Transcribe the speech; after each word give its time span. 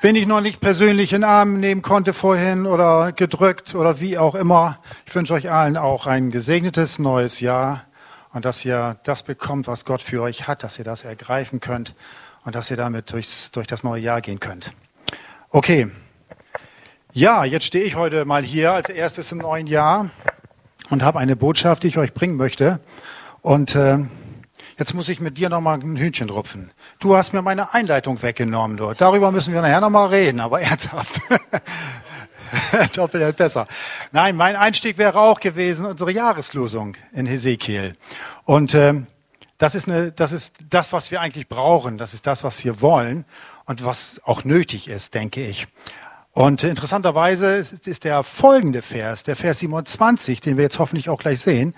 Wen 0.00 0.14
ich 0.14 0.28
noch 0.28 0.40
nicht 0.40 0.60
persönlich 0.60 1.12
in 1.12 1.22
den 1.22 1.28
Arm 1.28 1.58
nehmen 1.58 1.82
konnte 1.82 2.12
vorhin 2.12 2.66
oder 2.66 3.10
gedrückt 3.10 3.74
oder 3.74 4.00
wie 4.00 4.16
auch 4.16 4.36
immer, 4.36 4.78
ich 5.06 5.12
wünsche 5.12 5.34
euch 5.34 5.50
allen 5.50 5.76
auch 5.76 6.06
ein 6.06 6.30
gesegnetes 6.30 7.00
neues 7.00 7.40
Jahr 7.40 7.84
und 8.32 8.44
dass 8.44 8.64
ihr 8.64 8.98
das 9.02 9.24
bekommt, 9.24 9.66
was 9.66 9.84
Gott 9.84 10.00
für 10.00 10.22
euch 10.22 10.46
hat, 10.46 10.62
dass 10.62 10.78
ihr 10.78 10.84
das 10.84 11.02
ergreifen 11.02 11.58
könnt 11.58 11.96
und 12.44 12.54
dass 12.54 12.70
ihr 12.70 12.76
damit 12.76 13.10
durchs, 13.10 13.50
durch 13.50 13.66
das 13.66 13.82
neue 13.82 14.00
Jahr 14.00 14.20
gehen 14.20 14.38
könnt. 14.38 14.70
Okay. 15.50 15.90
Ja, 17.12 17.44
jetzt 17.44 17.64
stehe 17.64 17.84
ich 17.84 17.96
heute 17.96 18.24
mal 18.24 18.44
hier 18.44 18.74
als 18.74 18.90
erstes 18.90 19.32
im 19.32 19.38
neuen 19.38 19.66
Jahr 19.66 20.10
und 20.90 21.02
habe 21.02 21.18
eine 21.18 21.34
Botschaft, 21.34 21.82
die 21.82 21.88
ich 21.88 21.98
euch 21.98 22.14
bringen 22.14 22.36
möchte. 22.36 22.78
Und 23.42 23.74
äh, 23.74 23.98
jetzt 24.78 24.94
muss 24.94 25.08
ich 25.08 25.20
mit 25.20 25.36
dir 25.36 25.48
noch 25.48 25.60
mal 25.60 25.78
ein 25.78 25.96
Hühnchen 25.96 26.30
rupfen. 26.30 26.70
Du 27.00 27.16
hast 27.16 27.32
mir 27.32 27.42
meine 27.42 27.74
Einleitung 27.74 28.22
weggenommen 28.22 28.76
dort. 28.76 29.00
Darüber 29.00 29.30
müssen 29.32 29.52
wir 29.52 29.60
nachher 29.60 29.80
noch 29.80 29.90
mal 29.90 30.06
reden, 30.06 30.40
aber 30.40 30.60
ernsthaft. 30.60 31.20
Doppelt 32.96 33.36
besser. 33.36 33.66
Nein, 34.12 34.36
mein 34.36 34.56
Einstieg 34.56 34.96
wäre 34.96 35.18
auch 35.18 35.40
gewesen 35.40 35.84
unsere 35.84 36.12
Jahreslosung 36.12 36.96
in 37.12 37.26
Hesekiel. 37.26 37.94
Und 38.44 38.74
ähm, 38.74 39.06
das 39.58 39.74
ist, 39.74 39.88
eine, 39.88 40.12
das 40.12 40.32
ist 40.32 40.54
das, 40.70 40.92
was 40.92 41.10
wir 41.10 41.20
eigentlich 41.20 41.48
brauchen. 41.48 41.98
Das 41.98 42.14
ist 42.14 42.26
das, 42.26 42.44
was 42.44 42.64
wir 42.64 42.80
wollen 42.80 43.24
und 43.66 43.84
was 43.84 44.20
auch 44.24 44.44
nötig 44.44 44.88
ist, 44.88 45.14
denke 45.14 45.44
ich. 45.44 45.66
Und 46.32 46.62
interessanterweise 46.62 47.56
ist, 47.56 47.86
ist 47.88 48.04
der 48.04 48.22
folgende 48.22 48.80
Vers, 48.80 49.24
der 49.24 49.34
Vers 49.34 49.58
27, 49.58 50.40
den 50.40 50.56
wir 50.56 50.64
jetzt 50.64 50.78
hoffentlich 50.78 51.08
auch 51.08 51.18
gleich 51.18 51.40
sehen, 51.40 51.74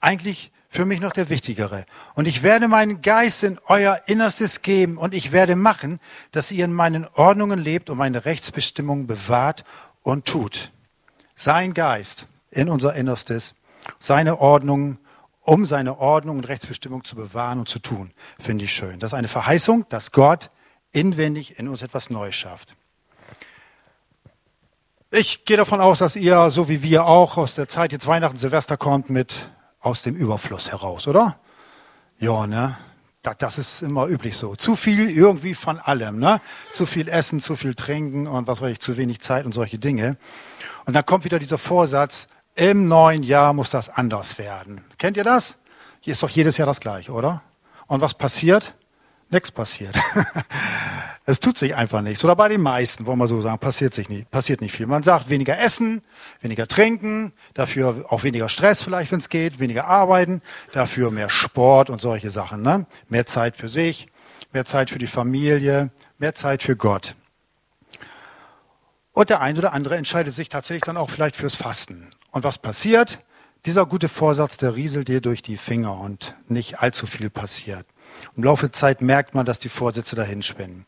eigentlich 0.00 0.52
für 0.74 0.84
mich 0.84 1.00
noch 1.00 1.12
der 1.12 1.30
wichtigere. 1.30 1.86
Und 2.14 2.26
ich 2.26 2.42
werde 2.42 2.66
meinen 2.66 3.00
Geist 3.00 3.44
in 3.44 3.60
euer 3.68 4.00
Innerstes 4.06 4.62
geben 4.62 4.98
und 4.98 5.14
ich 5.14 5.30
werde 5.30 5.54
machen, 5.54 6.00
dass 6.32 6.50
ihr 6.50 6.64
in 6.64 6.72
meinen 6.72 7.06
Ordnungen 7.14 7.60
lebt 7.60 7.90
und 7.90 7.98
meine 7.98 8.24
Rechtsbestimmungen 8.24 9.06
bewahrt 9.06 9.64
und 10.02 10.24
tut. 10.24 10.72
Sein 11.36 11.74
Geist 11.74 12.26
in 12.50 12.68
unser 12.68 12.94
Innerstes, 12.94 13.54
seine 14.00 14.40
Ordnung, 14.40 14.98
um 15.42 15.64
seine 15.64 15.98
Ordnung 15.98 16.38
und 16.38 16.48
Rechtsbestimmung 16.48 17.04
zu 17.04 17.14
bewahren 17.14 17.60
und 17.60 17.68
zu 17.68 17.78
tun, 17.78 18.12
finde 18.40 18.64
ich 18.64 18.74
schön. 18.74 18.98
Das 18.98 19.10
ist 19.10 19.14
eine 19.14 19.28
Verheißung, 19.28 19.86
dass 19.90 20.10
Gott 20.10 20.50
inwendig 20.90 21.58
in 21.58 21.68
uns 21.68 21.82
etwas 21.82 22.10
Neues 22.10 22.34
schafft. 22.34 22.74
Ich 25.12 25.44
gehe 25.44 25.56
davon 25.56 25.80
aus, 25.80 26.00
dass 26.00 26.16
ihr, 26.16 26.50
so 26.50 26.68
wie 26.68 26.82
wir 26.82 27.06
auch, 27.06 27.36
aus 27.36 27.54
der 27.54 27.68
Zeit 27.68 27.92
jetzt 27.92 28.08
Weihnachten, 28.08 28.36
Silvester 28.36 28.76
kommt 28.76 29.10
mit 29.10 29.50
aus 29.84 30.02
dem 30.02 30.16
Überfluss 30.16 30.72
heraus, 30.72 31.06
oder? 31.06 31.38
Ja, 32.18 32.46
ne? 32.46 32.76
Das 33.38 33.58
ist 33.58 33.82
immer 33.82 34.06
üblich 34.06 34.36
so. 34.36 34.54
Zu 34.54 34.76
viel 34.76 35.08
irgendwie 35.08 35.54
von 35.54 35.78
allem, 35.78 36.18
ne? 36.18 36.40
Zu 36.72 36.86
viel 36.86 37.08
Essen, 37.08 37.40
zu 37.40 37.56
viel 37.56 37.74
Trinken 37.74 38.26
und 38.26 38.46
was 38.46 38.60
weiß 38.60 38.72
ich, 38.72 38.80
zu 38.80 38.96
wenig 38.96 39.20
Zeit 39.20 39.46
und 39.46 39.52
solche 39.52 39.78
Dinge. 39.78 40.16
Und 40.84 40.94
dann 40.94 41.06
kommt 41.06 41.24
wieder 41.24 41.38
dieser 41.38 41.58
Vorsatz, 41.58 42.28
im 42.54 42.88
neuen 42.88 43.22
Jahr 43.22 43.52
muss 43.52 43.70
das 43.70 43.88
anders 43.88 44.38
werden. 44.38 44.84
Kennt 44.98 45.16
ihr 45.16 45.24
das? 45.24 45.56
Hier 46.00 46.12
ist 46.12 46.22
doch 46.22 46.28
jedes 46.28 46.56
Jahr 46.56 46.66
das 46.66 46.80
gleiche, 46.80 47.12
oder? 47.12 47.42
Und 47.86 48.00
was 48.00 48.14
passiert? 48.14 48.74
Nichts 49.30 49.50
passiert. 49.50 49.96
Es 51.26 51.40
tut 51.40 51.56
sich 51.56 51.74
einfach 51.74 52.02
nichts. 52.02 52.22
Oder 52.22 52.36
bei 52.36 52.48
den 52.48 52.60
meisten, 52.60 53.06
wollen 53.06 53.18
wir 53.18 53.28
so 53.28 53.40
sagen, 53.40 53.58
passiert 53.58 53.94
sich 53.94 54.10
nicht, 54.10 54.30
passiert 54.30 54.60
nicht 54.60 54.72
viel. 54.72 54.86
Man 54.86 55.02
sagt 55.02 55.30
weniger 55.30 55.58
essen, 55.58 56.02
weniger 56.42 56.66
trinken, 56.66 57.32
dafür 57.54 58.04
auch 58.10 58.24
weniger 58.24 58.50
Stress 58.50 58.82
vielleicht, 58.82 59.10
wenn 59.10 59.20
es 59.20 59.30
geht, 59.30 59.58
weniger 59.58 59.86
arbeiten, 59.86 60.42
dafür 60.72 61.10
mehr 61.10 61.30
Sport 61.30 61.88
und 61.88 62.02
solche 62.02 62.28
Sachen. 62.28 62.60
Ne? 62.60 62.86
Mehr 63.08 63.24
Zeit 63.24 63.56
für 63.56 63.70
sich, 63.70 64.08
mehr 64.52 64.66
Zeit 64.66 64.90
für 64.90 64.98
die 64.98 65.06
Familie, 65.06 65.90
mehr 66.18 66.34
Zeit 66.34 66.62
für 66.62 66.76
Gott. 66.76 67.14
Und 69.12 69.30
der 69.30 69.40
eine 69.40 69.58
oder 69.58 69.72
andere 69.72 69.96
entscheidet 69.96 70.34
sich 70.34 70.50
tatsächlich 70.50 70.82
dann 70.82 70.98
auch 70.98 71.08
vielleicht 71.08 71.36
fürs 71.36 71.54
Fasten. 71.54 72.10
Und 72.32 72.44
was 72.44 72.58
passiert? 72.58 73.20
Dieser 73.64 73.86
gute 73.86 74.08
Vorsatz, 74.08 74.58
der 74.58 74.76
rieselt 74.76 75.08
dir 75.08 75.22
durch 75.22 75.40
die 75.40 75.56
Finger 75.56 75.98
und 75.98 76.34
nicht 76.48 76.80
allzu 76.80 77.06
viel 77.06 77.30
passiert. 77.30 77.86
Im 78.36 78.42
Laufe 78.42 78.66
der 78.66 78.72
Zeit 78.72 79.00
merkt 79.00 79.34
man, 79.34 79.46
dass 79.46 79.58
die 79.58 79.70
Vorsätze 79.70 80.16
dahin 80.16 80.42
spinnen. 80.42 80.84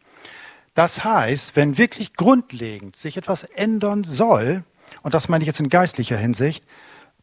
Das 0.77 1.05
heißt, 1.05 1.57
wenn 1.57 1.79
wirklich 1.79 2.15
grundlegend 2.15 2.97
sich 2.97 3.17
etwas 3.17 3.45
ändern 3.45 4.05
soll, 4.05 4.63
und 5.03 5.15
das 5.15 5.31
meine 5.31 5.43
ich 5.43 5.47
jetzt 5.47 5.59
in 5.59 5.71
geistlicher 5.71 6.19
Hinsicht, 6.19 6.67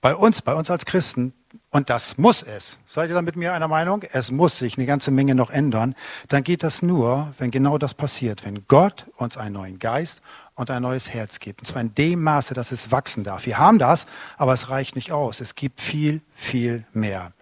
bei 0.02 0.16
uns, 0.16 0.42
bei 0.42 0.56
uns 0.56 0.72
als 0.72 0.86
Christen, 0.86 1.34
und 1.70 1.92
das 1.92 2.18
muss 2.18 2.42
es, 2.42 2.80
seid 2.88 3.10
ihr 3.10 3.14
da 3.14 3.22
mit 3.22 3.36
mir 3.36 3.54
einer 3.54 3.68
Meinung? 3.68 4.02
Es 4.12 4.32
muss 4.32 4.58
sich 4.58 4.76
eine 4.76 4.88
ganze 4.88 5.12
Menge 5.12 5.36
noch 5.36 5.52
ändern, 5.52 5.94
dann 6.30 6.44
geht 6.44 6.64
das 6.64 6.82
nur, 6.82 7.36
wenn 7.38 7.52
genau 7.52 7.78
das 7.78 7.94
passiert, 7.94 8.44
wenn 8.44 8.68
Gott 8.68 9.06
uns 9.18 9.38
einen 9.38 9.54
neuen 9.54 9.78
Geist 9.78 10.24
und 10.56 10.72
ein 10.72 10.82
neues 10.82 11.14
Herz 11.14 11.40
gibt. 11.40 11.62
Und 11.62 11.68
zwar 11.68 11.82
in 11.82 11.94
dem 11.94 12.24
Maße, 12.24 12.56
dass 12.56 12.72
es 12.72 12.92
wachsen 12.92 13.24
darf. 13.24 13.46
Wir 13.46 13.60
haben 13.60 13.78
das, 13.78 14.08
aber 14.36 14.54
es 14.54 14.72
reicht 14.72 14.96
nicht 14.96 15.12
aus. 15.12 15.42
Es 15.42 15.54
gibt 15.54 15.80
viel, 15.80 16.22
viel 16.34 16.86
mehr. 16.92 17.34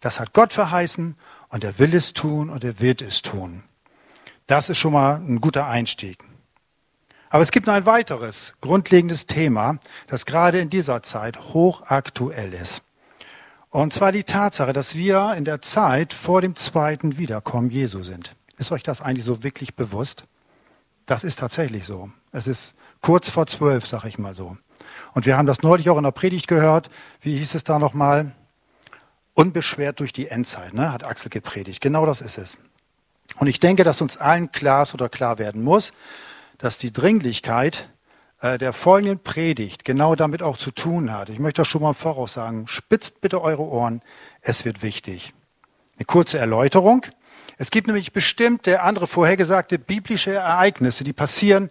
Das 0.00 0.20
hat 0.20 0.32
Gott 0.32 0.52
verheißen 0.52 1.16
und 1.48 1.64
er 1.64 1.76
will 1.80 1.92
es 1.92 2.12
tun 2.12 2.50
und 2.50 2.62
er 2.62 2.78
wird 2.78 3.02
es 3.02 3.20
tun. 3.20 3.64
Das 4.46 4.70
ist 4.70 4.78
schon 4.78 4.92
mal 4.92 5.16
ein 5.16 5.40
guter 5.40 5.66
Einstieg. 5.66 6.18
Aber 7.30 7.42
es 7.42 7.50
gibt 7.50 7.66
noch 7.66 7.74
ein 7.74 7.86
weiteres 7.86 8.54
grundlegendes 8.60 9.26
Thema, 9.26 9.78
das 10.06 10.26
gerade 10.26 10.60
in 10.60 10.70
dieser 10.70 11.02
Zeit 11.02 11.52
hochaktuell 11.52 12.54
ist. 12.54 12.82
Und 13.70 13.92
zwar 13.92 14.12
die 14.12 14.22
Tatsache, 14.22 14.72
dass 14.72 14.94
wir 14.94 15.34
in 15.36 15.44
der 15.44 15.60
Zeit 15.60 16.14
vor 16.14 16.40
dem 16.40 16.54
zweiten 16.54 17.18
Wiederkommen 17.18 17.70
Jesu 17.70 18.02
sind. 18.04 18.36
Ist 18.56 18.72
euch 18.72 18.82
das 18.82 19.02
eigentlich 19.02 19.24
so 19.24 19.42
wirklich 19.42 19.74
bewusst? 19.74 20.24
Das 21.04 21.24
ist 21.24 21.40
tatsächlich 21.40 21.84
so. 21.84 22.10
Es 22.32 22.46
ist 22.46 22.74
kurz 23.02 23.28
vor 23.28 23.46
zwölf, 23.46 23.86
sag 23.86 24.04
ich 24.04 24.18
mal 24.18 24.34
so. 24.34 24.56
Und 25.12 25.26
wir 25.26 25.36
haben 25.36 25.46
das 25.46 25.62
neulich 25.62 25.90
auch 25.90 25.98
in 25.98 26.04
der 26.04 26.12
Predigt 26.12 26.48
gehört. 26.48 26.88
Wie 27.20 27.36
hieß 27.36 27.54
es 27.54 27.64
da 27.64 27.78
nochmal? 27.78 28.32
Unbeschwert 29.34 30.00
durch 30.00 30.12
die 30.12 30.28
Endzeit, 30.28 30.72
ne? 30.72 30.92
hat 30.92 31.04
Axel 31.04 31.30
gepredigt. 31.30 31.82
Genau 31.82 32.06
das 32.06 32.20
ist 32.20 32.38
es. 32.38 32.56
Und 33.38 33.48
ich 33.48 33.60
denke, 33.60 33.84
dass 33.84 34.00
uns 34.00 34.16
allen 34.16 34.52
klar 34.52 34.86
oder 34.94 35.08
klar 35.08 35.38
werden 35.38 35.62
muss, 35.62 35.92
dass 36.58 36.78
die 36.78 36.92
Dringlichkeit 36.92 37.88
äh, 38.40 38.58
der 38.58 38.72
folgenden 38.72 39.18
Predigt 39.18 39.84
genau 39.84 40.14
damit 40.14 40.42
auch 40.42 40.56
zu 40.56 40.70
tun 40.70 41.12
hat. 41.12 41.28
Ich 41.28 41.38
möchte 41.38 41.62
das 41.62 41.68
schon 41.68 41.82
mal 41.82 41.92
voraussagen. 41.92 42.68
Spitzt 42.68 43.20
bitte 43.20 43.42
eure 43.42 43.62
Ohren, 43.62 44.02
es 44.40 44.64
wird 44.64 44.82
wichtig. 44.82 45.34
Eine 45.96 46.06
kurze 46.06 46.38
Erläuterung. 46.38 47.06
Es 47.58 47.70
gibt 47.70 47.86
nämlich 47.86 48.12
bestimmte 48.12 48.82
andere 48.82 49.06
vorhergesagte 49.06 49.78
biblische 49.78 50.32
Ereignisse, 50.32 51.04
die 51.04 51.14
passieren 51.14 51.70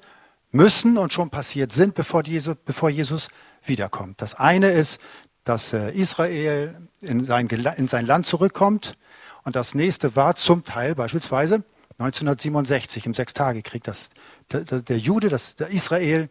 müssen 0.52 0.98
und 0.98 1.14
schon 1.14 1.30
passiert 1.30 1.74
sind, 1.74 1.96
bevor 1.96 2.24
Jesus, 2.26 2.56
bevor 2.66 2.90
Jesus 2.90 3.30
wiederkommt. 3.64 4.22
Das 4.22 4.36
eine 4.36 4.72
ist, 4.72 5.00
dass 5.44 5.74
äh, 5.74 5.92
Israel 5.92 6.76
in 7.02 7.24
sein, 7.24 7.48
in 7.48 7.88
sein 7.88 8.06
Land 8.06 8.26
zurückkommt 8.26 8.98
und 9.46 9.56
das 9.56 9.76
nächste 9.76 10.16
war 10.16 10.36
zum 10.36 10.66
Teil 10.66 10.96
beispielsweise 10.96 11.64
1967 11.98 13.06
im 13.06 13.14
Sechstagekrieg, 13.14 13.84
dass 13.84 14.10
der, 14.52 14.98
Jude, 14.98 15.30
das, 15.30 15.56
der 15.56 15.70
Israel, 15.70 16.30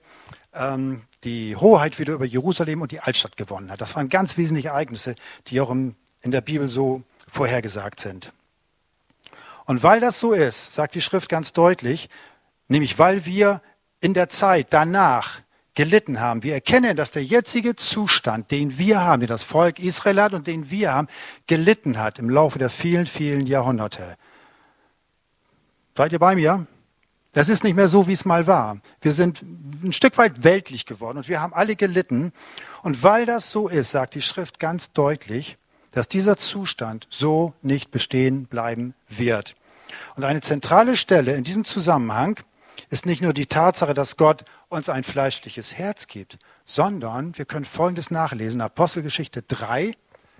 ähm, 0.52 1.02
die 1.22 1.56
Hoheit 1.56 1.98
wieder 1.98 2.12
über 2.12 2.26
Jerusalem 2.26 2.82
und 2.82 2.92
die 2.92 3.00
Altstadt 3.00 3.36
gewonnen 3.36 3.70
hat. 3.70 3.80
Das 3.80 3.96
waren 3.96 4.10
ganz 4.10 4.36
wesentliche 4.36 4.68
Ereignisse, 4.68 5.14
die 5.46 5.60
auch 5.60 5.70
im, 5.70 5.94
in 6.20 6.32
der 6.32 6.42
Bibel 6.42 6.68
so 6.68 7.02
vorhergesagt 7.28 8.00
sind. 8.00 8.32
Und 9.64 9.82
weil 9.82 10.00
das 10.00 10.20
so 10.20 10.32
ist, 10.32 10.74
sagt 10.74 10.94
die 10.94 11.00
Schrift 11.00 11.30
ganz 11.30 11.54
deutlich, 11.54 12.10
nämlich 12.68 12.98
weil 12.98 13.24
wir 13.24 13.62
in 14.00 14.12
der 14.12 14.28
Zeit 14.28 14.66
danach 14.70 15.40
gelitten 15.74 16.20
haben. 16.20 16.42
Wir 16.42 16.54
erkennen, 16.54 16.96
dass 16.96 17.10
der 17.10 17.24
jetzige 17.24 17.74
Zustand, 17.76 18.50
den 18.50 18.78
wir 18.78 19.00
haben, 19.00 19.20
den 19.20 19.28
das 19.28 19.42
Volk 19.42 19.78
Israel 19.78 20.20
hat 20.20 20.32
und 20.32 20.46
den 20.46 20.70
wir 20.70 20.92
haben, 20.92 21.08
gelitten 21.46 21.98
hat 21.98 22.18
im 22.18 22.30
Laufe 22.30 22.58
der 22.58 22.70
vielen, 22.70 23.06
vielen 23.06 23.46
Jahrhunderte. 23.46 24.16
Seid 25.96 26.12
ihr 26.12 26.18
bei 26.18 26.34
mir? 26.34 26.66
Das 27.32 27.48
ist 27.48 27.64
nicht 27.64 27.74
mehr 27.74 27.88
so, 27.88 28.06
wie 28.06 28.12
es 28.12 28.24
mal 28.24 28.46
war. 28.46 28.78
Wir 29.00 29.12
sind 29.12 29.42
ein 29.42 29.92
Stück 29.92 30.16
weit 30.18 30.44
weltlich 30.44 30.86
geworden 30.86 31.18
und 31.18 31.28
wir 31.28 31.40
haben 31.40 31.52
alle 31.52 31.74
gelitten. 31.74 32.32
Und 32.82 33.02
weil 33.02 33.26
das 33.26 33.50
so 33.50 33.68
ist, 33.68 33.90
sagt 33.90 34.14
die 34.14 34.22
Schrift 34.22 34.60
ganz 34.60 34.92
deutlich, 34.92 35.58
dass 35.90 36.06
dieser 36.06 36.36
Zustand 36.36 37.08
so 37.10 37.52
nicht 37.62 37.90
bestehen 37.90 38.46
bleiben 38.46 38.94
wird. 39.08 39.56
Und 40.14 40.24
eine 40.24 40.42
zentrale 40.42 40.96
Stelle 40.96 41.34
in 41.34 41.42
diesem 41.42 41.64
Zusammenhang 41.64 42.38
ist 42.94 43.06
nicht 43.06 43.22
nur 43.22 43.34
die 43.34 43.46
Tatsache, 43.46 43.92
dass 43.92 44.16
Gott 44.16 44.44
uns 44.68 44.88
ein 44.88 45.02
fleischliches 45.02 45.74
Herz 45.74 46.06
gibt, 46.06 46.38
sondern 46.64 47.36
wir 47.36 47.44
können 47.44 47.64
Folgendes 47.64 48.12
nachlesen, 48.12 48.60
Apostelgeschichte 48.60 49.42
3, 49.42 49.96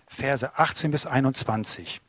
Verse 0.07 0.57
18 0.57 0.93
bis 0.93 1.05
21. 1.05 2.01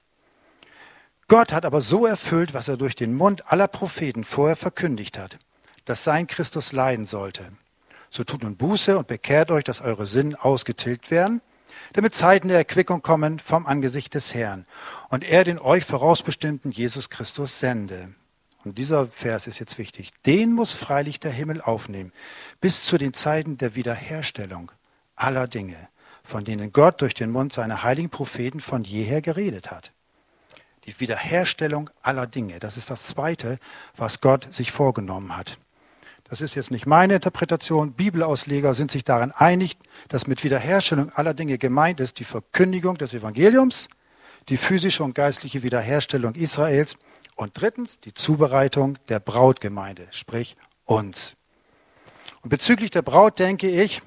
Gott 1.28 1.52
hat 1.52 1.66
aber 1.66 1.82
so 1.82 2.06
erfüllt, 2.06 2.54
was 2.54 2.68
er 2.68 2.78
durch 2.78 2.96
den 2.96 3.16
Mund 3.16 3.52
aller 3.52 3.68
Propheten 3.68 4.24
vorher 4.24 4.56
verkündigt 4.56 5.18
hat, 5.18 5.40
dass 5.86 6.04
sein 6.04 6.28
Christus 6.28 6.72
leiden 6.72 7.08
sollte. 7.08 7.48
So 8.12 8.24
tut 8.24 8.44
nun 8.44 8.56
Buße 8.56 9.00
und 9.00 9.08
bekehrt 9.08 9.50
euch, 9.50 9.64
dass 9.64 9.82
eure 9.82 10.06
Sinnen 10.06 10.36
ausgetilgt 10.36 11.10
werden, 11.10 11.42
damit 11.94 12.14
Zeiten 12.14 12.50
der 12.50 12.58
Erquickung 12.58 13.02
kommen 13.02 13.40
vom 13.40 13.66
Angesicht 13.66 14.14
des 14.14 14.36
Herrn 14.36 14.68
und 15.10 15.24
er 15.24 15.44
den 15.44 15.58
euch 15.58 15.86
vorausbestimmten 15.86 16.72
Jesus 16.72 17.10
Christus 17.10 17.60
sende. 17.60 18.14
Und 18.66 18.78
dieser 18.80 19.08
Vers 19.08 19.46
ist 19.48 19.60
jetzt 19.60 19.78
wichtig, 19.78 20.12
den 20.26 20.52
muss 20.52 20.74
freilich 20.74 21.20
der 21.20 21.32
Himmel 21.32 21.62
aufnehmen, 21.62 22.12
bis 22.60 22.84
zu 22.84 22.98
den 22.98 23.14
Zeiten 23.14 23.58
der 23.58 23.76
Wiederherstellung 23.76 24.72
aller 25.16 25.48
Dinge, 25.48 25.88
von 26.24 26.44
denen 26.44 26.74
Gott 26.74 27.02
durch 27.02 27.14
den 27.14 27.30
Mund 27.30 27.54
seiner 27.54 27.84
heiligen 27.84 28.10
Propheten 28.10 28.60
von 28.60 28.84
jeher 28.84 29.22
geredet 29.22 29.70
hat. 29.70 29.92
Die 30.86 31.00
Wiederherstellung 31.00 31.90
aller 32.02 32.28
Dinge, 32.28 32.60
das 32.60 32.76
ist 32.78 32.90
das 32.90 33.04
Zweite, 33.04 33.60
was 33.96 34.20
Gott 34.20 34.54
sich 34.54 34.72
vorgenommen 34.72 35.38
hat. 35.38 35.58
Das 36.28 36.42
ist 36.42 36.56
jetzt 36.56 36.72
nicht 36.72 36.88
meine 36.88 37.16
Interpretation. 37.16 37.94
Bibelausleger 37.94 38.74
sind 38.74 38.90
sich 38.90 39.04
darin 39.04 39.32
einig, 39.32 39.78
dass 40.10 40.26
mit 40.26 40.44
Wiederherstellung 40.44 41.12
aller 41.12 41.36
Dinge 41.36 41.60
gemeint 41.60 42.00
ist 42.00 42.20
die 42.20 42.24
Verkündigung 42.24 42.98
des 42.98 43.14
Evangeliums, 43.14 43.90
die 44.50 44.58
physische 44.58 45.04
und 45.04 45.14
geistliche 45.14 45.62
Wiederherstellung 45.62 46.34
Israels 46.34 46.98
und 47.36 47.60
drittens 47.60 48.00
die 48.00 48.14
Zubereitung 48.14 48.98
der 49.10 49.20
Brautgemeinde, 49.20 50.08
sprich 50.12 50.56
uns. 50.86 51.36
Und 52.42 52.50
bezüglich 52.50 52.92
der 52.92 53.02
Braut 53.02 53.40
denke 53.40 53.70
ich, 53.70 54.02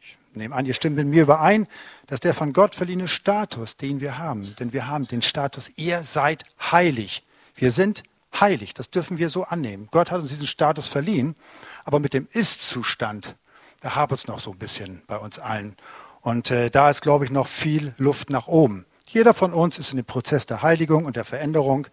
ich 0.00 0.18
nehme 0.34 0.54
an, 0.54 0.66
ihr 0.66 0.74
stimmt 0.74 0.96
mit 0.96 1.06
mir 1.06 1.22
überein, 1.22 1.68
dass 2.06 2.20
der 2.20 2.34
von 2.34 2.52
Gott 2.52 2.74
verliehene 2.74 3.08
Status, 3.08 3.76
den 3.76 4.00
wir 4.00 4.18
haben, 4.18 4.56
denn 4.58 4.72
wir 4.72 4.88
haben 4.88 5.06
den 5.06 5.22
Status, 5.22 5.70
ihr 5.76 6.02
seid 6.02 6.44
heilig. 6.70 7.24
Wir 7.54 7.70
sind 7.70 8.02
heilig, 8.40 8.74
das 8.74 8.90
dürfen 8.90 9.18
wir 9.18 9.28
so 9.28 9.44
annehmen. 9.44 9.88
Gott 9.90 10.10
hat 10.10 10.20
uns 10.20 10.30
diesen 10.30 10.46
Status 10.46 10.88
verliehen, 10.88 11.36
aber 11.84 12.00
mit 12.00 12.14
dem 12.14 12.28
Ist-Zustand, 12.32 13.36
da 13.80 13.94
hapert 13.94 14.20
es 14.20 14.26
noch 14.26 14.40
so 14.40 14.52
ein 14.52 14.58
bisschen 14.58 15.02
bei 15.06 15.18
uns 15.18 15.38
allen. 15.38 15.76
Und 16.22 16.50
äh, 16.50 16.70
da 16.70 16.88
ist, 16.88 17.02
glaube 17.02 17.24
ich, 17.24 17.30
noch 17.30 17.48
viel 17.48 17.94
Luft 17.98 18.30
nach 18.30 18.46
oben. 18.46 18.86
Jeder 19.06 19.34
von 19.34 19.52
uns 19.52 19.78
ist 19.78 19.90
in 19.90 19.96
dem 19.96 20.06
Prozess 20.06 20.46
der 20.46 20.62
Heiligung 20.62 21.04
und 21.04 21.16
der 21.16 21.24
Veränderung. 21.24 21.88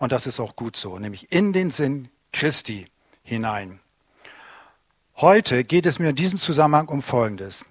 Und 0.00 0.12
das 0.12 0.26
ist 0.26 0.40
auch 0.40 0.56
gut 0.56 0.76
so, 0.76 0.98
nämlich 0.98 1.30
in 1.30 1.52
den 1.52 1.70
Sinn 1.70 2.08
Christi 2.32 2.86
hinein. 3.22 3.80
Heute 5.18 5.62
geht 5.62 5.84
es 5.84 5.98
mir 5.98 6.08
in 6.08 6.16
diesem 6.16 6.38
Zusammenhang 6.38 6.88
um 6.88 7.02
Folgendes. 7.02 7.66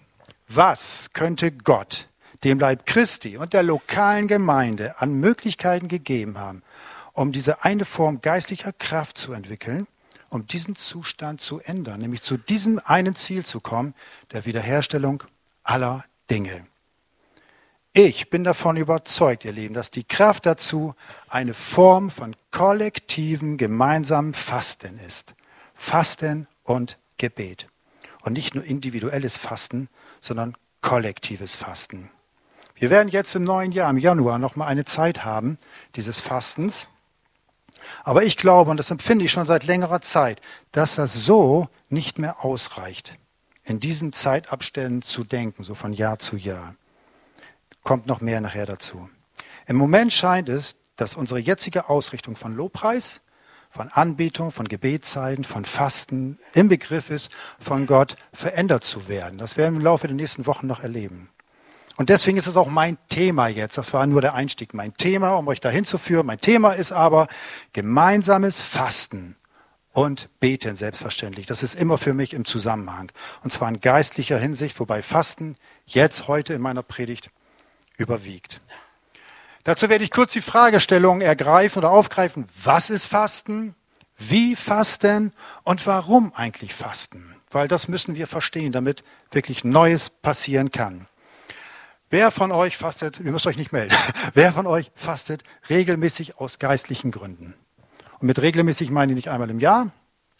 Was 0.48 1.10
könnte 1.14 1.52
Gott 1.52 2.08
dem 2.44 2.60
Leib 2.60 2.86
Christi 2.86 3.38
und 3.38 3.54
der 3.54 3.64
lokalen 3.64 4.28
Gemeinde 4.28 5.02
an 5.02 5.16
Möglichkeiten 5.16 5.88
gegeben 5.88 6.38
haben, 6.38 6.62
um 7.14 7.32
diese 7.32 7.64
eine 7.64 7.84
Form 7.84 8.22
geistlicher 8.22 8.74
Kraft 8.74 9.18
zu 9.18 9.34
entwickeln, 9.34 9.88
um 10.30 10.46
diesen 10.46 10.76
Zustand 10.76 11.42
zu 11.42 11.60
ändern, 11.60 12.00
nämlich 12.00 12.22
zu 12.22 12.38
diesem 12.38 12.80
einen 12.86 13.16
Ziel 13.16 13.44
zu 13.44 13.60
kommen, 13.60 13.96
der 14.32 14.46
Wiederherstellung 14.46 15.24
aller 15.64 16.06
Dinge. 16.30 16.69
Ich 17.94 18.30
bin 18.30 18.44
davon 18.44 18.78
überzeugt, 18.78 19.46
ihr 19.46 19.52
Lieben, 19.52 19.74
dass 19.74 19.90
die 19.90 20.04
Kraft 20.04 20.46
dazu 20.46 20.94
eine 21.28 21.56
Form 21.56 22.12
von 22.12 22.36
kollektivem 22.52 23.58
gemeinsamen 23.58 24.36
Fasten 24.36 25.00
ist. 25.00 25.34
Fasten 25.74 26.48
und 26.64 27.00
Gebet. 27.18 27.68
Und 28.22 28.34
nicht 28.34 28.54
nur 28.54 28.64
individuelles 28.64 29.38
Fasten, 29.38 29.90
sondern 30.22 30.56
kollektives 30.82 31.56
Fasten. 31.56 32.12
Wir 32.76 32.92
werden 32.92 33.10
jetzt 33.10 33.34
im 33.36 33.44
neuen 33.44 33.72
Jahr, 33.72 33.90
im 33.90 33.98
Januar, 33.98 34.38
nochmal 34.38 34.68
eine 34.68 34.86
Zeit 34.86 35.26
haben 35.26 35.58
dieses 35.96 36.20
Fastens. 36.20 36.90
Aber 38.04 38.24
ich 38.24 38.38
glaube, 38.38 38.70
und 38.70 38.78
das 38.78 38.92
empfinde 38.92 39.26
ich 39.26 39.32
schon 39.32 39.48
seit 39.48 39.66
längerer 39.66 40.02
Zeit, 40.02 40.42
dass 40.74 40.96
das 40.96 41.16
so 41.26 41.70
nicht 41.90 42.20
mehr 42.20 42.46
ausreicht, 42.46 43.18
in 43.64 43.80
diesen 43.80 44.14
Zeitabständen 44.14 45.02
zu 45.02 45.24
denken, 45.24 45.64
so 45.64 45.74
von 45.74 45.92
Jahr 45.92 46.20
zu 46.20 46.38
Jahr 46.38 46.76
kommt 47.90 48.06
noch 48.06 48.22
mehr 48.22 48.40
nachher 48.40 48.68
dazu. 48.68 49.10
Im 49.66 49.76
Moment 49.76 50.14
scheint 50.14 50.48
es, 50.48 50.78
dass 50.96 51.16
unsere 51.16 51.40
jetzige 51.40 51.90
Ausrichtung 51.90 52.36
von 52.36 52.56
Lobpreis, 52.56 53.20
von 53.72 53.88
Anbetung, 53.88 54.52
von 54.52 54.68
Gebetszeiten, 54.68 55.44
von 55.44 55.66
Fasten 55.66 56.38
im 56.54 56.70
Begriff 56.70 57.10
ist, 57.10 57.32
von 57.60 57.88
Gott 57.88 58.16
verändert 58.32 58.84
zu 58.84 59.08
werden. 59.08 59.40
Das 59.40 59.58
werden 59.58 59.74
wir 59.74 59.80
im 59.80 59.84
Laufe 59.86 60.06
der 60.06 60.16
nächsten 60.16 60.46
Wochen 60.46 60.68
noch 60.68 60.82
erleben. 60.82 61.30
Und 61.98 62.10
deswegen 62.10 62.38
ist 62.38 62.46
es 62.46 62.58
auch 62.58 62.68
mein 62.68 63.00
Thema 63.10 63.48
jetzt. 63.48 63.80
Das 63.80 63.92
war 63.92 64.06
nur 64.06 64.22
der 64.22 64.36
Einstieg. 64.36 64.76
Mein 64.76 64.94
Thema, 64.94 65.32
um 65.32 65.48
euch 65.48 65.60
dahin 65.60 65.84
zu 65.84 65.98
führen. 65.98 66.28
Mein 66.28 66.40
Thema 66.40 66.74
ist 66.74 66.92
aber 66.92 67.28
gemeinsames 67.74 68.62
Fasten 68.62 69.36
und 69.94 70.30
Beten, 70.40 70.76
selbstverständlich. 70.76 71.48
Das 71.48 71.64
ist 71.64 71.74
immer 71.74 71.98
für 71.98 72.14
mich 72.14 72.36
im 72.36 72.46
Zusammenhang. 72.46 73.12
Und 73.44 73.52
zwar 73.52 73.68
in 73.68 73.82
geistlicher 73.82 74.38
Hinsicht, 74.38 74.80
wobei 74.80 75.02
Fasten 75.02 75.58
jetzt 75.88 76.28
heute 76.28 76.54
in 76.54 76.62
meiner 76.62 76.84
Predigt 76.84 77.32
überwiegt. 78.00 78.62
Dazu 79.64 79.90
werde 79.90 80.04
ich 80.04 80.12
kurz 80.12 80.34
die 80.34 80.42
Fragestellung 80.42 81.22
ergreifen 81.22 81.80
oder 81.80 81.92
aufgreifen. 81.92 82.48
Was 82.64 82.90
ist 82.90 83.06
Fasten? 83.06 83.76
Wie 84.18 84.56
fasten? 84.56 85.34
Und 85.64 85.86
warum 85.86 86.34
eigentlich 86.34 86.74
fasten? 86.74 87.36
Weil 87.52 87.68
das 87.68 87.88
müssen 87.88 88.16
wir 88.16 88.28
verstehen, 88.28 88.72
damit 88.72 89.04
wirklich 89.32 89.64
Neues 89.64 90.10
passieren 90.10 90.72
kann. 90.72 91.08
Wer 92.10 92.32
von 92.32 92.52
euch 92.52 92.78
fastet, 92.78 93.20
ihr 93.20 93.32
müsst 93.32 93.46
euch 93.46 93.58
nicht 93.58 93.72
melden, 93.72 93.96
wer 94.34 94.52
von 94.52 94.66
euch 94.66 94.92
fastet 94.96 95.44
regelmäßig 95.70 96.38
aus 96.38 96.58
geistlichen 96.58 97.12
Gründen? 97.12 97.54
Und 98.20 98.28
mit 98.28 98.42
regelmäßig 98.42 98.90
meine 98.90 99.12
ich 99.12 99.16
nicht 99.16 99.30
einmal 99.30 99.50
im 99.50 99.60
Jahr, 99.60 99.92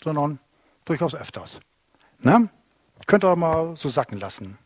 sondern 0.04 0.40
durchaus 0.86 1.14
öfters. 1.14 1.60
Ne? 2.20 2.50
Könnt 3.06 3.24
ihr 3.24 3.36
mal 3.36 3.78
so 3.78 3.90
sacken 3.90 4.20
lassen. 4.20 4.58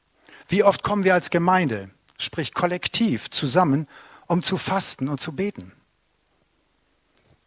Wie 0.48 0.64
oft 0.64 0.84
kommen 0.84 1.04
wir 1.04 1.14
als 1.14 1.30
Gemeinde 1.30 1.90
sprich 2.18 2.54
kollektiv, 2.54 3.30
zusammen, 3.30 3.88
um 4.28 4.42
zu 4.42 4.58
fasten 4.58 5.10
und 5.10 5.20
zu 5.20 5.36
beten. 5.36 5.72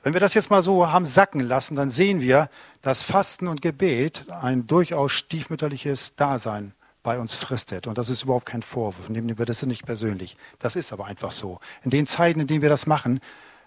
Wenn 0.03 0.13
wir 0.13 0.21
das 0.21 0.35
jetzt 0.35 0.51
mal 0.51 0.63
so 0.63 0.87
haben 0.89 1.05
sacken 1.05 1.41
lassen, 1.41 1.75
dann 1.75 1.91
sehen 1.91 2.21
wir, 2.21 2.49
dass 2.81 3.03
Fasten 3.03 3.49
und 3.49 3.61
Gebet 3.61 4.27
ein 4.31 4.67
durchaus 4.69 5.11
stiefmütterliches 5.13 6.15
Dasein 6.15 6.75
bei 7.03 7.19
uns 7.19 7.35
fristet. 7.35 7.89
Und 7.89 7.99
das 7.99 8.09
ist 8.09 8.23
überhaupt 8.23 8.47
kein 8.47 8.63
Vorwurf. 8.63 9.09
Nehmen 9.09 9.37
wir 9.37 9.47
das 9.47 9.65
nicht 9.65 9.85
persönlich. 9.85 10.37
Das 10.61 10.77
ist 10.77 10.93
aber 10.93 11.07
einfach 11.07 11.33
so. 11.33 11.59
In 11.83 11.91
den 11.91 12.07
Zeiten, 12.07 12.41
in 12.41 12.47
denen 12.47 12.63
wir 12.63 12.69
das 12.69 12.87
machen, 12.87 13.21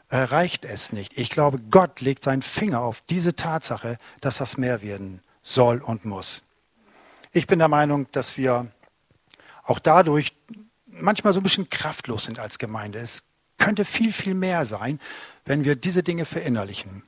reicht 0.09 0.65
es 0.65 0.91
nicht. 0.91 1.17
Ich 1.17 1.29
glaube, 1.29 1.59
Gott 1.59 2.01
legt 2.01 2.23
seinen 2.23 2.41
Finger 2.41 2.81
auf 2.81 3.01
diese 3.09 3.35
Tatsache, 3.35 3.97
dass 4.21 4.37
das 4.37 4.57
mehr 4.57 4.81
werden 4.81 5.21
soll 5.43 5.81
und 5.81 6.05
muss. 6.05 6.41
Ich 7.31 7.47
bin 7.47 7.59
der 7.59 7.67
Meinung, 7.67 8.07
dass 8.11 8.37
wir 8.37 8.67
auch 9.63 9.79
dadurch 9.79 10.33
manchmal 10.91 11.33
so 11.33 11.39
ein 11.39 11.43
bisschen 11.43 11.69
kraftlos 11.69 12.25
sind 12.25 12.39
als 12.39 12.59
Gemeinde. 12.59 12.99
Es 12.99 13.23
könnte 13.57 13.85
viel, 13.85 14.13
viel 14.13 14.33
mehr 14.33 14.65
sein, 14.65 14.99
wenn 15.45 15.63
wir 15.63 15.75
diese 15.75 16.03
Dinge 16.03 16.25
verinnerlichen. 16.25 17.03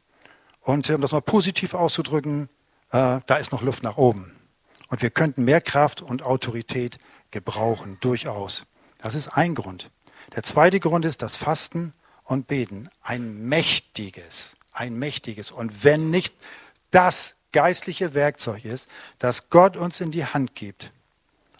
Und 0.62 0.90
äh, 0.90 0.94
um 0.94 1.02
das 1.02 1.12
mal 1.12 1.22
positiv 1.22 1.74
auszudrücken, 1.74 2.50
äh, 2.92 3.20
da 3.26 3.36
ist 3.38 3.52
noch 3.52 3.62
Luft 3.62 3.84
nach 3.84 3.98
oben. 3.98 4.36
Und 4.90 5.02
wir 5.02 5.10
könnten 5.10 5.46
mehr 5.46 5.62
Kraft 5.62 6.02
und 6.02 6.22
Autorität 6.22 6.98
gebrauchen, 7.32 7.98
durchaus. 8.02 8.66
Das 9.00 9.16
ist 9.16 9.30
ein 9.30 9.56
Grund. 9.56 9.90
Der 10.36 10.44
zweite 10.44 10.80
Grund 10.80 11.06
ist, 11.06 11.22
dass 11.22 11.36
Fasten 11.36 11.94
und 12.24 12.48
Beten 12.48 12.90
ein 13.02 13.48
mächtiges, 13.48 14.56
ein 14.72 14.96
mächtiges 14.96 15.52
und 15.52 15.84
wenn 15.84 16.10
nicht 16.10 16.34
das 16.92 17.36
geistliche 17.52 18.14
Werkzeug 18.14 18.66
ist, 18.66 18.90
das 19.20 19.50
Gott 19.50 19.76
uns 19.76 20.00
in 20.00 20.12
die 20.12 20.26
Hand 20.26 20.56
gibt, 20.56 20.92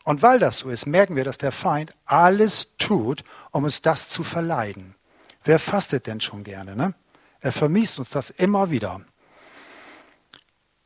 und 0.04 0.22
weil 0.22 0.40
das 0.40 0.60
so 0.60 0.70
ist, 0.70 0.86
merken 0.86 1.16
wir, 1.16 1.24
dass 1.24 1.38
der 1.38 1.52
Feind 1.52 1.96
alles 2.06 2.72
tut, 2.78 3.24
um 3.52 3.64
uns 3.64 3.82
das 3.82 4.10
zu 4.10 4.24
verleiden. 4.24 4.96
Wer 5.44 5.60
fastet 5.60 6.08
denn 6.08 6.22
schon 6.22 6.44
gerne? 6.44 6.76
Ne? 6.76 6.94
Er 7.40 7.52
vermiest 7.52 8.00
uns 8.00 8.10
das 8.10 8.30
immer 8.30 8.72
wieder. 8.72 9.02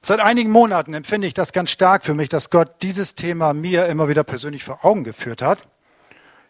Seit 0.01 0.19
einigen 0.19 0.51
Monaten 0.51 0.93
empfinde 0.93 1.27
ich 1.27 1.33
das 1.33 1.51
ganz 1.51 1.71
stark 1.71 2.05
für 2.05 2.13
mich, 2.13 2.29
dass 2.29 2.49
Gott 2.49 2.83
dieses 2.83 3.15
Thema 3.15 3.53
mir 3.53 3.87
immer 3.87 4.07
wieder 4.07 4.23
persönlich 4.23 4.63
vor 4.63 4.85
Augen 4.85 5.03
geführt 5.03 5.41
hat, 5.41 5.67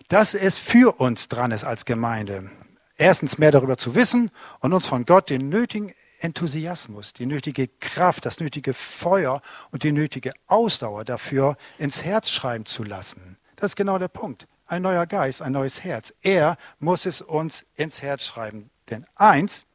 dass 0.10 0.34
es 0.34 0.58
für 0.58 1.00
uns 1.00 1.30
dran 1.30 1.52
ist 1.52 1.64
als 1.64 1.86
Gemeinde. 1.86 2.52
Erstens 2.98 3.38
mehr 3.38 3.52
darüber 3.52 3.78
zu 3.78 3.96
wissen 3.96 4.30
und 4.60 4.74
uns 4.74 4.88
von 4.88 5.06
Gott 5.06 5.30
den 5.30 5.50
nötigen 5.50 5.94
Enthusiasmus, 6.26 7.14
die 7.14 7.28
nötige 7.28 7.68
Kraft, 7.80 8.26
das 8.26 8.40
nötige 8.40 8.74
Feuer 8.74 9.42
und 9.72 9.84
die 9.84 9.92
nötige 9.92 10.34
Ausdauer 10.48 11.06
dafür 11.06 11.56
ins 11.78 12.04
Herz 12.04 12.30
schreiben 12.32 12.66
zu 12.66 12.84
lassen. 12.84 13.38
Das 13.56 13.72
ist 13.72 13.76
genau 13.76 14.00
der 14.00 14.08
Punkt. 14.08 14.48
Ein 14.66 14.82
neuer 14.82 15.06
Geist, 15.06 15.44
ein 15.44 15.52
neues 15.52 15.84
Herz. 15.84 16.14
Er 16.24 16.58
muss 16.80 17.06
es 17.06 17.22
uns 17.22 17.66
ins 17.76 18.02
Herz 18.02 18.26
schreiben. 18.26 18.72
Denn 18.90 19.06
eins 19.14 19.66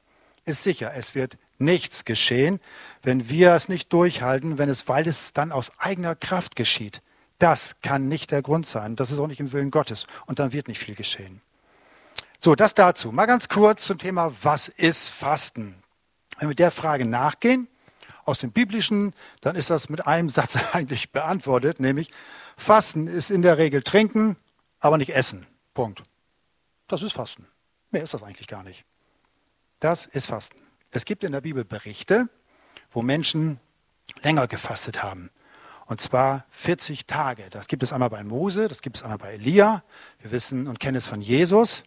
ist 0.45 0.65
sicher, 0.65 0.93
es 0.95 1.15
wird 1.15 1.39
nichts 1.59 2.05
geschehen, 2.05 2.59
wenn 3.03 3.29
wir 3.31 3.55
es 3.55 3.69
nicht 3.69 3.93
durchhalten, 3.93 4.59
wenn 4.59 4.69
es, 4.69 4.89
weil 4.89 5.07
es 5.07 5.33
dann 5.33 5.53
aus 5.53 5.71
eigener 5.79 6.17
Kraft 6.17 6.57
geschieht. 6.57 7.01
Das 7.39 7.77
kann 7.81 8.09
nicht 8.09 8.33
der 8.33 8.43
Grund 8.43 8.67
sein. 8.67 8.97
Das 8.97 9.13
ist 9.13 9.21
auch 9.21 9.29
nicht 9.29 9.41
im 9.41 9.53
Willen 9.53 9.71
Gottes. 9.71 10.07
Und 10.27 10.41
dann 10.41 10.53
wird 10.53 10.67
nicht 10.67 10.81
viel 10.81 10.97
geschehen. 10.97 11.43
So, 12.41 12.57
das 12.57 12.75
dazu. 12.75 13.13
Mal 13.13 13.27
ganz 13.27 13.49
kurz 13.49 13.85
zum 13.85 13.99
Thema, 13.99 14.33
was 14.43 14.69
ist 14.69 15.09
Fasten? 15.09 15.80
Wenn 16.41 16.49
wir 16.49 16.57
der 16.57 16.71
Frage 16.71 17.05
nachgehen, 17.05 17.69
aus 18.25 18.39
dem 18.39 18.51
Biblischen, 18.51 19.15
dann 19.43 19.57
ist 19.57 19.71
das 19.71 19.89
mit 19.89 20.07
einem 20.07 20.29
Satz 20.31 20.59
eigentlich 20.73 21.13
beantwortet, 21.13 21.79
nämlich 21.79 22.11
Fasten 22.57 23.07
ist 23.07 23.31
in 23.31 23.43
der 23.43 23.59
Regel 23.59 23.83
trinken, 23.83 24.37
aber 24.81 24.99
nicht 24.99 25.15
essen. 25.15 25.47
Punkt. 25.75 26.03
Das 26.89 27.03
ist 27.03 27.13
Fasten. 27.13 27.47
Mehr 27.91 28.03
ist 28.03 28.15
das 28.15 28.23
eigentlich 28.23 28.49
gar 28.49 28.63
nicht. 28.63 28.85
Das 29.81 30.07
ist 30.07 30.27
Fasten. 30.27 30.61
Es 30.91 31.05
gibt 31.05 31.25
in 31.25 31.33
der 31.33 31.41
Bibel 31.41 31.65
Berichte, 31.65 32.29
wo 32.91 33.03
Menschen 33.03 33.61
länger 34.23 34.49
gefastet 34.49 35.03
haben. 35.03 35.31
Und 35.87 36.01
zwar 36.01 36.47
40 36.51 37.07
Tage. 37.07 37.51
Das 37.51 37.67
gibt 37.67 37.83
es 37.83 37.93
einmal 37.93 38.11
bei 38.11 38.23
Mose, 38.23 38.69
das 38.69 38.81
gibt 38.81 38.97
es 38.97 39.03
einmal 39.03 39.19
bei 39.19 39.33
Elia. 39.35 39.83
Wir 40.21 40.31
wissen 40.31 40.69
und 40.69 40.81
kennen 40.81 40.97
es 40.97 41.07
von 41.07 41.21
Jesus. 41.21 41.85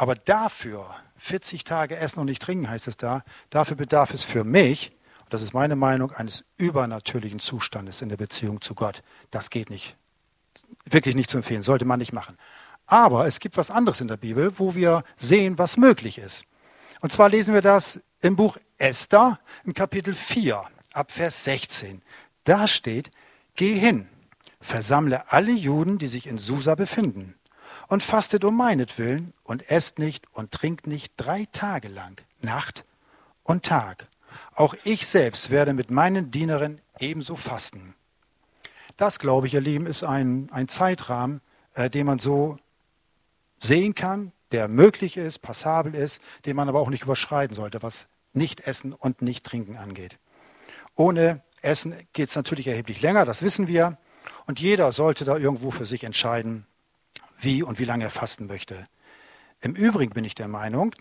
Aber 0.00 0.14
dafür, 0.14 0.94
40 1.18 1.64
Tage 1.64 1.98
essen 1.98 2.20
und 2.20 2.24
nicht 2.24 2.40
trinken 2.40 2.70
heißt 2.70 2.88
es 2.88 2.96
da, 2.96 3.22
dafür 3.50 3.76
bedarf 3.76 4.14
es 4.14 4.24
für 4.24 4.44
mich, 4.44 4.92
und 5.24 5.34
das 5.34 5.42
ist 5.42 5.52
meine 5.52 5.76
Meinung, 5.76 6.10
eines 6.12 6.42
übernatürlichen 6.56 7.38
Zustandes 7.38 8.00
in 8.00 8.08
der 8.08 8.16
Beziehung 8.16 8.62
zu 8.62 8.74
Gott. 8.74 9.02
Das 9.30 9.50
geht 9.50 9.68
nicht. 9.68 9.98
Wirklich 10.86 11.14
nicht 11.16 11.28
zu 11.28 11.36
empfehlen, 11.36 11.60
sollte 11.60 11.84
man 11.84 11.98
nicht 11.98 12.14
machen. 12.14 12.38
Aber 12.86 13.26
es 13.26 13.40
gibt 13.40 13.58
was 13.58 13.70
anderes 13.70 14.00
in 14.00 14.08
der 14.08 14.16
Bibel, 14.16 14.58
wo 14.58 14.74
wir 14.74 15.04
sehen, 15.18 15.58
was 15.58 15.76
möglich 15.76 16.16
ist. 16.16 16.44
Und 17.02 17.12
zwar 17.12 17.28
lesen 17.28 17.52
wir 17.52 17.60
das 17.60 18.02
im 18.22 18.36
Buch 18.36 18.56
Esther 18.78 19.38
im 19.64 19.74
Kapitel 19.74 20.14
4 20.14 20.64
ab 20.94 21.12
Vers 21.12 21.44
16. 21.44 22.00
Da 22.44 22.66
steht, 22.66 23.10
geh 23.54 23.74
hin, 23.74 24.08
versammle 24.62 25.30
alle 25.30 25.52
Juden, 25.52 25.98
die 25.98 26.08
sich 26.08 26.26
in 26.26 26.38
Susa 26.38 26.74
befinden, 26.74 27.34
und 27.90 28.04
fastet 28.04 28.44
um 28.44 28.56
meinetwillen 28.56 29.34
und 29.42 29.68
esst 29.68 29.98
nicht 29.98 30.24
und 30.32 30.52
trinkt 30.52 30.86
nicht 30.86 31.12
drei 31.16 31.46
Tage 31.50 31.88
lang, 31.88 32.22
Nacht 32.40 32.84
und 33.42 33.64
Tag. 33.64 34.06
Auch 34.54 34.74
ich 34.84 35.06
selbst 35.06 35.50
werde 35.50 35.72
mit 35.72 35.90
meinen 35.90 36.30
Dienerinnen 36.30 36.80
ebenso 37.00 37.34
fasten. 37.34 37.94
Das, 38.96 39.18
glaube 39.18 39.48
ich, 39.48 39.54
ihr 39.54 39.60
Lieben, 39.60 39.86
ist 39.86 40.04
ein, 40.04 40.48
ein 40.52 40.68
Zeitrahmen, 40.68 41.40
äh, 41.74 41.90
den 41.90 42.06
man 42.06 42.20
so 42.20 42.58
sehen 43.58 43.96
kann, 43.96 44.30
der 44.52 44.68
möglich 44.68 45.16
ist, 45.16 45.40
passabel 45.40 45.96
ist, 45.96 46.22
den 46.46 46.54
man 46.54 46.68
aber 46.68 46.78
auch 46.78 46.90
nicht 46.90 47.02
überschreiten 47.02 47.56
sollte, 47.56 47.82
was 47.82 48.06
nicht 48.32 48.60
Essen 48.60 48.92
und 48.92 49.20
nicht 49.20 49.44
Trinken 49.44 49.76
angeht. 49.76 50.18
Ohne 50.94 51.42
Essen 51.60 51.94
geht 52.12 52.28
es 52.28 52.36
natürlich 52.36 52.68
erheblich 52.68 53.02
länger, 53.02 53.24
das 53.24 53.42
wissen 53.42 53.66
wir. 53.66 53.98
Und 54.46 54.60
jeder 54.60 54.92
sollte 54.92 55.24
da 55.24 55.36
irgendwo 55.36 55.72
für 55.72 55.86
sich 55.86 56.04
entscheiden, 56.04 56.66
wie 57.40 57.62
und 57.62 57.78
wie 57.78 57.84
lange 57.84 58.04
er 58.04 58.10
fasten 58.10 58.46
möchte. 58.46 58.86
Im 59.60 59.74
Übrigen 59.74 60.12
bin 60.12 60.24
ich 60.24 60.34
der 60.34 60.48
Meinung, 60.48 60.94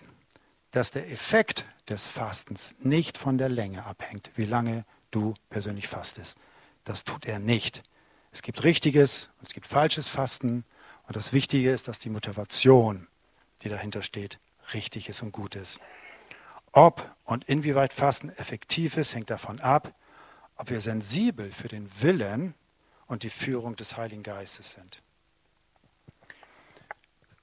dass 0.72 0.91
der 0.91 1.12
Effekt 1.12 1.65
des 1.88 2.08
Fastens 2.08 2.75
nicht 2.79 3.17
von 3.17 3.38
der 3.38 3.50
Länge 3.50 3.86
abhängt, 3.86 4.31
wie 4.36 4.46
lange 4.46 4.86
du 5.12 5.34
persönlich 5.50 5.88
fastest. 5.88 6.38
Das 6.84 7.03
tut 7.03 7.25
er 7.25 7.39
nicht. 7.39 7.84
Es 8.31 8.41
gibt 8.41 8.63
richtiges 8.63 9.29
und 9.39 9.48
es 9.48 9.53
gibt 9.53 9.67
falsches 9.67 10.10
Fasten. 10.10 10.65
Und 11.08 11.15
das 11.15 11.34
Wichtige 11.34 11.72
ist, 11.72 11.88
dass 11.88 12.00
die 12.00 12.10
Motivation, 12.10 13.08
die 13.63 13.69
dahinter 13.69 14.03
steht, 14.03 14.39
richtig 14.74 15.10
ist 15.10 15.24
und 15.24 15.31
gut 15.31 15.55
ist. 15.55 15.79
Ob 16.72 17.15
und 17.24 17.46
inwieweit 17.46 17.93
Fasten 17.93 18.29
effektiv 18.29 18.98
ist, 18.98 19.15
hängt 19.15 19.31
davon 19.31 19.60
ab, 19.60 19.93
ob 20.55 20.69
wir 20.69 20.81
sensibel 20.81 21.51
für 21.51 21.67
den 21.67 21.89
Willen 22.01 22.53
und 23.08 23.24
die 23.24 23.31
Führung 23.31 23.75
des 23.75 23.98
Heiligen 23.98 24.22
Geistes 24.22 24.74
sind. 24.74 25.01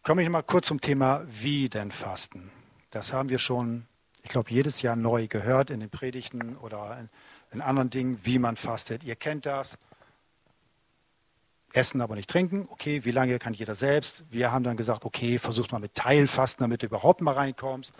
Komme 0.06 0.22
ich 0.22 0.28
mal 0.28 0.42
kurz 0.42 0.68
zum 0.68 0.80
Thema, 0.80 1.25
wie 1.26 1.68
denn 1.68 1.90
Fasten? 1.90 2.52
Das 2.92 3.12
haben 3.12 3.28
wir 3.28 3.40
schon, 3.40 3.86
ich 4.22 4.28
glaube, 4.28 4.52
jedes 4.52 4.80
Jahr 4.80 4.94
neu 4.94 5.26
gehört 5.26 5.68
in 5.68 5.80
den 5.80 5.90
Predigten 5.90 6.56
oder 6.58 6.96
in, 7.00 7.08
in 7.50 7.60
anderen 7.60 7.90
Dingen, 7.90 8.20
wie 8.22 8.38
man 8.38 8.54
fastet. 8.54 9.02
Ihr 9.02 9.16
kennt 9.16 9.46
das. 9.46 9.78
Essen, 11.72 12.00
aber 12.00 12.14
nicht 12.14 12.30
trinken. 12.30 12.68
Okay, 12.70 13.04
wie 13.04 13.10
lange 13.10 13.40
kann 13.40 13.52
jeder 13.52 13.75
selbst? 13.75 14.22
Wir 14.30 14.52
haben 14.52 14.62
dann 14.62 14.76
gesagt, 14.76 15.04
okay, 15.04 15.40
versuch 15.40 15.72
mal 15.72 15.80
mit 15.80 15.96
Teilfasten, 15.96 16.62
damit 16.62 16.82
du 16.82 16.86
überhaupt 16.86 17.20
mal 17.20 17.34
reinkommst. 17.34 17.92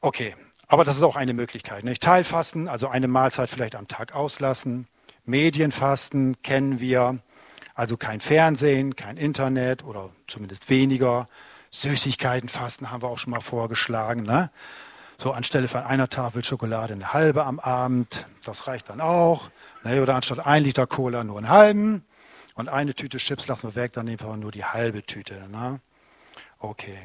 Okay, 0.00 0.34
aber 0.66 0.86
das 0.86 0.96
ist 0.96 1.02
auch 1.02 1.16
eine 1.16 1.34
Möglichkeit. 1.34 1.84
Nicht? 1.84 2.02
Teilfasten, 2.02 2.68
also 2.68 2.88
eine 2.88 3.06
Mahlzeit 3.06 3.50
vielleicht 3.50 3.74
am 3.74 3.86
Tag 3.86 4.14
auslassen. 4.14 4.88
Medienfasten 5.26 6.40
kennen 6.40 6.80
wir, 6.80 7.18
also 7.74 7.96
kein 7.96 8.20
Fernsehen, 8.20 8.96
kein 8.96 9.16
Internet 9.16 9.84
oder 9.84 10.10
zumindest 10.26 10.70
weniger. 10.70 11.28
Süßigkeitenfasten 11.70 12.90
haben 12.90 13.02
wir 13.02 13.08
auch 13.08 13.18
schon 13.18 13.32
mal 13.32 13.40
vorgeschlagen. 13.40 14.22
Ne? 14.22 14.50
So 15.18 15.32
anstelle 15.32 15.66
von 15.66 15.82
einer 15.82 16.08
Tafel 16.08 16.44
Schokolade 16.44 16.94
eine 16.94 17.12
halbe 17.12 17.44
am 17.44 17.58
Abend, 17.58 18.26
das 18.44 18.68
reicht 18.68 18.90
dann 18.90 19.00
auch. 19.00 19.50
Ne? 19.82 20.00
Oder 20.00 20.14
anstatt 20.14 20.46
ein 20.46 20.62
Liter 20.62 20.86
Cola 20.86 21.24
nur 21.24 21.38
einen 21.38 21.48
halben. 21.48 22.04
Und 22.54 22.68
eine 22.68 22.94
Tüte 22.94 23.18
Chips 23.18 23.48
lassen 23.48 23.68
wir 23.68 23.74
weg, 23.74 23.92
dann 23.94 24.06
nehmen 24.06 24.20
wir 24.20 24.36
nur 24.36 24.52
die 24.52 24.64
halbe 24.64 25.02
Tüte. 25.02 25.48
Ne? 25.50 25.80
Okay. 26.60 26.98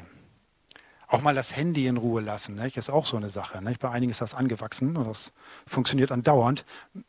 Auch 1.08 1.22
mal 1.22 1.34
das 1.34 1.56
Handy 1.56 1.88
in 1.88 1.96
Ruhe 1.96 2.20
lassen, 2.20 2.54
ne? 2.54 2.68
ist 2.68 2.88
auch 2.88 3.04
so 3.04 3.16
eine 3.16 3.30
Sache. 3.30 3.60
Ne? 3.60 3.74
Bei 3.80 3.90
einigen 3.90 4.12
ist 4.12 4.20
das 4.20 4.36
angewachsen 4.36 4.96
und 4.96 5.08
das 5.08 5.32
funktioniert 5.66 6.12
andauernd. 6.12 6.64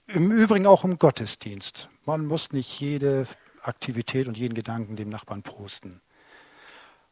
Im 0.08 0.32
Übrigen 0.32 0.66
auch 0.66 0.84
im 0.84 0.98
Gottesdienst. 0.98 1.88
Man 2.06 2.26
muss 2.26 2.52
nicht 2.52 2.80
jede 2.80 3.28
Aktivität 3.64 4.28
und 4.28 4.38
jeden 4.38 4.54
Gedanken 4.54 4.96
dem 4.96 5.10
Nachbarn 5.10 5.44
posten. 5.44 6.02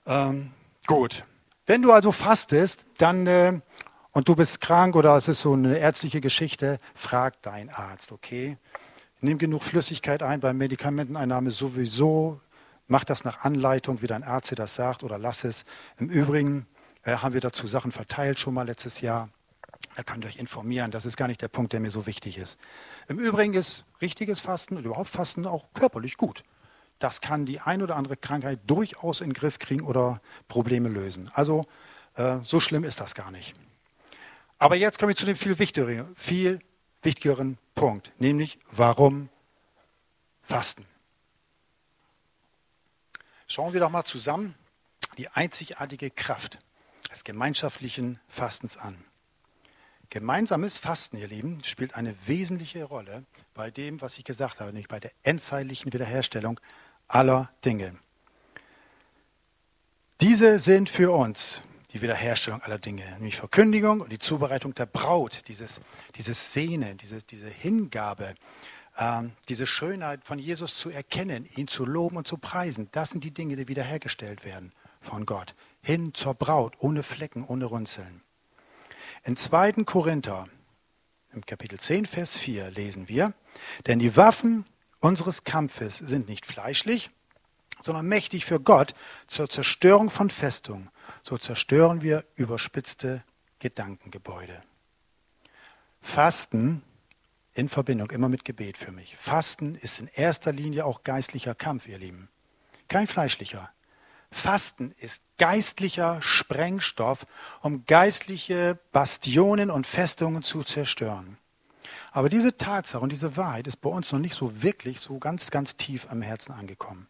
Ähm, 0.05 0.51
gut. 0.87 1.23
Wenn 1.65 1.81
du 1.81 1.91
also 1.91 2.11
fastest, 2.11 2.85
dann 2.97 3.27
äh, 3.27 3.59
und 4.11 4.27
du 4.27 4.35
bist 4.35 4.59
krank 4.59 4.95
oder 4.95 5.15
es 5.15 5.27
ist 5.27 5.41
so 5.41 5.53
eine 5.53 5.77
ärztliche 5.77 6.19
Geschichte, 6.19 6.79
frag 6.95 7.41
deinen 7.43 7.69
Arzt, 7.69 8.11
okay? 8.11 8.57
Nimm 9.21 9.37
genug 9.37 9.63
Flüssigkeit 9.63 10.23
ein, 10.23 10.39
bei 10.39 10.53
Medikamenteneinnahme 10.53 11.51
sowieso. 11.51 12.41
Mach 12.87 13.03
das 13.03 13.23
nach 13.23 13.41
Anleitung, 13.41 14.01
wie 14.01 14.07
dein 14.07 14.23
Arzt 14.23 14.49
dir 14.49 14.55
das 14.55 14.73
sagt, 14.73 15.03
oder 15.03 15.19
lass 15.19 15.43
es. 15.43 15.63
Im 15.99 16.09
Übrigen 16.09 16.65
äh, 17.03 17.17
haben 17.17 17.33
wir 17.33 17.41
dazu 17.41 17.67
Sachen 17.67 17.91
verteilt 17.91 18.39
schon 18.39 18.53
mal 18.53 18.65
letztes 18.65 19.01
Jahr. 19.01 19.29
Da 19.95 20.03
könnt 20.03 20.23
ihr 20.23 20.29
euch 20.29 20.37
informieren. 20.37 20.91
Das 20.91 21.05
ist 21.05 21.17
gar 21.17 21.27
nicht 21.27 21.41
der 21.41 21.47
Punkt, 21.47 21.73
der 21.73 21.79
mir 21.79 21.91
so 21.91 22.05
wichtig 22.05 22.37
ist. 22.37 22.57
Im 23.07 23.19
Übrigen 23.19 23.53
ist 23.53 23.85
richtiges 24.01 24.39
Fasten 24.39 24.77
und 24.77 24.85
überhaupt 24.85 25.09
Fasten 25.09 25.45
auch 25.45 25.65
körperlich 25.73 26.17
gut. 26.17 26.43
Das 26.99 27.21
kann 27.21 27.45
die 27.45 27.59
ein 27.59 27.81
oder 27.81 27.95
andere 27.95 28.17
Krankheit 28.17 28.59
durchaus 28.67 29.21
in 29.21 29.29
den 29.29 29.33
Griff 29.33 29.59
kriegen 29.59 29.81
oder 29.81 30.21
Probleme 30.47 30.89
lösen. 30.89 31.31
Also 31.33 31.65
äh, 32.15 32.39
so 32.43 32.59
schlimm 32.59 32.83
ist 32.83 32.99
das 32.99 33.15
gar 33.15 33.31
nicht. 33.31 33.55
Aber 34.57 34.75
jetzt 34.75 34.99
komme 34.99 35.13
ich 35.13 35.17
zu 35.17 35.25
dem 35.25 35.37
viel 35.37 35.57
wichtigeren, 35.59 36.15
viel 36.15 36.59
wichtigeren 37.01 37.57
Punkt, 37.75 38.11
nämlich 38.19 38.59
warum 38.71 39.29
Fasten. 40.43 40.85
Schauen 43.47 43.73
wir 43.73 43.79
doch 43.79 43.89
mal 43.89 44.03
zusammen 44.03 44.55
die 45.17 45.29
einzigartige 45.29 46.11
Kraft 46.11 46.59
des 47.09 47.23
gemeinschaftlichen 47.23 48.19
Fastens 48.27 48.77
an. 48.77 49.03
Gemeinsames 50.09 50.79
Fasten, 50.79 51.17
ihr 51.17 51.27
Lieben, 51.27 51.63
spielt 51.63 51.95
eine 51.95 52.15
wesentliche 52.25 52.83
Rolle 52.83 53.25
bei 53.53 53.69
dem, 53.69 54.01
was 54.01 54.17
ich 54.17 54.23
gesagt 54.23 54.59
habe, 54.59 54.71
nämlich 54.71 54.87
bei 54.87 54.99
der 54.99 55.11
endzeitlichen 55.21 55.93
Wiederherstellung 55.93 56.59
aller 57.07 57.49
Dinge. 57.63 57.95
Diese 60.19 60.57
sind 60.59 60.89
für 60.89 61.11
uns 61.11 61.61
die 61.93 62.01
Wiederherstellung 62.01 62.61
aller 62.61 62.79
Dinge, 62.79 63.03
nämlich 63.13 63.35
Verkündigung 63.35 64.01
und 64.01 64.11
die 64.11 64.19
Zubereitung 64.19 64.73
der 64.73 64.85
Braut, 64.85 65.43
dieses, 65.47 65.79
dieses 66.15 66.53
Sehnen, 66.53 66.97
diese, 66.97 67.19
diese 67.19 67.47
Hingabe, 67.47 68.35
ähm, 68.97 69.31
diese 69.47 69.65
Schönheit 69.65 70.23
von 70.23 70.39
Jesus 70.39 70.75
zu 70.75 70.89
erkennen, 70.89 71.47
ihn 71.55 71.67
zu 71.67 71.85
loben 71.85 72.17
und 72.17 72.27
zu 72.27 72.37
preisen. 72.37 72.89
Das 72.91 73.11
sind 73.11 73.23
die 73.23 73.31
Dinge, 73.31 73.55
die 73.55 73.67
wiederhergestellt 73.67 74.43
werden 74.43 74.73
von 75.01 75.25
Gott. 75.25 75.55
Hin 75.81 76.13
zur 76.13 76.33
Braut, 76.33 76.75
ohne 76.79 77.03
Flecken, 77.03 77.45
ohne 77.45 77.65
Runzeln. 77.65 78.21
In 79.23 79.35
2. 79.35 79.83
Korinther, 79.85 80.47
im 81.33 81.45
Kapitel 81.45 81.79
10, 81.79 82.05
Vers 82.05 82.37
4 82.37 82.71
lesen 82.71 83.07
wir, 83.07 83.33
denn 83.87 83.99
die 83.99 84.15
Waffen 84.15 84.65
unseres 84.99 85.43
Kampfes 85.43 85.97
sind 85.97 86.27
nicht 86.27 86.45
fleischlich, 86.45 87.11
sondern 87.81 88.07
mächtig 88.07 88.45
für 88.45 88.59
Gott 88.59 88.95
zur 89.27 89.49
Zerstörung 89.49 90.09
von 90.09 90.29
Festungen 90.29 90.89
so 91.23 91.37
zerstören 91.37 92.01
wir 92.01 92.25
überspitzte 92.35 93.23
Gedankengebäude. 93.59 94.61
Fasten 96.01 96.83
in 97.53 97.69
Verbindung 97.69 98.09
immer 98.11 98.29
mit 98.29 98.45
Gebet 98.45 98.77
für 98.77 98.91
mich. 98.91 99.17
Fasten 99.17 99.75
ist 99.75 99.99
in 99.99 100.07
erster 100.07 100.51
Linie 100.51 100.85
auch 100.85 101.03
geistlicher 101.03 101.55
Kampf, 101.55 101.87
ihr 101.87 101.97
Lieben. 101.97 102.29
Kein 102.87 103.07
fleischlicher. 103.07 103.69
Fasten 104.31 104.93
ist 104.99 105.23
geistlicher 105.37 106.21
Sprengstoff, 106.21 107.25
um 107.61 107.85
geistliche 107.85 108.77
Bastionen 108.91 109.71
und 109.71 109.87
Festungen 109.87 110.43
zu 110.43 110.63
zerstören. 110.63 111.37
Aber 112.11 112.29
diese 112.29 112.57
Tatsache 112.57 113.01
und 113.01 113.11
diese 113.11 113.37
Wahrheit 113.37 113.67
ist 113.67 113.77
bei 113.77 113.89
uns 113.89 114.11
noch 114.11 114.19
nicht 114.19 114.35
so 114.35 114.61
wirklich 114.61 114.99
so 114.99 115.17
ganz, 115.19 115.51
ganz 115.51 115.77
tief 115.77 116.07
am 116.09 116.21
Herzen 116.21 116.51
angekommen. 116.51 117.07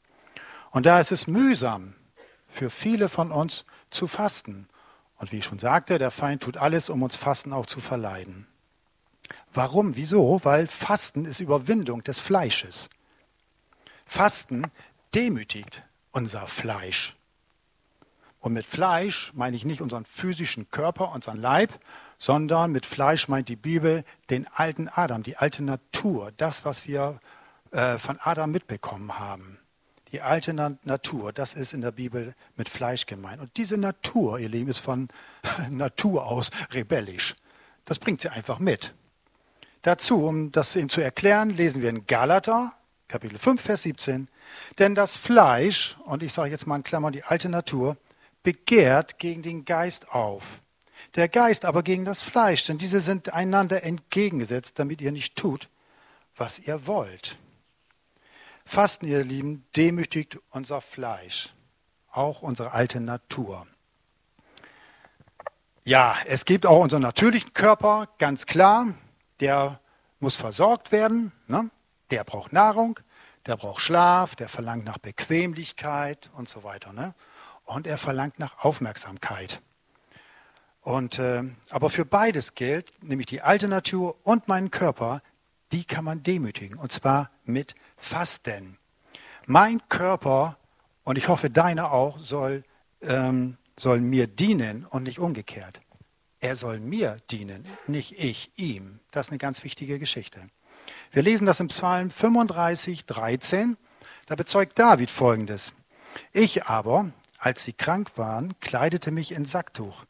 Und 0.71 0.85
da 0.85 0.99
ist 0.99 1.11
es 1.11 1.27
mühsam 1.27 1.95
für 2.47 2.69
viele 2.69 3.09
von 3.09 3.31
uns 3.31 3.65
zu 3.91 4.07
fasten. 4.07 4.67
Und 5.17 5.31
wie 5.31 5.37
ich 5.37 5.45
schon 5.45 5.59
sagte, 5.59 5.97
der 5.97 6.11
Feind 6.11 6.43
tut 6.43 6.57
alles, 6.57 6.89
um 6.89 7.03
uns 7.03 7.17
Fasten 7.17 7.53
auch 7.53 7.65
zu 7.65 7.79
verleiden. 7.79 8.47
Warum? 9.53 9.95
Wieso? 9.95 10.41
Weil 10.43 10.67
Fasten 10.67 11.25
ist 11.25 11.39
Überwindung 11.39 12.03
des 12.03 12.19
Fleisches. 12.19 12.89
Fasten 14.05 14.71
demütigt 15.13 15.83
unser 16.11 16.47
Fleisch. 16.47 17.15
Und 18.39 18.53
mit 18.53 18.65
Fleisch 18.65 19.31
meine 19.33 19.55
ich 19.55 19.65
nicht 19.65 19.81
unseren 19.81 20.05
physischen 20.05 20.69
Körper, 20.69 21.11
unseren 21.11 21.37
Leib, 21.37 21.77
sondern 22.17 22.71
mit 22.71 22.85
Fleisch 22.85 23.27
meint 23.27 23.49
die 23.49 23.55
Bibel 23.55 24.03
den 24.29 24.47
alten 24.47 24.87
Adam, 24.87 25.23
die 25.23 25.37
alte 25.37 25.63
Natur, 25.63 26.31
das, 26.37 26.65
was 26.65 26.87
wir 26.87 27.19
äh, 27.71 27.97
von 27.97 28.17
Adam 28.21 28.51
mitbekommen 28.51 29.19
haben. 29.19 29.59
Die 30.11 30.21
alte 30.21 30.53
Na 30.53 30.75
Natur, 30.83 31.31
das 31.33 31.53
ist 31.53 31.73
in 31.73 31.81
der 31.81 31.91
Bibel 31.91 32.33
mit 32.55 32.67
Fleisch 32.67 33.05
gemeint. 33.05 33.41
Und 33.41 33.55
diese 33.57 33.77
Natur, 33.77 34.39
ihr 34.39 34.49
Lieben, 34.49 34.69
ist 34.69 34.79
von 34.79 35.09
Natur 35.69 36.25
aus 36.25 36.49
rebellisch. 36.71 37.35
Das 37.85 37.99
bringt 37.99 38.21
sie 38.21 38.29
einfach 38.29 38.59
mit. 38.59 38.93
Dazu, 39.81 40.25
um 40.25 40.51
das 40.51 40.75
ihm 40.75 40.89
zu 40.89 41.01
erklären, 41.01 41.51
lesen 41.51 41.81
wir 41.81 41.89
in 41.89 42.05
Galater, 42.07 42.73
Kapitel 43.07 43.37
5, 43.37 43.61
Vers 43.61 43.83
17. 43.83 44.27
Denn 44.77 44.95
das 44.95 45.17
Fleisch, 45.17 45.97
und 46.05 46.23
ich 46.23 46.33
sage 46.33 46.51
jetzt 46.51 46.67
mal 46.67 46.77
in 46.77 46.83
Klammern 46.83 47.13
die 47.13 47.23
alte 47.23 47.49
Natur, 47.49 47.97
begehrt 48.43 49.19
gegen 49.19 49.41
den 49.41 49.65
Geist 49.65 50.09
auf. 50.09 50.61
Der 51.15 51.27
Geist 51.27 51.65
aber 51.65 51.83
gegen 51.83 52.05
das 52.05 52.23
Fleisch, 52.23 52.65
denn 52.65 52.77
diese 52.77 52.99
sind 52.99 53.33
einander 53.33 53.83
entgegengesetzt, 53.83 54.79
damit 54.79 55.01
ihr 55.01 55.11
nicht 55.11 55.35
tut, 55.35 55.69
was 56.35 56.59
ihr 56.59 56.87
wollt. 56.87 57.37
Fasten, 58.65 59.07
ihr 59.07 59.23
Lieben, 59.23 59.65
demütigt 59.75 60.37
unser 60.51 60.81
Fleisch, 60.81 61.53
auch 62.11 62.41
unsere 62.41 62.71
alte 62.71 62.99
Natur. 62.99 63.65
Ja, 65.83 66.15
es 66.27 66.45
gibt 66.45 66.67
auch 66.67 66.83
unseren 66.83 67.01
natürlichen 67.01 67.53
Körper, 67.53 68.09
ganz 68.19 68.45
klar, 68.45 68.93
der 69.39 69.79
muss 70.19 70.35
versorgt 70.35 70.91
werden, 70.91 71.31
ne? 71.47 71.71
der 72.11 72.23
braucht 72.23 72.53
Nahrung, 72.53 72.99
der 73.45 73.57
braucht 73.57 73.81
Schlaf, 73.81 74.35
der 74.35 74.49
verlangt 74.49 74.85
nach 74.85 74.97
Bequemlichkeit 74.97 76.29
und 76.35 76.49
so 76.49 76.63
weiter. 76.63 76.93
Ne? 76.93 77.13
Und 77.65 77.87
er 77.87 77.97
verlangt 77.97 78.39
nach 78.39 78.63
Aufmerksamkeit. 78.63 79.61
Und, 80.81 81.19
äh, 81.19 81.43
aber 81.69 81.89
für 81.89 82.05
beides 82.05 82.55
gilt, 82.55 82.91
nämlich 83.03 83.27
die 83.27 83.41
alte 83.41 83.67
Natur 83.67 84.17
und 84.23 84.47
meinen 84.47 84.71
Körper, 84.71 85.21
die 85.71 85.83
kann 85.83 86.03
man 86.03 86.23
demütigen. 86.23 86.77
Und 86.77 86.91
zwar 86.91 87.29
mit 87.43 87.75
Fasten. 87.97 88.77
Mein 89.45 89.81
Körper, 89.89 90.57
und 91.03 91.17
ich 91.17 91.27
hoffe 91.27 91.49
deiner 91.49 91.91
auch, 91.91 92.19
soll, 92.19 92.63
ähm, 93.01 93.57
soll 93.77 93.99
mir 93.99 94.27
dienen 94.27 94.85
und 94.85 95.03
nicht 95.03 95.19
umgekehrt. 95.19 95.79
Er 96.39 96.55
soll 96.55 96.79
mir 96.79 97.17
dienen, 97.29 97.65
nicht 97.87 98.17
ich 98.17 98.51
ihm. 98.55 98.99
Das 99.11 99.27
ist 99.27 99.31
eine 99.31 99.39
ganz 99.39 99.63
wichtige 99.63 99.99
Geschichte. 99.99 100.49
Wir 101.11 101.23
lesen 101.23 101.45
das 101.45 101.59
im 101.59 101.69
Psalm 101.69 102.11
35, 102.11 103.05
13. 103.05 103.77
Da 104.27 104.35
bezeugt 104.35 104.77
David 104.77 105.11
Folgendes. 105.11 105.73
Ich 106.33 106.65
aber, 106.65 107.11
als 107.37 107.63
sie 107.63 107.73
krank 107.73 108.11
waren, 108.15 108.59
kleidete 108.59 109.11
mich 109.11 109.31
in 109.31 109.45
Sacktuch. 109.45 110.05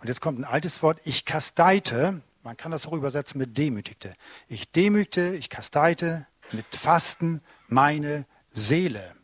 Und 0.00 0.08
jetzt 0.08 0.20
kommt 0.20 0.38
ein 0.38 0.44
altes 0.44 0.82
Wort, 0.82 1.00
ich 1.04 1.24
kasteite, 1.24 2.22
man 2.42 2.56
kann 2.56 2.70
das 2.70 2.86
auch 2.86 2.92
übersetzen 2.92 3.38
mit 3.38 3.58
demütigte. 3.58 4.14
Ich 4.46 4.70
demütigte, 4.70 5.34
ich 5.34 5.50
kasteite 5.50 6.26
mit 6.52 6.66
Fasten 6.74 7.42
meine 7.66 8.26
Seele. 8.52 9.14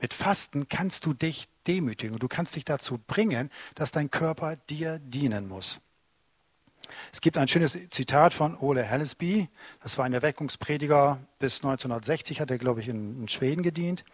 Mit 0.00 0.12
Fasten 0.12 0.68
kannst 0.68 1.06
du 1.06 1.14
dich 1.14 1.48
demütigen 1.66 2.14
und 2.14 2.22
du 2.22 2.28
kannst 2.28 2.56
dich 2.56 2.64
dazu 2.64 2.98
bringen, 2.98 3.50
dass 3.74 3.90
dein 3.90 4.10
Körper 4.10 4.56
dir 4.68 4.98
dienen 4.98 5.48
muss. 5.48 5.80
Es 7.12 7.20
gibt 7.20 7.38
ein 7.38 7.48
schönes 7.48 7.78
Zitat 7.90 8.34
von 8.34 8.56
Ole 8.56 8.82
Hellesby. 8.82 9.48
Das 9.82 9.98
war 9.98 10.04
ein 10.04 10.12
Erweckungsprediger 10.12 11.18
bis 11.38 11.56
1960, 11.56 12.40
hat 12.40 12.50
er, 12.50 12.58
glaube 12.58 12.80
ich, 12.80 12.88
in, 12.88 13.22
in 13.22 13.28
Schweden 13.28 13.62
gedient. 13.62 14.04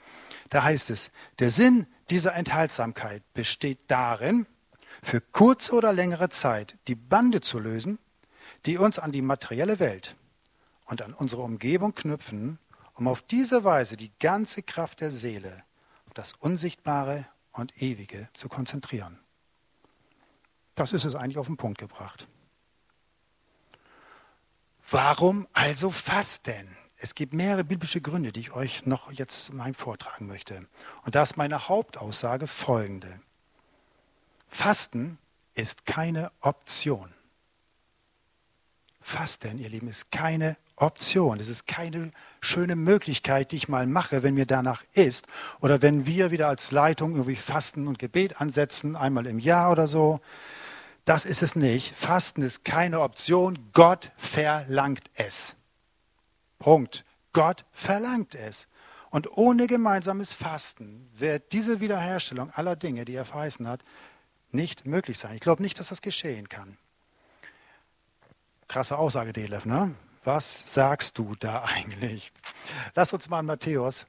Da 0.48 0.62
heißt 0.62 0.90
es, 0.90 1.10
der 1.38 1.50
Sinn 1.50 1.86
dieser 2.10 2.34
Enthaltsamkeit 2.34 3.22
besteht 3.34 3.78
darin, 3.88 4.46
für 5.02 5.20
kurze 5.20 5.72
oder 5.72 5.92
längere 5.92 6.28
Zeit 6.28 6.76
die 6.88 6.94
Bande 6.94 7.40
zu 7.40 7.58
lösen, 7.58 7.98
die 8.66 8.76
uns 8.76 8.98
an 8.98 9.12
die 9.12 9.22
materielle 9.22 9.78
Welt 9.78 10.16
und 10.84 11.02
an 11.02 11.14
unsere 11.14 11.42
Umgebung 11.42 11.94
knüpfen, 11.94 12.58
um 12.94 13.08
auf 13.08 13.22
diese 13.22 13.64
Weise 13.64 13.96
die 13.96 14.12
ganze 14.18 14.62
Kraft 14.62 15.00
der 15.00 15.10
Seele 15.10 15.62
auf 16.06 16.14
das 16.14 16.32
Unsichtbare 16.34 17.26
und 17.52 17.80
Ewige 17.80 18.28
zu 18.34 18.48
konzentrieren. 18.48 19.18
Das 20.74 20.92
ist 20.92 21.04
es 21.04 21.14
eigentlich 21.14 21.38
auf 21.38 21.46
den 21.46 21.56
Punkt 21.56 21.78
gebracht. 21.78 22.26
Warum 24.90 25.46
also 25.52 25.90
fasten? 25.90 26.76
Es 26.96 27.14
gibt 27.14 27.32
mehrere 27.32 27.62
biblische 27.62 28.00
Gründe, 28.00 28.32
die 28.32 28.40
ich 28.40 28.52
euch 28.52 28.86
noch 28.86 29.12
jetzt 29.12 29.52
mal 29.52 29.72
vortragen 29.72 30.26
möchte. 30.26 30.66
Und 31.04 31.14
da 31.14 31.22
ist 31.22 31.36
meine 31.36 31.68
Hauptaussage 31.68 32.48
folgende. 32.48 33.20
Fasten 34.48 35.18
ist 35.54 35.86
keine 35.86 36.32
Option. 36.40 37.12
Fasten, 39.00 39.58
ihr 39.58 39.68
Lieben, 39.68 39.88
ist 39.88 40.10
keine 40.10 40.56
Option. 40.74 41.38
Es 41.38 41.48
ist 41.48 41.68
keine 41.68 42.10
schöne 42.40 42.74
Möglichkeit, 42.74 43.52
die 43.52 43.56
ich 43.56 43.68
mal 43.68 43.86
mache, 43.86 44.24
wenn 44.24 44.34
mir 44.34 44.46
danach 44.46 44.82
ist. 44.92 45.26
Oder 45.60 45.82
wenn 45.82 46.04
wir 46.04 46.32
wieder 46.32 46.48
als 46.48 46.72
Leitung 46.72 47.12
irgendwie 47.12 47.36
Fasten 47.36 47.86
und 47.86 48.00
Gebet 48.00 48.40
ansetzen, 48.40 48.96
einmal 48.96 49.26
im 49.26 49.38
Jahr 49.38 49.70
oder 49.70 49.86
so. 49.86 50.20
Das 51.10 51.24
ist 51.24 51.42
es 51.42 51.56
nicht. 51.56 51.96
Fasten 51.96 52.40
ist 52.40 52.64
keine 52.64 53.00
Option. 53.00 53.58
Gott 53.72 54.12
verlangt 54.16 55.10
es. 55.14 55.56
Punkt. 56.60 57.04
Gott 57.32 57.64
verlangt 57.72 58.36
es. 58.36 58.68
Und 59.10 59.36
ohne 59.36 59.66
gemeinsames 59.66 60.32
Fasten 60.32 61.10
wird 61.18 61.52
diese 61.52 61.80
Wiederherstellung 61.80 62.52
aller 62.52 62.76
Dinge, 62.76 63.04
die 63.04 63.16
er 63.16 63.24
verheißen 63.24 63.66
hat, 63.66 63.82
nicht 64.52 64.86
möglich 64.86 65.18
sein. 65.18 65.34
Ich 65.34 65.40
glaube 65.40 65.62
nicht, 65.62 65.80
dass 65.80 65.88
das 65.88 66.00
geschehen 66.00 66.48
kann. 66.48 66.76
Krasse 68.68 68.96
Aussage, 68.96 69.32
Delef, 69.32 69.64
ne? 69.64 69.92
Was 70.22 70.72
sagst 70.72 71.18
du 71.18 71.34
da 71.40 71.64
eigentlich? 71.64 72.30
Lass 72.94 73.12
uns 73.12 73.28
mal 73.28 73.42
Matthäus 73.42 74.06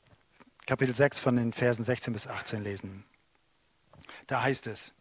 Kapitel 0.68 0.94
6 0.94 1.20
von 1.20 1.36
den 1.36 1.52
Versen 1.52 1.84
16 1.84 2.14
bis 2.14 2.28
18 2.28 2.62
lesen. 2.62 3.06
Da 4.28 4.44
heißt 4.44 4.68
es, 4.68 4.94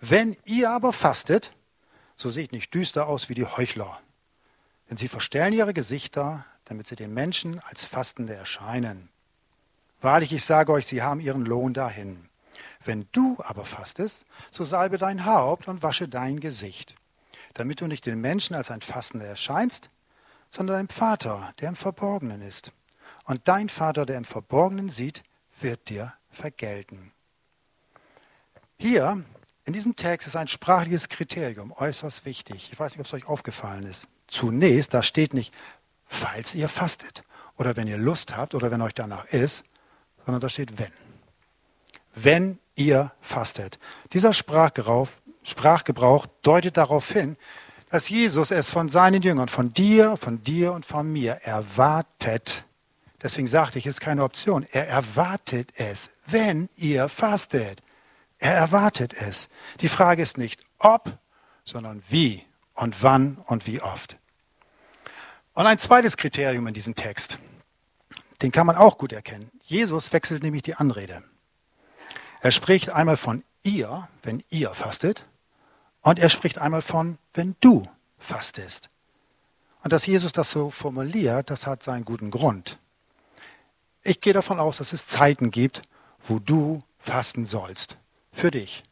wenn 0.00 0.36
ihr 0.44 0.70
aber 0.70 0.92
fastet, 0.92 1.52
so 2.16 2.30
seht 2.30 2.52
nicht 2.52 2.72
düster 2.74 3.06
aus 3.06 3.28
wie 3.28 3.34
die 3.34 3.46
Heuchler, 3.46 4.00
denn 4.88 4.96
sie 4.96 5.08
verstellen 5.08 5.52
ihre 5.52 5.74
Gesichter, 5.74 6.44
damit 6.64 6.86
sie 6.86 6.96
den 6.96 7.14
Menschen 7.14 7.60
als 7.60 7.84
Fastende 7.84 8.34
erscheinen. 8.34 9.08
Wahrlich, 10.00 10.32
ich 10.32 10.44
sage 10.44 10.72
euch, 10.72 10.86
sie 10.86 11.02
haben 11.02 11.20
ihren 11.20 11.44
Lohn 11.44 11.74
dahin. 11.74 12.28
Wenn 12.84 13.08
du 13.12 13.36
aber 13.40 13.64
fastest, 13.64 14.24
so 14.50 14.64
salbe 14.64 14.98
dein 14.98 15.24
Haupt 15.24 15.68
und 15.68 15.82
wasche 15.82 16.08
dein 16.08 16.40
Gesicht, 16.40 16.94
damit 17.54 17.80
du 17.80 17.86
nicht 17.86 18.06
den 18.06 18.20
Menschen 18.20 18.54
als 18.54 18.70
ein 18.70 18.82
Fastender 18.82 19.26
erscheinst, 19.26 19.90
sondern 20.50 20.76
deinem 20.76 20.88
Vater, 20.88 21.52
der 21.60 21.70
im 21.70 21.76
Verborgenen 21.76 22.42
ist. 22.42 22.72
Und 23.24 23.48
dein 23.48 23.68
Vater, 23.68 24.06
der 24.06 24.18
im 24.18 24.24
Verborgenen 24.24 24.88
sieht, 24.88 25.22
wird 25.60 25.88
dir 25.88 26.14
vergelten. 26.30 27.12
Hier 28.78 29.24
in 29.66 29.72
diesem 29.72 29.96
Text 29.96 30.28
ist 30.28 30.36
ein 30.36 30.46
sprachliches 30.46 31.08
Kriterium 31.08 31.72
äußerst 31.72 32.24
wichtig. 32.24 32.70
Ich 32.72 32.78
weiß 32.78 32.92
nicht, 32.92 33.00
ob 33.00 33.06
es 33.06 33.14
euch 33.14 33.26
aufgefallen 33.26 33.84
ist. 33.84 34.06
Zunächst, 34.28 34.94
da 34.94 35.02
steht 35.02 35.34
nicht, 35.34 35.52
falls 36.06 36.54
ihr 36.54 36.68
fastet 36.68 37.24
oder 37.56 37.76
wenn 37.76 37.88
ihr 37.88 37.98
Lust 37.98 38.36
habt 38.36 38.54
oder 38.54 38.70
wenn 38.70 38.80
euch 38.80 38.94
danach 38.94 39.26
ist, 39.26 39.64
sondern 40.24 40.40
da 40.40 40.48
steht 40.48 40.78
wenn. 40.78 40.92
Wenn 42.14 42.58
ihr 42.76 43.12
fastet. 43.20 43.80
Dieser 44.12 44.32
Sprachgebrauch, 44.32 45.08
Sprachgebrauch 45.42 46.26
deutet 46.42 46.76
darauf 46.76 47.10
hin, 47.10 47.36
dass 47.90 48.08
Jesus 48.08 48.52
es 48.52 48.70
von 48.70 48.88
seinen 48.88 49.22
Jüngern, 49.22 49.48
von 49.48 49.72
dir, 49.72 50.16
von 50.16 50.44
dir 50.44 50.72
und 50.72 50.86
von 50.86 51.10
mir 51.10 51.34
erwartet. 51.42 52.64
Deswegen 53.20 53.48
sagte 53.48 53.80
ich, 53.80 53.86
es 53.86 53.96
ist 53.96 54.00
keine 54.00 54.22
Option. 54.22 54.64
Er 54.70 54.86
erwartet 54.86 55.72
es, 55.76 56.10
wenn 56.26 56.68
ihr 56.76 57.08
fastet. 57.08 57.82
Er 58.38 58.54
erwartet 58.54 59.14
es. 59.14 59.48
Die 59.80 59.88
Frage 59.88 60.22
ist 60.22 60.38
nicht 60.38 60.62
ob, 60.78 61.18
sondern 61.64 62.02
wie 62.08 62.44
und 62.74 63.02
wann 63.02 63.38
und 63.46 63.66
wie 63.66 63.80
oft. 63.80 64.16
Und 65.54 65.66
ein 65.66 65.78
zweites 65.78 66.16
Kriterium 66.16 66.66
in 66.66 66.74
diesem 66.74 66.94
Text, 66.94 67.38
den 68.42 68.52
kann 68.52 68.66
man 68.66 68.76
auch 68.76 68.98
gut 68.98 69.12
erkennen. 69.12 69.50
Jesus 69.64 70.12
wechselt 70.12 70.42
nämlich 70.42 70.62
die 70.62 70.74
Anrede. 70.74 71.22
Er 72.40 72.50
spricht 72.50 72.90
einmal 72.90 73.16
von 73.16 73.42
ihr, 73.62 74.08
wenn 74.22 74.44
ihr 74.50 74.74
fastet, 74.74 75.24
und 76.02 76.18
er 76.18 76.28
spricht 76.28 76.58
einmal 76.58 76.82
von, 76.82 77.18
wenn 77.34 77.56
du 77.60 77.88
fastest. 78.18 78.90
Und 79.82 79.92
dass 79.92 80.06
Jesus 80.06 80.32
das 80.32 80.50
so 80.50 80.70
formuliert, 80.70 81.50
das 81.50 81.66
hat 81.66 81.82
seinen 81.82 82.04
guten 82.04 82.30
Grund. 82.30 82.78
Ich 84.02 84.20
gehe 84.20 84.32
davon 84.32 84.60
aus, 84.60 84.76
dass 84.76 84.92
es 84.92 85.06
Zeiten 85.06 85.50
gibt, 85.50 85.82
wo 86.22 86.38
du 86.38 86.82
fasten 86.98 87.46
sollst. 87.46 87.96
Für 88.36 88.50
dich. 88.50 88.84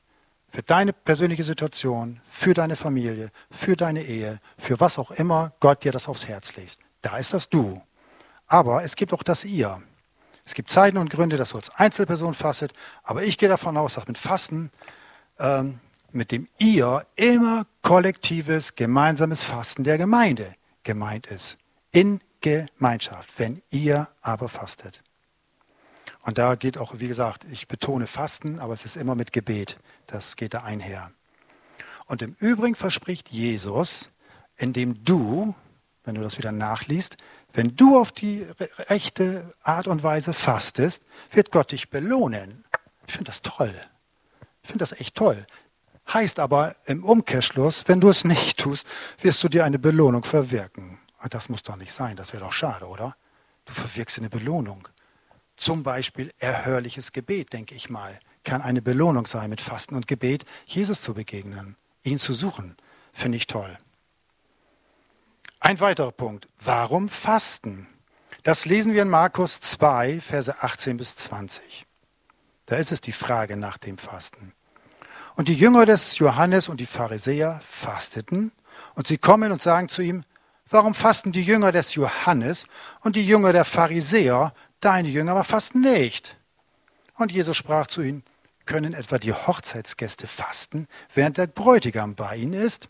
Für 0.50 0.62
deine 0.62 0.94
persönliche 0.94 1.44
Situation, 1.44 2.22
für 2.30 2.54
deine 2.54 2.76
Familie, 2.76 3.30
für 3.50 3.76
deine 3.76 4.02
Ehe, 4.02 4.40
für 4.56 4.80
was 4.80 4.98
auch 4.98 5.10
immer 5.10 5.52
Gott 5.60 5.84
dir 5.84 5.92
das 5.92 6.08
aufs 6.08 6.26
Herz 6.26 6.56
legt. 6.56 6.78
Da 7.02 7.18
ist 7.18 7.34
das 7.34 7.50
Du. 7.50 7.82
Aber 8.46 8.84
es 8.84 8.96
gibt 8.96 9.12
auch 9.12 9.22
das 9.22 9.44
Ihr. 9.44 9.82
Es 10.46 10.54
gibt 10.54 10.70
Zeiten 10.70 10.96
und 10.96 11.10
Gründe, 11.10 11.36
dass 11.36 11.50
du 11.50 11.56
als 11.58 11.68
Einzelperson 11.74 12.32
fastet. 12.32 12.72
Aber 13.02 13.22
ich 13.24 13.36
gehe 13.36 13.50
davon 13.50 13.76
aus, 13.76 13.94
dass 13.94 14.08
mit 14.08 14.16
Fasten 14.16 14.70
ähm, 15.38 15.78
mit 16.10 16.32
dem 16.32 16.46
ihr 16.56 17.06
immer 17.16 17.66
kollektives, 17.82 18.76
gemeinsames 18.76 19.44
Fasten 19.44 19.84
der 19.84 19.98
Gemeinde 19.98 20.54
gemeint 20.84 21.26
ist. 21.26 21.58
In 21.90 22.20
Gemeinschaft, 22.40 23.28
wenn 23.36 23.60
ihr 23.70 24.08
aber 24.22 24.48
fastet. 24.48 25.03
Und 26.24 26.38
da 26.38 26.54
geht 26.54 26.78
auch, 26.78 26.94
wie 26.98 27.08
gesagt, 27.08 27.46
ich 27.50 27.68
betone 27.68 28.06
Fasten, 28.06 28.58
aber 28.58 28.72
es 28.72 28.84
ist 28.84 28.96
immer 28.96 29.14
mit 29.14 29.32
Gebet. 29.32 29.78
Das 30.06 30.36
geht 30.36 30.54
da 30.54 30.62
einher. 30.62 31.12
Und 32.06 32.22
im 32.22 32.34
Übrigen 32.38 32.74
verspricht 32.74 33.28
Jesus, 33.28 34.08
indem 34.56 35.04
du, 35.04 35.54
wenn 36.04 36.14
du 36.14 36.22
das 36.22 36.38
wieder 36.38 36.52
nachliest, 36.52 37.18
wenn 37.52 37.76
du 37.76 37.98
auf 37.98 38.10
die 38.10 38.46
rechte 38.88 39.54
Art 39.62 39.86
und 39.86 40.02
Weise 40.02 40.32
fastest, 40.32 41.02
wird 41.30 41.50
Gott 41.50 41.72
dich 41.72 41.90
belohnen. 41.90 42.64
Ich 43.06 43.12
finde 43.12 43.26
das 43.26 43.42
toll. 43.42 43.74
Ich 44.62 44.68
finde 44.68 44.82
das 44.82 44.92
echt 44.92 45.14
toll. 45.14 45.46
Heißt 46.12 46.38
aber 46.38 46.74
im 46.86 47.04
Umkehrschluss, 47.04 47.84
wenn 47.86 48.00
du 48.00 48.08
es 48.08 48.24
nicht 48.24 48.58
tust, 48.58 48.86
wirst 49.20 49.44
du 49.44 49.48
dir 49.48 49.64
eine 49.64 49.78
Belohnung 49.78 50.24
verwirken. 50.24 50.98
Und 51.22 51.34
das 51.34 51.48
muss 51.48 51.62
doch 51.62 51.76
nicht 51.76 51.92
sein, 51.92 52.16
das 52.16 52.32
wäre 52.32 52.44
doch 52.44 52.52
schade, 52.52 52.86
oder? 52.86 53.16
Du 53.66 53.72
verwirkst 53.72 54.18
eine 54.18 54.30
Belohnung. 54.30 54.88
Zum 55.56 55.82
Beispiel 55.82 56.32
erhörliches 56.38 57.12
Gebet, 57.12 57.52
denke 57.52 57.74
ich 57.74 57.88
mal, 57.88 58.18
kann 58.44 58.62
eine 58.62 58.82
Belohnung 58.82 59.26
sein, 59.26 59.50
mit 59.50 59.60
Fasten 59.60 59.94
und 59.94 60.08
Gebet 60.08 60.44
Jesus 60.66 61.02
zu 61.02 61.14
begegnen, 61.14 61.76
ihn 62.02 62.18
zu 62.18 62.32
suchen. 62.32 62.76
Finde 63.12 63.36
ich 63.36 63.46
toll. 63.46 63.78
Ein 65.60 65.80
weiterer 65.80 66.12
Punkt. 66.12 66.48
Warum 66.60 67.08
Fasten? 67.08 67.86
Das 68.42 68.66
lesen 68.66 68.92
wir 68.92 69.02
in 69.02 69.08
Markus 69.08 69.60
2, 69.60 70.20
Verse 70.20 70.62
18 70.62 70.98
bis 70.98 71.16
20. 71.16 71.86
Da 72.66 72.76
ist 72.76 72.92
es 72.92 73.00
die 73.00 73.12
Frage 73.12 73.56
nach 73.56 73.78
dem 73.78 73.96
Fasten. 73.96 74.52
Und 75.36 75.48
die 75.48 75.54
Jünger 75.54 75.86
des 75.86 76.18
Johannes 76.18 76.68
und 76.68 76.80
die 76.80 76.86
Pharisäer 76.86 77.60
fasteten 77.68 78.52
und 78.94 79.06
sie 79.06 79.18
kommen 79.18 79.52
und 79.52 79.62
sagen 79.62 79.88
zu 79.88 80.02
ihm, 80.02 80.24
warum 80.70 80.94
fasten 80.94 81.32
die 81.32 81.42
Jünger 81.42 81.72
des 81.72 81.94
Johannes 81.94 82.66
und 83.00 83.16
die 83.16 83.26
Jünger 83.26 83.52
der 83.52 83.64
Pharisäer, 83.64 84.52
deine 84.84 85.08
Jünger 85.08 85.32
aber 85.32 85.44
fasten 85.44 85.80
nicht? 85.80 86.36
Und 87.16 87.32
Jesus 87.32 87.56
sprach 87.56 87.86
zu 87.86 88.02
ihnen, 88.02 88.24
können 88.66 88.94
etwa 88.94 89.18
die 89.18 89.32
Hochzeitsgäste 89.32 90.26
fasten, 90.26 90.88
während 91.14 91.38
der 91.38 91.46
Bräutigam 91.46 92.14
bei 92.14 92.36
ihnen 92.36 92.54
ist? 92.54 92.88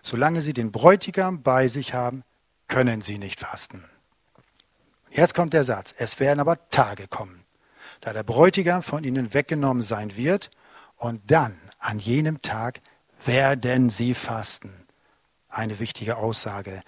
Solange 0.00 0.42
sie 0.42 0.52
den 0.52 0.72
Bräutigam 0.72 1.42
bei 1.42 1.68
sich 1.68 1.94
haben, 1.94 2.24
können 2.68 3.02
sie 3.02 3.18
nicht 3.18 3.40
fasten. 3.40 3.84
Jetzt 5.10 5.34
kommt 5.34 5.52
der 5.52 5.64
Satz, 5.64 5.94
es 5.98 6.20
werden 6.20 6.40
aber 6.40 6.68
Tage 6.70 7.06
kommen, 7.06 7.44
da 8.00 8.12
der 8.12 8.22
Bräutigam 8.22 8.82
von 8.82 9.04
ihnen 9.04 9.34
weggenommen 9.34 9.82
sein 9.82 10.16
wird, 10.16 10.50
und 10.96 11.20
dann, 11.30 11.58
an 11.80 11.98
jenem 11.98 12.42
Tag, 12.42 12.80
werden 13.26 13.90
sie 13.90 14.14
fasten. 14.14 14.86
Eine 15.48 15.80
wichtige 15.80 16.16
Aussage. 16.16 16.82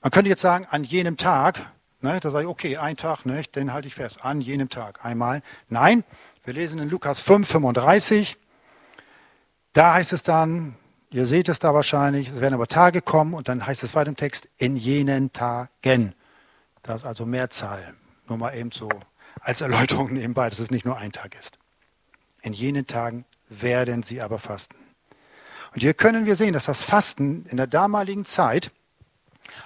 Man 0.00 0.12
könnte 0.12 0.30
jetzt 0.30 0.40
sagen, 0.40 0.66
an 0.70 0.84
jenem 0.84 1.16
Tag, 1.16 1.68
ne, 2.06 2.20
da 2.20 2.30
sage 2.30 2.44
ich, 2.44 2.50
okay, 2.50 2.76
ein 2.76 2.96
Tag, 2.96 3.26
ne, 3.26 3.42
den 3.54 3.72
halte 3.72 3.88
ich 3.88 3.94
fest, 3.94 4.24
an 4.24 4.40
jenem 4.40 4.68
Tag 4.68 5.04
einmal. 5.04 5.42
Nein, 5.68 6.04
wir 6.44 6.54
lesen 6.54 6.78
in 6.78 6.88
Lukas 6.88 7.20
5, 7.20 7.46
35. 7.48 8.38
Da 9.72 9.94
heißt 9.94 10.12
es 10.12 10.22
dann, 10.22 10.76
ihr 11.10 11.26
seht 11.26 11.48
es 11.48 11.58
da 11.58 11.74
wahrscheinlich, 11.74 12.28
es 12.28 12.40
werden 12.40 12.54
aber 12.54 12.66
Tage 12.66 13.02
kommen 13.02 13.34
und 13.34 13.48
dann 13.48 13.66
heißt 13.66 13.82
es 13.82 13.94
weiter 13.94 14.08
im 14.08 14.16
Text, 14.16 14.48
in 14.56 14.76
jenen 14.76 15.32
Tagen. 15.32 16.14
Das 16.82 17.02
ist 17.02 17.06
also 17.06 17.26
Mehrzahl. 17.26 17.94
Nur 18.28 18.38
mal 18.38 18.54
eben 18.54 18.72
so 18.72 18.88
als 19.40 19.60
Erläuterung 19.60 20.12
nebenbei, 20.12 20.48
dass 20.48 20.58
es 20.58 20.70
nicht 20.70 20.84
nur 20.84 20.96
ein 20.96 21.12
Tag 21.12 21.36
ist. 21.38 21.58
In 22.42 22.52
jenen 22.52 22.86
Tagen 22.86 23.24
werden 23.48 24.02
sie 24.02 24.20
aber 24.20 24.38
fasten. 24.38 24.76
Und 25.74 25.82
hier 25.82 25.94
können 25.94 26.26
wir 26.26 26.36
sehen, 26.36 26.52
dass 26.52 26.64
das 26.64 26.82
Fasten 26.82 27.44
in 27.46 27.56
der 27.56 27.66
damaligen 27.66 28.24
Zeit 28.24 28.70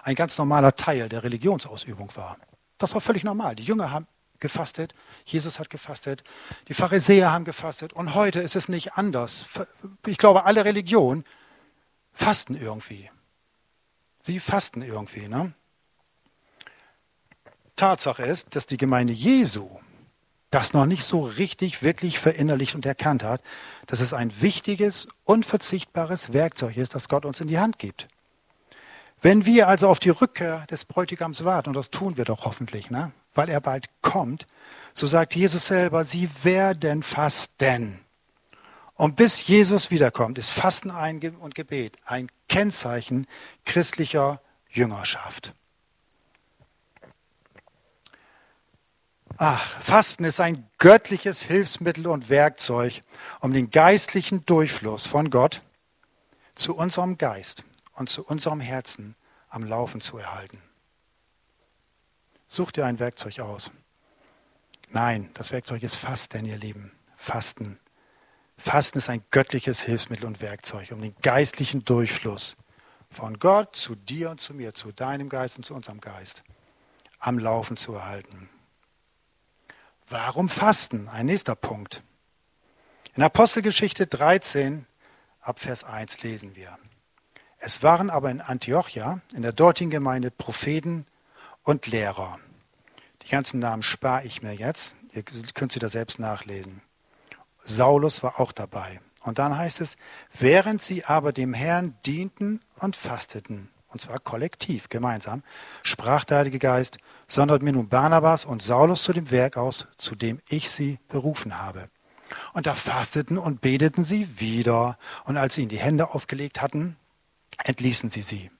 ein 0.02 0.14
ganz 0.14 0.36
normaler 0.38 0.76
Teil 0.76 1.08
der 1.08 1.22
Religionsausübung 1.22 2.10
war. 2.16 2.36
Das 2.78 2.94
war 2.94 3.00
völlig 3.00 3.24
normal. 3.24 3.56
Die 3.56 3.64
Jünger 3.64 3.90
haben 3.90 4.06
gefastet, 4.40 4.94
Jesus 5.24 5.58
hat 5.58 5.70
gefastet, 5.70 6.24
die 6.68 6.74
Pharisäer 6.74 7.30
haben 7.30 7.44
gefastet 7.44 7.92
und 7.92 8.14
heute 8.14 8.40
ist 8.40 8.56
es 8.56 8.68
nicht 8.68 8.94
anders. 8.94 9.44
Ich 10.06 10.16
glaube, 10.18 10.44
alle 10.46 10.64
Religionen 10.64 11.24
fasten 12.12 12.56
irgendwie. 12.56 13.10
Sie 14.22 14.40
fasten 14.40 14.82
irgendwie. 14.82 15.28
Ne? 15.28 15.52
Tatsache 17.76 18.24
ist, 18.24 18.54
dass 18.56 18.66
die 18.66 18.76
Gemeinde 18.76 19.12
Jesu 19.12 19.68
das 20.50 20.72
noch 20.72 20.86
nicht 20.86 21.04
so 21.04 21.22
richtig, 21.22 21.82
wirklich 21.82 22.18
verinnerlicht 22.18 22.74
und 22.74 22.84
erkannt 22.84 23.22
hat, 23.22 23.40
dass 23.86 24.00
es 24.00 24.12
ein 24.12 24.42
wichtiges, 24.42 25.06
unverzichtbares 25.24 26.32
Werkzeug 26.32 26.76
ist, 26.76 26.94
das 26.94 27.08
Gott 27.08 27.24
uns 27.24 27.40
in 27.40 27.48
die 27.48 27.60
Hand 27.60 27.78
gibt. 27.78 28.08
Wenn 29.22 29.44
wir 29.44 29.68
also 29.68 29.88
auf 29.88 30.00
die 30.00 30.10
Rückkehr 30.10 30.66
des 30.70 30.84
Bräutigams 30.84 31.44
warten, 31.44 31.70
und 31.70 31.74
das 31.74 31.90
tun 31.90 32.16
wir 32.16 32.24
doch 32.24 32.44
hoffentlich, 32.44 32.90
ne? 32.90 33.12
weil 33.34 33.48
er 33.48 33.60
bald 33.60 33.90
kommt, 34.00 34.46
so 34.94 35.06
sagt 35.06 35.36
Jesus 35.36 35.66
selber, 35.66 36.04
sie 36.04 36.28
werden 36.42 37.02
fasten. 37.02 38.00
Und 38.94 39.16
bis 39.16 39.46
Jesus 39.46 39.90
wiederkommt, 39.90 40.38
ist 40.38 40.50
Fasten 40.50 40.90
und 40.90 41.54
Gebet 41.54 41.96
ein 42.04 42.30
Kennzeichen 42.48 43.26
christlicher 43.64 44.40
Jüngerschaft. 44.68 45.54
Ach, 49.36 49.80
Fasten 49.80 50.24
ist 50.24 50.40
ein 50.40 50.68
göttliches 50.78 51.42
Hilfsmittel 51.42 52.06
und 52.06 52.28
Werkzeug, 52.28 53.02
um 53.40 53.54
den 53.54 53.70
geistlichen 53.70 54.44
Durchfluss 54.44 55.06
von 55.06 55.30
Gott 55.30 55.62
zu 56.54 56.76
unserem 56.76 57.16
Geist 57.16 57.64
und 58.00 58.08
zu 58.08 58.24
unserem 58.24 58.60
Herzen 58.60 59.14
am 59.50 59.62
Laufen 59.62 60.00
zu 60.00 60.16
erhalten. 60.16 60.62
Such 62.48 62.72
dir 62.72 62.86
ein 62.86 62.98
Werkzeug 62.98 63.40
aus. 63.40 63.70
Nein, 64.88 65.30
das 65.34 65.52
Werkzeug 65.52 65.82
ist 65.82 65.96
Fasten, 65.96 66.46
ihr 66.46 66.56
Lieben. 66.56 66.92
Fasten. 67.16 67.78
Fasten 68.56 68.98
ist 68.98 69.10
ein 69.10 69.22
göttliches 69.30 69.82
Hilfsmittel 69.82 70.26
und 70.26 70.40
Werkzeug, 70.40 70.90
um 70.92 71.02
den 71.02 71.14
geistlichen 71.20 71.84
Durchfluss 71.84 72.56
von 73.10 73.38
Gott 73.38 73.76
zu 73.76 73.94
dir 73.94 74.30
und 74.30 74.40
zu 74.40 74.54
mir, 74.54 74.74
zu 74.74 74.92
deinem 74.92 75.28
Geist 75.28 75.58
und 75.58 75.64
zu 75.64 75.74
unserem 75.74 76.00
Geist 76.00 76.42
am 77.18 77.38
Laufen 77.38 77.76
zu 77.76 77.92
erhalten. 77.92 78.48
Warum 80.08 80.48
Fasten? 80.48 81.06
Ein 81.08 81.26
nächster 81.26 81.54
Punkt. 81.54 82.02
In 83.14 83.22
Apostelgeschichte 83.22 84.06
13 84.06 84.86
ab 85.42 85.58
Vers 85.58 85.84
1 85.84 86.22
lesen 86.22 86.56
wir. 86.56 86.78
Es 87.62 87.82
waren 87.82 88.08
aber 88.08 88.30
in 88.30 88.40
Antiochia, 88.40 89.20
in 89.34 89.42
der 89.42 89.52
dortigen 89.52 89.90
Gemeinde, 89.90 90.30
Propheten 90.30 91.06
und 91.62 91.86
Lehrer. 91.86 92.38
Die 93.22 93.28
ganzen 93.28 93.60
Namen 93.60 93.82
spare 93.82 94.24
ich 94.24 94.42
mir 94.42 94.54
jetzt. 94.54 94.96
Ihr 95.12 95.22
könnt 95.22 95.70
sie 95.70 95.78
da 95.78 95.90
selbst 95.90 96.18
nachlesen. 96.18 96.80
Saulus 97.62 98.22
war 98.22 98.40
auch 98.40 98.52
dabei. 98.52 99.00
Und 99.22 99.38
dann 99.38 99.58
heißt 99.58 99.82
es, 99.82 99.98
während 100.38 100.80
sie 100.80 101.04
aber 101.04 101.32
dem 101.32 101.52
Herrn 101.52 101.94
dienten 102.06 102.62
und 102.78 102.96
fasteten, 102.96 103.68
und 103.88 104.00
zwar 104.00 104.18
kollektiv, 104.20 104.88
gemeinsam, 104.88 105.42
sprach 105.82 106.24
der 106.24 106.38
Heilige 106.38 106.58
Geist, 106.58 106.96
sondert 107.28 107.62
mir 107.62 107.72
nun 107.74 107.88
Barnabas 107.88 108.46
und 108.46 108.62
Saulus 108.62 109.02
zu 109.02 109.12
dem 109.12 109.30
Werk 109.30 109.58
aus, 109.58 109.86
zu 109.98 110.14
dem 110.14 110.40
ich 110.48 110.70
sie 110.70 110.98
berufen 111.08 111.58
habe. 111.58 111.90
Und 112.54 112.66
da 112.66 112.74
fasteten 112.74 113.36
und 113.36 113.60
beteten 113.60 114.04
sie 114.04 114.40
wieder, 114.40 114.96
und 115.24 115.36
als 115.36 115.56
sie 115.56 115.62
ihnen 115.62 115.68
die 115.68 115.78
Hände 115.78 116.14
aufgelegt 116.14 116.62
hatten, 116.62 116.96
entließen 117.64 118.10
sie 118.10 118.22
sie. 118.22 118.50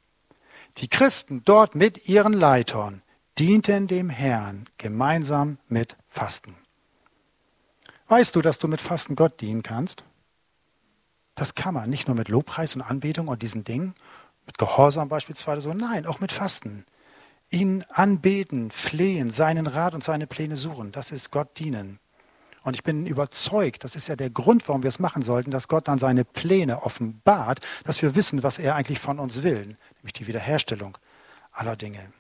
Die 0.78 0.88
Christen 0.88 1.42
dort 1.44 1.74
mit 1.74 2.08
ihren 2.08 2.32
Leitern 2.32 3.02
dienten 3.38 3.86
dem 3.86 4.10
Herrn 4.10 4.68
gemeinsam 4.78 5.58
mit 5.68 5.96
Fasten. 6.08 6.56
Weißt 8.08 8.34
du, 8.34 8.42
dass 8.42 8.58
du 8.58 8.68
mit 8.68 8.80
Fasten 8.80 9.16
Gott 9.16 9.40
dienen 9.40 9.62
kannst? 9.62 10.04
Das 11.34 11.54
kann 11.54 11.74
man 11.74 11.88
nicht 11.88 12.06
nur 12.06 12.16
mit 12.16 12.28
Lobpreis 12.28 12.74
und 12.74 12.82
Anbetung 12.82 13.28
und 13.28 13.40
diesen 13.42 13.64
Dingen, 13.64 13.94
mit 14.46 14.58
Gehorsam 14.58 15.08
beispielsweise 15.08 15.60
so, 15.62 15.72
nein, 15.72 16.06
auch 16.06 16.20
mit 16.20 16.32
Fasten. 16.32 16.84
Ihn 17.50 17.84
anbeten, 17.88 18.70
flehen, 18.70 19.30
seinen 19.30 19.66
Rat 19.66 19.94
und 19.94 20.04
seine 20.04 20.26
Pläne 20.26 20.56
suchen, 20.56 20.92
das 20.92 21.12
ist 21.12 21.30
Gott 21.30 21.58
dienen. 21.58 21.98
Und 22.62 22.74
ich 22.74 22.82
bin 22.82 23.06
überzeugt, 23.06 23.84
das 23.84 23.96
ist 23.96 24.08
ja 24.08 24.16
der 24.16 24.30
Grund, 24.30 24.68
warum 24.68 24.82
wir 24.82 24.88
es 24.88 24.98
machen 24.98 25.22
sollten, 25.22 25.50
dass 25.50 25.68
Gott 25.68 25.88
dann 25.88 25.98
seine 25.98 26.24
Pläne 26.24 26.82
offenbart, 26.82 27.60
dass 27.84 28.02
wir 28.02 28.14
wissen, 28.14 28.42
was 28.42 28.58
er 28.58 28.74
eigentlich 28.74 29.00
von 29.00 29.18
uns 29.18 29.42
will, 29.42 29.76
nämlich 29.98 30.12
die 30.14 30.26
Wiederherstellung 30.26 30.98
aller 31.52 31.76
Dinge. 31.76 32.12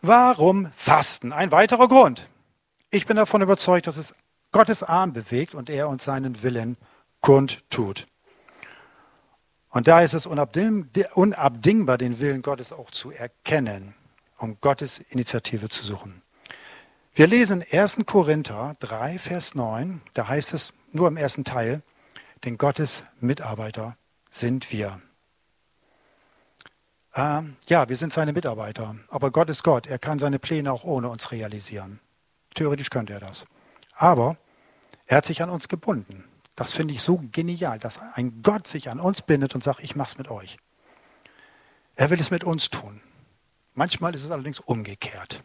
Warum 0.00 0.70
Fasten? 0.76 1.32
Ein 1.32 1.50
weiterer 1.50 1.88
Grund. 1.88 2.28
Ich 2.90 3.06
bin 3.06 3.16
davon 3.16 3.42
überzeugt, 3.42 3.88
dass 3.88 3.96
es 3.96 4.14
Gottes 4.52 4.84
Arm 4.84 5.12
bewegt 5.12 5.54
und 5.54 5.68
er 5.68 5.88
uns 5.88 6.04
seinen 6.04 6.42
Willen 6.42 6.76
kundtut. 7.20 8.06
Und 9.70 9.88
da 9.88 10.00
ist 10.00 10.14
es 10.14 10.26
unabdingbar, 10.26 11.98
den 11.98 12.20
Willen 12.20 12.42
Gottes 12.42 12.72
auch 12.72 12.90
zu 12.92 13.10
erkennen, 13.10 13.94
um 14.38 14.58
Gottes 14.60 15.00
Initiative 15.10 15.68
zu 15.68 15.84
suchen. 15.84 16.22
Wir 17.16 17.26
lesen 17.26 17.64
1. 17.72 18.00
Korinther 18.04 18.76
3, 18.80 19.18
Vers 19.18 19.54
9, 19.54 20.02
da 20.12 20.28
heißt 20.28 20.52
es, 20.52 20.74
nur 20.92 21.08
im 21.08 21.16
ersten 21.16 21.44
Teil, 21.44 21.80
denn 22.44 22.58
Gottes 22.58 23.04
Mitarbeiter 23.20 23.96
sind 24.30 24.70
wir. 24.70 25.00
Ähm, 27.14 27.56
ja, 27.68 27.88
wir 27.88 27.96
sind 27.96 28.12
seine 28.12 28.34
Mitarbeiter, 28.34 28.96
aber 29.08 29.30
Gott 29.30 29.48
ist 29.48 29.62
Gott. 29.62 29.86
Er 29.86 29.98
kann 29.98 30.18
seine 30.18 30.38
Pläne 30.38 30.70
auch 30.70 30.84
ohne 30.84 31.08
uns 31.08 31.32
realisieren. 31.32 32.00
Theoretisch 32.54 32.90
könnte 32.90 33.14
er 33.14 33.20
das. 33.20 33.46
Aber 33.94 34.36
er 35.06 35.16
hat 35.16 35.24
sich 35.24 35.40
an 35.40 35.48
uns 35.48 35.68
gebunden. 35.68 36.24
Das 36.54 36.74
finde 36.74 36.92
ich 36.92 37.00
so 37.00 37.22
genial, 37.32 37.78
dass 37.78 37.98
ein 38.12 38.42
Gott 38.42 38.66
sich 38.66 38.90
an 38.90 39.00
uns 39.00 39.22
bindet 39.22 39.54
und 39.54 39.64
sagt, 39.64 39.82
ich 39.82 39.96
mach's 39.96 40.18
mit 40.18 40.28
euch. 40.28 40.58
Er 41.94 42.10
will 42.10 42.20
es 42.20 42.30
mit 42.30 42.44
uns 42.44 42.68
tun. 42.68 43.00
Manchmal 43.72 44.14
ist 44.14 44.24
es 44.24 44.30
allerdings 44.30 44.60
umgekehrt. 44.60 45.42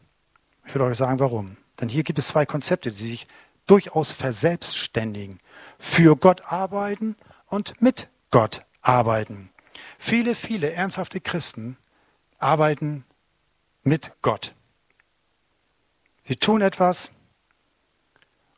Ich 0.66 0.76
will 0.76 0.82
euch 0.82 0.98
sagen, 0.98 1.20
warum. 1.20 1.58
Denn 1.82 1.90
hier 1.90 2.04
gibt 2.04 2.20
es 2.20 2.28
zwei 2.28 2.46
Konzepte, 2.46 2.92
die 2.92 3.10
sich 3.10 3.28
durchaus 3.66 4.12
verselbstständigen. 4.12 5.40
Für 5.80 6.16
Gott 6.16 6.42
arbeiten 6.46 7.16
und 7.48 7.82
mit 7.82 8.08
Gott 8.30 8.64
arbeiten. 8.82 9.50
Viele, 9.98 10.36
viele 10.36 10.72
ernsthafte 10.72 11.20
Christen 11.20 11.78
arbeiten 12.38 13.04
mit 13.84 14.12
Gott. 14.22 14.54
Sie 16.24 16.36
tun 16.36 16.62
etwas 16.62 17.12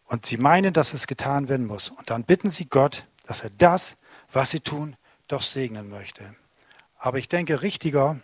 und 0.05 0.25
sie 0.25 0.37
meinen, 0.37 0.73
dass 0.73 0.93
es 0.93 1.07
getan 1.07 1.47
werden 1.47 1.65
muss. 1.65 1.89
Und 1.89 2.09
dann 2.09 2.25
bitten 2.25 2.49
sie 2.49 2.65
Gott, 2.65 3.05
dass 3.25 3.41
er 3.41 3.49
das, 3.51 3.95
was 4.31 4.49
sie 4.49 4.59
tun, 4.59 4.97
doch 5.27 5.41
segnen 5.41 5.89
möchte. 5.89 6.35
Aber 6.97 7.17
ich 7.17 7.29
denke, 7.29 7.61
richtiger 7.61 8.19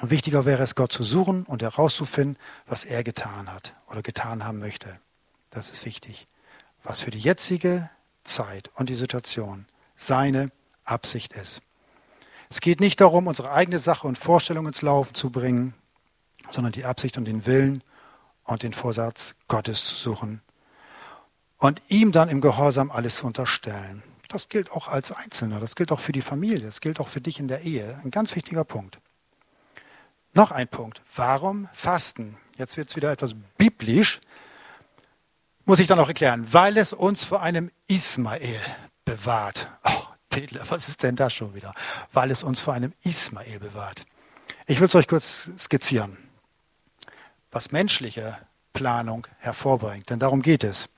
und 0.00 0.10
wichtiger 0.10 0.44
wäre 0.44 0.62
es, 0.62 0.74
Gott 0.74 0.92
zu 0.92 1.02
suchen 1.02 1.44
und 1.44 1.62
herauszufinden, 1.62 2.36
was 2.66 2.84
er 2.84 3.02
getan 3.02 3.52
hat 3.52 3.74
oder 3.88 4.02
getan 4.02 4.44
haben 4.44 4.58
möchte. 4.58 4.98
Das 5.50 5.70
ist 5.70 5.84
wichtig. 5.86 6.26
Was 6.82 7.00
für 7.00 7.10
die 7.10 7.18
jetzige 7.18 7.90
Zeit 8.24 8.70
und 8.74 8.90
die 8.90 8.94
Situation 8.94 9.66
seine 9.96 10.50
Absicht 10.84 11.32
ist. 11.32 11.62
Es 12.50 12.60
geht 12.60 12.80
nicht 12.80 13.00
darum, 13.00 13.26
unsere 13.26 13.50
eigene 13.50 13.78
Sache 13.78 14.06
und 14.06 14.18
Vorstellung 14.18 14.66
ins 14.66 14.82
Laufen 14.82 15.14
zu 15.14 15.30
bringen, 15.30 15.74
sondern 16.50 16.72
die 16.72 16.84
Absicht 16.84 17.16
und 17.18 17.24
den 17.24 17.46
Willen 17.46 17.82
und 18.44 18.62
den 18.62 18.72
Vorsatz 18.72 19.34
Gottes 19.48 19.84
zu 19.84 19.96
suchen 19.96 20.42
und 21.58 21.82
ihm 21.88 22.12
dann 22.12 22.28
im 22.28 22.40
Gehorsam 22.40 22.90
alles 22.90 23.16
zu 23.16 23.26
unterstellen. 23.26 24.02
Das 24.28 24.48
gilt 24.48 24.70
auch 24.70 24.88
als 24.88 25.12
Einzelner, 25.12 25.60
das 25.60 25.74
gilt 25.76 25.92
auch 25.92 26.00
für 26.00 26.12
die 26.12 26.22
Familie, 26.22 26.66
das 26.66 26.80
gilt 26.80 27.00
auch 27.00 27.08
für 27.08 27.20
dich 27.20 27.40
in 27.40 27.48
der 27.48 27.62
Ehe. 27.62 27.98
Ein 28.04 28.10
ganz 28.10 28.34
wichtiger 28.36 28.64
Punkt. 28.64 28.98
Noch 30.36 30.50
ein 30.50 30.68
Punkt. 30.68 31.00
Warum 31.14 31.66
Fasten? 31.72 32.36
Jetzt 32.58 32.76
wird 32.76 32.90
es 32.90 32.96
wieder 32.96 33.10
etwas 33.10 33.34
biblisch. 33.56 34.20
Muss 35.64 35.78
ich 35.78 35.86
dann 35.86 35.98
auch 35.98 36.08
erklären. 36.08 36.46
Weil 36.52 36.76
es 36.76 36.92
uns 36.92 37.24
vor 37.24 37.40
einem 37.40 37.70
Ismael 37.88 38.60
bewahrt. 39.06 39.70
Oh, 39.82 40.02
Tedler, 40.28 40.60
was 40.68 40.88
ist 40.88 41.02
denn 41.02 41.16
das 41.16 41.32
schon 41.32 41.54
wieder? 41.54 41.72
Weil 42.12 42.30
es 42.30 42.42
uns 42.42 42.60
vor 42.60 42.74
einem 42.74 42.92
Ismael 43.02 43.60
bewahrt. 43.60 44.04
Ich 44.66 44.78
will 44.78 44.88
es 44.88 44.94
euch 44.94 45.08
kurz 45.08 45.50
skizzieren, 45.58 46.18
was 47.50 47.72
menschliche 47.72 48.36
Planung 48.74 49.26
hervorbringt. 49.38 50.10
Denn 50.10 50.18
darum 50.18 50.42
geht 50.42 50.64
es. 50.64 50.90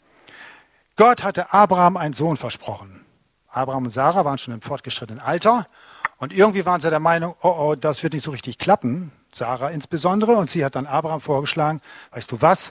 Gott 0.97 1.23
hatte 1.23 1.53
Abraham 1.53 1.97
einen 1.97 2.13
Sohn 2.13 2.37
versprochen. 2.37 3.07
Abraham 3.47 3.85
und 3.85 3.91
Sarah 3.91 4.25
waren 4.25 4.39
schon 4.39 4.55
im 4.55 4.63
fortgeschrittenen 4.63 5.21
Alter 5.21 5.69
und 6.17 6.33
irgendwie 6.33 6.67
waren 6.67 6.81
sie 6.81 6.91
der 6.91 6.99
Meinung, 6.99 7.37
oh, 7.41 7.55
oh, 7.57 7.75
das 7.77 8.03
wird 8.03 8.15
nicht 8.15 8.25
so 8.25 8.33
richtig 8.33 8.59
klappen. 8.59 9.13
Sarah 9.39 9.71
insbesondere. 9.71 10.33
Und 10.33 10.51
sie 10.51 10.65
hat 10.65 10.75
dann 10.75 10.87
Abraham 10.87 11.21
vorgeschlagen, 11.21 11.81
weißt 12.11 12.31
du 12.31 12.43
was? 12.43 12.71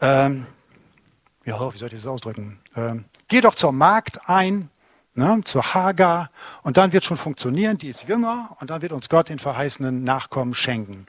Ähm, 0.00 0.46
ja, 1.44 1.72
wie 1.72 1.78
soll 1.78 1.88
ich 1.88 1.94
das 1.94 2.06
ausdrücken? 2.06 2.60
Ähm, 2.76 3.04
geh 3.28 3.40
doch 3.40 3.54
zur 3.54 3.72
Magd 3.72 4.28
ein, 4.28 4.70
ne, 5.14 5.40
zur 5.44 5.74
Hagar, 5.74 6.30
und 6.62 6.76
dann 6.76 6.92
wird 6.92 7.04
schon 7.04 7.16
funktionieren, 7.16 7.78
die 7.78 7.88
ist 7.88 8.04
jünger, 8.04 8.56
und 8.60 8.70
dann 8.70 8.82
wird 8.82 8.92
uns 8.92 9.08
Gott 9.08 9.28
den 9.28 9.38
verheißenen 9.38 10.02
Nachkommen 10.02 10.54
schenken. 10.54 11.06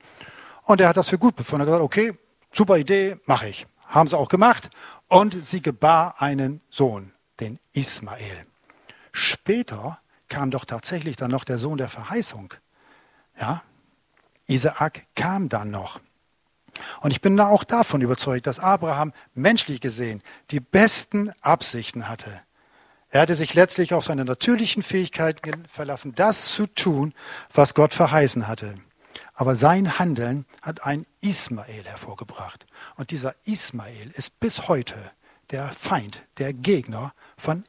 Und 0.63 0.82
er 0.82 0.89
hat 0.89 0.97
das 0.97 1.10
für 1.10 1.17
gut 1.17 1.36
befunden. 1.36 1.62
Er 1.62 1.73
hat 1.73 1.80
gesagt, 1.80 1.84
okay, 1.84 2.17
super 2.51 2.78
Idee, 2.78 3.17
mache 3.25 3.47
ich. 3.47 3.67
Haben 3.88 4.08
sie 4.08 4.17
auch 4.17 4.30
gemacht. 4.30 4.69
Und 5.08 5.45
sie 5.45 5.62
gebar 5.62 6.15
einen 6.19 6.62
Sohn, 6.69 7.13
den 7.39 7.60
Ismael. 7.73 8.45
Später 9.12 9.99
kam 10.28 10.49
doch 10.49 10.65
tatsächlich 10.65 11.15
dann 11.15 11.32
noch 11.32 11.43
der 11.43 11.60
Sohn 11.60 11.78
der 11.78 11.88
Verheißung. 11.88 12.54
Ja, 13.39 13.62
Isaak 14.47 15.05
kam 15.15 15.49
dann 15.49 15.71
noch. 15.71 15.99
Und 17.01 17.12
ich 17.12 17.21
bin 17.21 17.39
auch 17.39 17.63
davon 17.63 18.01
überzeugt, 18.01 18.47
dass 18.47 18.60
Abraham 18.60 19.13
menschlich 19.34 19.81
gesehen 19.81 20.21
die 20.51 20.60
besten 20.60 21.31
Absichten 21.41 22.10
hatte. 22.10 22.41
Er 23.10 23.21
hatte 23.21 23.36
sich 23.36 23.53
letztlich 23.53 23.93
auf 23.93 24.03
seine 24.03 24.25
natürlichen 24.25 24.84
Fähigkeiten 24.84 25.65
verlassen, 25.71 26.15
das 26.15 26.47
zu 26.47 26.67
tun, 26.67 27.13
was 27.53 27.73
Gott 27.73 27.93
verheißen 27.93 28.47
hatte. 28.47 28.75
Aber 29.34 29.55
sein 29.55 29.99
Handeln 29.99 30.45
hat 30.62 30.84
einen 30.84 31.05
Ismael 31.21 31.84
hervorgebracht. 31.86 32.65
Und 32.97 33.12
dieser 33.12 33.36
Ismael 33.45 34.12
ist 34.15 34.39
bis 34.39 34.67
heute 34.67 34.95
der 35.51 35.69
Feind, 35.69 36.21
der 36.39 36.51
Gegner 36.53 37.13
von 37.38 37.63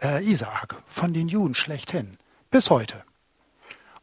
äh, 0.00 0.24
Isaak, 0.24 0.76
von 0.88 1.12
den 1.12 1.28
Juden 1.28 1.54
schlechthin. 1.54 2.18
Bis 2.50 2.70
heute. 2.70 3.02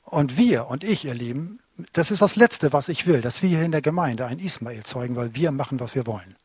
Und 0.04 0.38
wir 0.38 0.68
und 0.68 0.84
ich, 0.84 1.06
ihr 1.06 1.16
Lieben, 1.16 1.60
das 1.94 2.12
ist 2.12 2.22
das 2.22 2.36
Letzte, 2.36 2.74
was 2.74 2.90
ich 2.90 3.08
will, 3.08 3.22
dass 3.22 3.42
wir 3.42 3.50
hier 3.50 3.64
in 3.64 3.72
der 3.72 3.82
Gemeinde 3.82 4.26
ein 4.26 4.40
Ismael 4.40 4.84
zeugen, 4.84 5.16
weil 5.16 5.36
wir 5.36 5.52
machen, 5.52 5.80
was 5.80 5.96
wir 5.96 6.06
wollen. 6.06 6.36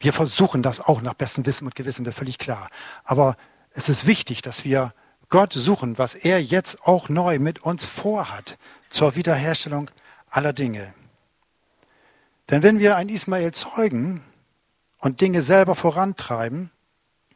Wir 0.00 0.12
versuchen 0.12 0.62
das 0.62 0.80
auch 0.80 1.00
nach 1.02 1.14
bestem 1.14 1.46
Wissen 1.46 1.66
und 1.66 1.74
Gewissen, 1.74 2.04
das 2.04 2.14
völlig 2.14 2.38
klar. 2.38 2.70
Aber 3.04 3.36
es 3.72 3.88
ist 3.88 4.06
wichtig, 4.06 4.42
dass 4.42 4.64
wir 4.64 4.92
Gott 5.28 5.52
suchen, 5.52 5.98
was 5.98 6.14
er 6.14 6.42
jetzt 6.42 6.82
auch 6.86 7.08
neu 7.08 7.38
mit 7.38 7.60
uns 7.60 7.86
vorhat 7.86 8.58
zur 8.90 9.16
Wiederherstellung 9.16 9.90
aller 10.30 10.52
Dinge. 10.52 10.94
Denn 12.50 12.62
wenn 12.62 12.78
wir 12.78 12.96
ein 12.96 13.08
Ismael 13.08 13.52
zeugen 13.52 14.22
und 14.98 15.20
Dinge 15.20 15.42
selber 15.42 15.74
vorantreiben, 15.74 16.70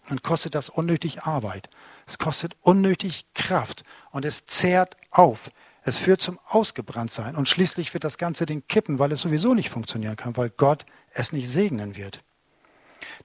dann 0.09 0.23
kostet 0.23 0.55
das 0.55 0.69
unnötig 0.69 1.23
Arbeit. 1.23 1.69
Es 2.09 2.17
kostet 2.19 2.57
unnötig 2.63 3.27
Kraft 3.35 3.85
und 4.13 4.25
es 4.25 4.47
zehrt 4.47 4.97
auf. 5.11 5.51
Es 5.83 5.99
führt 5.99 6.23
zum 6.23 6.41
Ausgebranntsein 6.49 7.37
und 7.37 7.51
schließlich 7.51 7.93
wird 7.93 8.03
das 8.03 8.17
ganze 8.17 8.47
Ding 8.47 8.63
kippen, 8.67 8.99
weil 8.99 9.13
es 9.13 9.21
sowieso 9.21 9.53
nicht 9.53 9.69
funktionieren 9.69 10.17
kann, 10.17 10.37
weil 10.39 10.49
Gott 10.49 10.87
es 11.13 11.33
nicht 11.33 11.51
segnen 11.51 11.97
wird. 11.97 12.23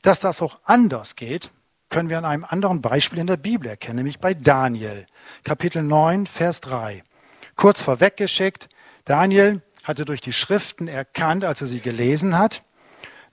Dass 0.01 0.19
das 0.19 0.41
auch 0.41 0.59
anders 0.65 1.15
geht, 1.15 1.51
können 1.89 2.09
wir 2.09 2.17
an 2.17 2.25
einem 2.25 2.43
anderen 2.43 2.81
Beispiel 2.81 3.19
in 3.19 3.27
der 3.27 3.37
Bibel 3.37 3.67
erkennen, 3.67 3.97
nämlich 3.97 4.19
bei 4.19 4.33
Daniel, 4.33 5.05
Kapitel 5.45 5.81
9, 5.81 6.27
Vers 6.27 6.59
3. 6.61 7.03
Kurz 7.55 7.81
vorweggeschickt, 7.81 8.67
Daniel 9.05 9.61
hatte 9.83 10.03
durch 10.03 10.19
die 10.19 10.33
Schriften 10.33 10.89
erkannt, 10.89 11.45
als 11.45 11.61
er 11.61 11.67
sie 11.67 11.79
gelesen 11.79 12.37
hat, 12.37 12.63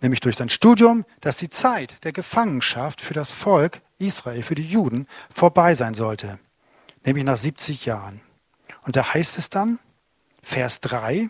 nämlich 0.00 0.20
durch 0.20 0.36
sein 0.36 0.48
Studium, 0.48 1.04
dass 1.20 1.36
die 1.36 1.50
Zeit 1.50 1.96
der 2.04 2.12
Gefangenschaft 2.12 3.00
für 3.00 3.14
das 3.14 3.32
Volk 3.32 3.80
Israel, 3.98 4.42
für 4.42 4.54
die 4.54 4.66
Juden, 4.66 5.06
vorbei 5.32 5.74
sein 5.74 5.94
sollte, 5.94 6.38
nämlich 7.04 7.24
nach 7.24 7.36
70 7.36 7.86
Jahren. 7.86 8.20
Und 8.82 8.96
da 8.96 9.12
heißt 9.14 9.38
es 9.38 9.50
dann, 9.50 9.78
Vers 10.42 10.80
3, 10.80 11.28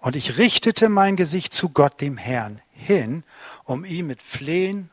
und 0.00 0.16
ich 0.16 0.36
richtete 0.36 0.88
mein 0.88 1.16
Gesicht 1.16 1.54
zu 1.54 1.70
Gott, 1.70 2.00
dem 2.00 2.16
Herrn, 2.16 2.60
hin, 2.72 3.24
um 3.64 3.84
ihn 3.84 4.06
mit 4.06 4.20
Flehen, 4.20 4.90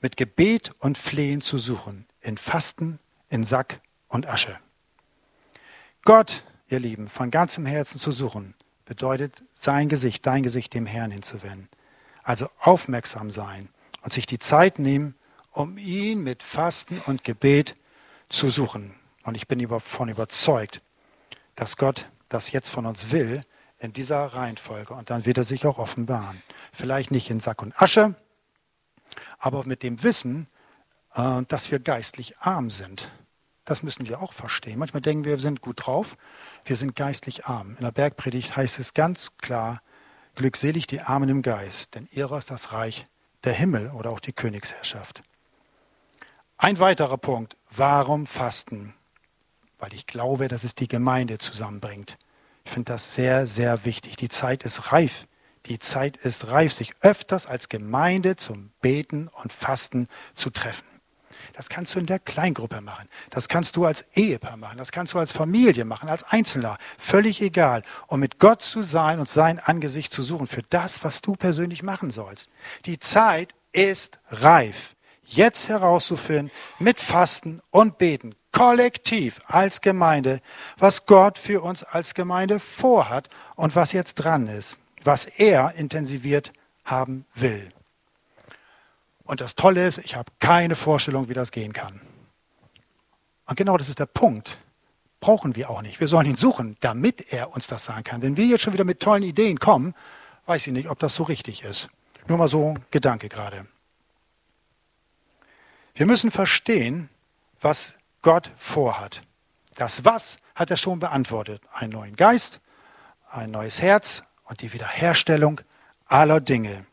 mit 0.00 0.16
Gebet 0.16 0.70
und 0.78 0.96
Flehen 0.96 1.42
zu 1.42 1.58
suchen, 1.58 2.06
in 2.20 2.38
Fasten, 2.38 2.98
in 3.28 3.44
Sack 3.44 3.80
und 4.08 4.26
Asche. 4.26 4.58
Gott, 6.04 6.44
ihr 6.68 6.80
Lieben, 6.80 7.08
von 7.08 7.30
ganzem 7.30 7.66
Herzen 7.66 8.00
zu 8.00 8.10
suchen, 8.10 8.54
bedeutet 8.84 9.42
sein 9.54 9.88
Gesicht, 9.88 10.24
dein 10.26 10.42
Gesicht 10.42 10.72
dem 10.72 10.86
Herrn 10.86 11.10
hinzuwenden. 11.10 11.68
Also 12.26 12.50
aufmerksam 12.58 13.30
sein 13.30 13.68
und 14.02 14.12
sich 14.12 14.26
die 14.26 14.40
Zeit 14.40 14.80
nehmen, 14.80 15.14
um 15.52 15.78
ihn 15.78 16.24
mit 16.24 16.42
Fasten 16.42 17.00
und 17.06 17.22
Gebet 17.22 17.76
zu 18.28 18.50
suchen. 18.50 18.96
Und 19.22 19.36
ich 19.36 19.46
bin 19.46 19.60
davon 19.60 20.08
überzeugt, 20.08 20.82
dass 21.54 21.76
Gott 21.76 22.10
das 22.28 22.50
jetzt 22.50 22.68
von 22.68 22.84
uns 22.84 23.12
will, 23.12 23.42
in 23.78 23.92
dieser 23.92 24.26
Reihenfolge. 24.26 24.92
Und 24.94 25.10
dann 25.10 25.24
wird 25.24 25.38
er 25.38 25.44
sich 25.44 25.66
auch 25.66 25.78
offenbaren. 25.78 26.42
Vielleicht 26.72 27.12
nicht 27.12 27.30
in 27.30 27.38
Sack 27.38 27.62
und 27.62 27.80
Asche, 27.80 28.16
aber 29.38 29.64
mit 29.64 29.84
dem 29.84 30.02
Wissen, 30.02 30.48
äh, 31.14 31.42
dass 31.46 31.70
wir 31.70 31.78
geistlich 31.78 32.38
arm 32.38 32.70
sind. 32.70 33.12
Das 33.64 33.84
müssen 33.84 34.08
wir 34.08 34.20
auch 34.20 34.32
verstehen. 34.32 34.80
Manchmal 34.80 35.00
denken 35.00 35.24
wir, 35.24 35.32
wir 35.32 35.38
sind 35.38 35.60
gut 35.60 35.86
drauf. 35.86 36.16
Wir 36.64 36.74
sind 36.74 36.96
geistlich 36.96 37.46
arm. 37.46 37.76
In 37.76 37.84
der 37.84 37.92
Bergpredigt 37.92 38.56
heißt 38.56 38.80
es 38.80 38.94
ganz 38.94 39.36
klar, 39.38 39.80
glückselig 40.36 40.86
die 40.86 41.00
Armen 41.00 41.28
im 41.28 41.42
Geist, 41.42 41.94
denn 41.94 42.08
ihrer 42.12 42.38
ist 42.38 42.50
das 42.50 42.72
Reich 42.72 43.06
der 43.44 43.52
Himmel 43.52 43.90
oder 43.90 44.10
auch 44.10 44.20
die 44.20 44.32
Königsherrschaft. 44.32 45.22
Ein 46.58 46.78
weiterer 46.78 47.18
Punkt, 47.18 47.56
warum 47.70 48.26
Fasten? 48.26 48.94
Weil 49.78 49.92
ich 49.92 50.06
glaube, 50.06 50.48
dass 50.48 50.64
es 50.64 50.74
die 50.74 50.88
Gemeinde 50.88 51.38
zusammenbringt. 51.38 52.18
Ich 52.64 52.70
finde 52.70 52.92
das 52.92 53.14
sehr, 53.14 53.46
sehr 53.46 53.84
wichtig. 53.84 54.16
Die 54.16 54.28
Zeit 54.28 54.62
ist 54.62 54.92
reif, 54.92 55.26
Die 55.66 55.80
Zeit 55.80 56.16
ist 56.16 56.48
reif, 56.48 56.72
sich 56.72 56.94
öfters 57.00 57.46
als 57.46 57.68
Gemeinde 57.68 58.36
zum 58.36 58.70
Beten 58.80 59.28
und 59.28 59.52
Fasten 59.52 60.08
zu 60.34 60.50
treffen. 60.50 60.86
Das 61.54 61.68
kannst 61.68 61.94
du 61.94 61.98
in 61.98 62.06
der 62.06 62.18
Kleingruppe 62.18 62.80
machen. 62.80 63.08
Das 63.30 63.48
kannst 63.48 63.76
du 63.76 63.84
als 63.84 64.04
Ehepaar 64.14 64.56
machen. 64.56 64.78
Das 64.78 64.92
kannst 64.92 65.14
du 65.14 65.18
als 65.18 65.32
Familie 65.32 65.84
machen, 65.84 66.08
als 66.08 66.24
Einzelner. 66.24 66.78
Völlig 66.98 67.40
egal. 67.40 67.82
Um 68.06 68.20
mit 68.20 68.38
Gott 68.38 68.62
zu 68.62 68.82
sein 68.82 69.18
und 69.18 69.28
sein 69.28 69.58
Angesicht 69.58 70.12
zu 70.12 70.22
suchen 70.22 70.46
für 70.46 70.62
das, 70.70 71.04
was 71.04 71.22
du 71.22 71.34
persönlich 71.34 71.82
machen 71.82 72.10
sollst. 72.10 72.50
Die 72.84 72.98
Zeit 72.98 73.54
ist 73.72 74.18
reif. 74.30 74.94
Jetzt 75.24 75.68
herauszufinden, 75.68 76.52
mit 76.78 77.00
Fasten 77.00 77.60
und 77.70 77.98
Beten, 77.98 78.36
kollektiv 78.52 79.40
als 79.46 79.80
Gemeinde, 79.80 80.40
was 80.78 81.04
Gott 81.04 81.36
für 81.36 81.62
uns 81.62 81.82
als 81.82 82.14
Gemeinde 82.14 82.60
vorhat 82.60 83.28
und 83.56 83.74
was 83.74 83.92
jetzt 83.92 84.14
dran 84.14 84.46
ist, 84.46 84.78
was 85.02 85.26
er 85.26 85.74
intensiviert 85.74 86.52
haben 86.84 87.26
will. 87.34 87.72
Und 89.26 89.40
das 89.40 89.56
Tolle 89.56 89.86
ist, 89.86 89.98
ich 89.98 90.14
habe 90.14 90.32
keine 90.40 90.76
Vorstellung, 90.76 91.28
wie 91.28 91.34
das 91.34 91.50
gehen 91.50 91.72
kann. 91.72 92.00
Und 93.46 93.56
genau 93.56 93.76
das 93.76 93.88
ist 93.88 93.98
der 93.98 94.06
Punkt. 94.06 94.58
Brauchen 95.20 95.56
wir 95.56 95.70
auch 95.70 95.82
nicht. 95.82 96.00
Wir 96.00 96.08
sollen 96.08 96.26
ihn 96.26 96.36
suchen, 96.36 96.76
damit 96.80 97.32
er 97.32 97.52
uns 97.52 97.66
das 97.66 97.84
sagen 97.84 98.04
kann. 98.04 98.22
Wenn 98.22 98.36
wir 98.36 98.46
jetzt 98.46 98.62
schon 98.62 98.72
wieder 98.72 98.84
mit 98.84 99.00
tollen 99.00 99.22
Ideen 99.22 99.58
kommen, 99.58 99.94
weiß 100.46 100.66
ich 100.66 100.72
nicht, 100.72 100.88
ob 100.88 100.98
das 100.98 101.14
so 101.14 101.24
richtig 101.24 101.64
ist. 101.64 101.88
Nur 102.28 102.38
mal 102.38 102.48
so 102.48 102.74
Gedanke 102.90 103.28
gerade. 103.28 103.66
Wir 105.94 106.06
müssen 106.06 106.30
verstehen, 106.30 107.08
was 107.60 107.96
Gott 108.22 108.50
vorhat. 108.56 109.22
Das 109.74 110.04
Was 110.04 110.38
hat 110.54 110.70
er 110.70 110.76
schon 110.76 111.00
beantwortet. 111.00 111.62
Einen 111.72 111.92
neuen 111.92 112.16
Geist, 112.16 112.60
ein 113.30 113.50
neues 113.50 113.82
Herz 113.82 114.22
und 114.44 114.62
die 114.62 114.72
Wiederherstellung 114.72 115.60
aller 116.06 116.40
Dinge. 116.40 116.86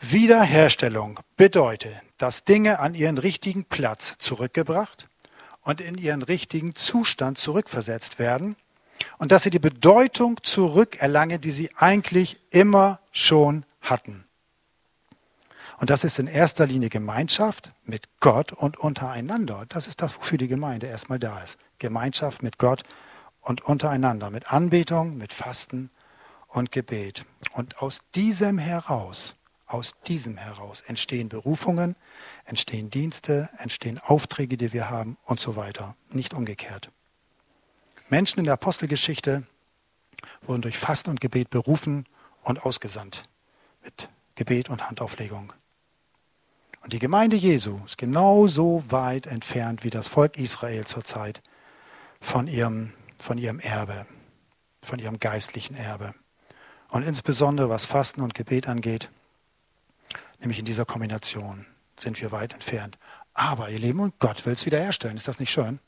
Wiederherstellung 0.00 1.20
bedeutet, 1.36 1.94
dass 2.18 2.44
Dinge 2.44 2.78
an 2.78 2.94
ihren 2.94 3.18
richtigen 3.18 3.64
Platz 3.64 4.16
zurückgebracht 4.18 5.08
und 5.62 5.80
in 5.80 5.98
ihren 5.98 6.22
richtigen 6.22 6.74
Zustand 6.74 7.38
zurückversetzt 7.38 8.18
werden 8.18 8.56
und 9.18 9.32
dass 9.32 9.42
sie 9.42 9.50
die 9.50 9.58
Bedeutung 9.58 10.42
zurückerlangen, 10.42 11.40
die 11.40 11.50
sie 11.50 11.70
eigentlich 11.76 12.38
immer 12.50 13.00
schon 13.12 13.64
hatten. 13.80 14.24
Und 15.78 15.90
das 15.90 16.04
ist 16.04 16.18
in 16.18 16.26
erster 16.26 16.66
Linie 16.66 16.88
Gemeinschaft 16.88 17.70
mit 17.84 18.08
Gott 18.20 18.52
und 18.52 18.78
untereinander. 18.78 19.64
Das 19.68 19.86
ist 19.86 20.02
das, 20.02 20.16
wofür 20.16 20.38
die 20.38 20.48
Gemeinde 20.48 20.86
erstmal 20.86 21.20
da 21.20 21.40
ist. 21.40 21.56
Gemeinschaft 21.78 22.42
mit 22.42 22.58
Gott 22.58 22.82
und 23.40 23.64
untereinander, 23.64 24.30
mit 24.30 24.52
Anbetung, 24.52 25.16
mit 25.16 25.32
Fasten 25.32 25.90
und 26.48 26.72
Gebet. 26.72 27.24
Und 27.52 27.80
aus 27.80 28.00
diesem 28.14 28.58
heraus 28.58 29.36
aus 29.68 29.94
diesem 30.06 30.36
heraus 30.36 30.80
entstehen 30.80 31.28
Berufungen, 31.28 31.94
entstehen 32.44 32.90
Dienste, 32.90 33.50
entstehen 33.58 33.98
Aufträge, 33.98 34.56
die 34.56 34.72
wir 34.72 34.90
haben 34.90 35.18
und 35.24 35.40
so 35.40 35.56
weiter. 35.56 35.94
Nicht 36.10 36.34
umgekehrt. 36.34 36.90
Menschen 38.08 38.38
in 38.38 38.44
der 38.44 38.54
Apostelgeschichte 38.54 39.44
wurden 40.42 40.62
durch 40.62 40.78
Fasten 40.78 41.10
und 41.10 41.20
Gebet 41.20 41.50
berufen 41.50 42.06
und 42.42 42.64
ausgesandt. 42.64 43.28
Mit 43.84 44.08
Gebet 44.34 44.70
und 44.70 44.88
Handauflegung. 44.88 45.52
Und 46.82 46.92
die 46.92 46.98
Gemeinde 46.98 47.36
Jesu 47.36 47.80
ist 47.84 47.98
genauso 47.98 48.82
weit 48.88 49.26
entfernt 49.26 49.84
wie 49.84 49.90
das 49.90 50.08
Volk 50.08 50.38
Israel 50.38 50.86
zurzeit 50.86 51.42
von 52.20 52.46
ihrem, 52.46 52.92
von 53.18 53.36
ihrem 53.36 53.60
Erbe, 53.60 54.06
von 54.82 54.98
ihrem 54.98 55.20
geistlichen 55.20 55.74
Erbe. 55.74 56.14
Und 56.88 57.02
insbesondere 57.02 57.68
was 57.68 57.84
Fasten 57.84 58.22
und 58.22 58.34
Gebet 58.34 58.68
angeht, 58.68 59.10
Nämlich 60.38 60.58
in 60.58 60.64
dieser 60.64 60.84
Kombination 60.84 61.66
sind 61.98 62.20
wir 62.20 62.30
weit 62.32 62.54
entfernt. 62.54 62.98
Aber, 63.34 63.70
ihr 63.70 63.78
Lieben, 63.78 64.00
und 64.00 64.18
Gott 64.18 64.46
will 64.46 64.52
es 64.52 64.66
wiederherstellen. 64.66 65.16
Ist 65.16 65.28
das 65.28 65.38
nicht 65.38 65.50
schön? 65.50 65.80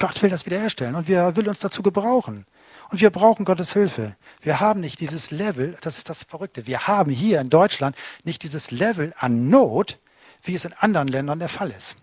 Gott 0.00 0.22
will 0.22 0.30
das 0.30 0.46
wiederherstellen 0.46 0.94
und 0.94 1.08
wir 1.08 1.36
will 1.36 1.46
uns 1.46 1.60
dazu 1.60 1.82
gebrauchen. 1.82 2.46
Und 2.88 3.00
wir 3.00 3.10
brauchen 3.10 3.44
Gottes 3.44 3.74
Hilfe. 3.74 4.16
Wir 4.40 4.58
haben 4.58 4.80
nicht 4.80 4.98
dieses 4.98 5.30
Level, 5.30 5.76
das 5.82 5.98
ist 5.98 6.08
das 6.08 6.24
Verrückte, 6.24 6.66
wir 6.66 6.88
haben 6.88 7.10
hier 7.10 7.40
in 7.40 7.50
Deutschland 7.50 7.94
nicht 8.24 8.42
dieses 8.42 8.70
Level 8.70 9.12
an 9.18 9.50
Not, 9.50 9.98
wie 10.42 10.54
es 10.54 10.64
in 10.64 10.72
anderen 10.72 11.06
Ländern 11.06 11.38
der 11.38 11.50
Fall 11.50 11.70
ist. 11.70 11.96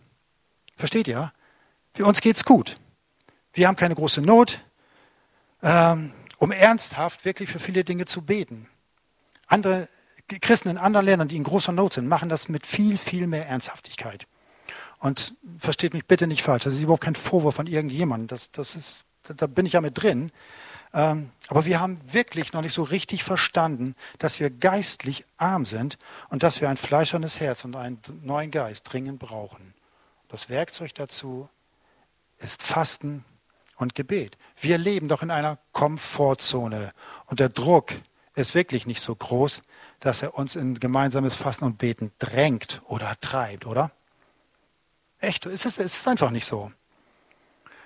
Versteht 0.78 1.08
ihr? 1.08 1.34
Für 1.96 2.06
uns 2.06 2.22
geht's 2.22 2.46
gut. 2.46 2.78
Wir 3.52 3.68
haben 3.68 3.76
keine 3.76 3.96
große 3.96 4.22
Not, 4.22 4.60
ähm, 5.64 6.14
um 6.38 6.52
ernsthaft 6.52 7.26
wirklich 7.26 7.50
für 7.50 7.60
viele 7.60 7.84
Dinge 7.84 8.06
zu 8.06 8.22
beten. 8.22 8.70
Andere 9.48 9.90
Christen 10.28 10.70
in 10.70 10.78
anderen 10.78 11.06
Ländern, 11.06 11.28
die 11.28 11.38
in 11.38 11.44
großer 11.44 11.72
Not 11.72 11.94
sind, 11.94 12.08
machen 12.08 12.30
das 12.30 12.50
mit 12.50 12.66
viel, 12.68 12.98
viel 12.98 13.28
mehr 13.28 13.48
Ernsthaftigkeit. 13.48 14.28
Und 15.00 15.36
versteht 15.60 15.94
mich 15.94 16.06
bitte 16.06 16.28
nicht 16.28 16.44
falsch, 16.44 16.64
das 16.64 16.74
ist 16.74 16.84
überhaupt 16.84 17.04
kein 17.04 17.16
Vorwurf 17.16 17.56
von 17.56 17.68
irgendjemandem, 17.68 18.28
das, 18.28 18.52
das 18.52 18.76
ist, 18.76 19.04
da 19.24 19.48
bin 19.48 19.66
ich 19.66 19.74
ja 19.74 19.82
mit 19.82 20.02
drin. 20.02 20.32
Ähm, 20.94 21.32
aber 21.48 21.66
wir 21.66 21.80
haben 21.80 22.00
wirklich 22.14 22.54
noch 22.54 22.62
nicht 22.62 22.74
so 22.74 22.84
richtig 22.84 23.24
verstanden, 23.24 23.96
dass 24.20 24.40
wir 24.40 24.50
geistlich 24.50 25.26
arm 25.38 25.66
sind 25.66 25.98
und 26.30 26.44
dass 26.44 26.62
wir 26.62 26.70
ein 26.70 26.78
fleischernes 26.78 27.40
Herz 27.40 27.66
und 27.66 27.76
einen 27.76 28.00
neuen 28.24 28.52
Geist 28.52 28.92
dringend 28.92 29.20
brauchen. 29.20 29.74
Das 30.30 30.50
Werkzeug 30.50 30.96
dazu 30.96 31.50
ist 32.40 32.64
Fasten 32.64 33.26
und 33.76 33.96
Gebet. 33.96 34.38
Wir 34.60 34.78
leben 34.78 35.08
doch 35.08 35.22
in 35.22 35.32
einer 35.32 35.58
Komfortzone 35.74 36.94
und 37.28 37.40
der 37.40 37.50
Druck 37.50 37.94
ist 38.36 38.56
wirklich 38.56 38.86
nicht 38.86 39.02
so 39.02 39.16
groß, 39.16 39.64
dass 40.00 40.22
er 40.22 40.36
uns 40.36 40.56
in 40.56 40.80
gemeinsames 40.80 41.36
Fassen 41.36 41.66
und 41.66 41.78
Beten 41.78 42.12
drängt 42.20 42.82
oder 42.88 43.16
treibt, 43.20 43.66
oder? 43.66 43.92
Echt, 45.20 45.46
es 45.46 45.66
ist, 45.66 45.80
es 45.80 45.98
ist 45.98 46.08
einfach 46.08 46.30
nicht 46.30 46.46
so. 46.46 46.72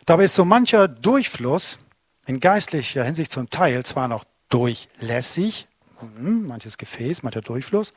Dabei 0.06 0.26
ist 0.26 0.36
so 0.36 0.44
mancher 0.44 0.88
Durchfluss 0.88 1.80
in 2.26 2.40
geistlicher 2.40 3.04
Hinsicht 3.04 3.32
zum 3.32 3.50
Teil 3.50 3.86
zwar 3.86 4.08
noch 4.08 4.26
durchlässig, 4.50 5.68
hm, 6.00 6.48
manches 6.48 6.78
Gefäß, 6.78 7.24
mancher 7.24 7.42
Durchfluss, 7.42 7.94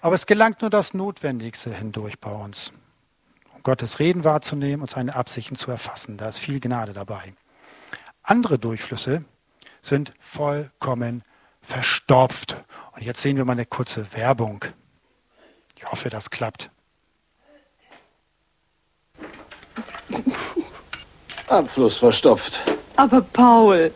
aber 0.00 0.14
es 0.14 0.26
gelangt 0.26 0.60
nur 0.62 0.70
das 0.70 0.94
Notwendigste 0.94 1.72
hindurch 1.72 2.18
bei 2.18 2.32
uns. 2.32 2.72
Um 3.54 3.62
Gottes 3.62 3.98
Reden 3.98 4.24
wahrzunehmen 4.24 4.82
und 4.82 4.90
seine 4.90 5.14
Absichten 5.14 5.56
zu 5.56 5.70
erfassen. 5.70 6.16
Da 6.16 6.26
ist 6.26 6.38
viel 6.38 6.60
Gnade 6.60 6.92
dabei. 6.92 7.34
Andere 8.22 8.58
Durchflüsse 8.58 9.24
sind 9.82 10.12
vollkommen 10.18 11.22
verstopft. 11.66 12.56
Und 12.92 13.02
jetzt 13.02 13.20
sehen 13.20 13.36
wir 13.36 13.44
mal 13.44 13.52
eine 13.52 13.66
kurze 13.66 14.06
Werbung. 14.14 14.64
Ich 15.76 15.84
hoffe, 15.84 16.08
das 16.08 16.30
klappt. 16.30 16.70
Abfluss 21.48 21.98
verstopft. 21.98 22.60
Aber 22.96 23.20
Paul. 23.20 23.92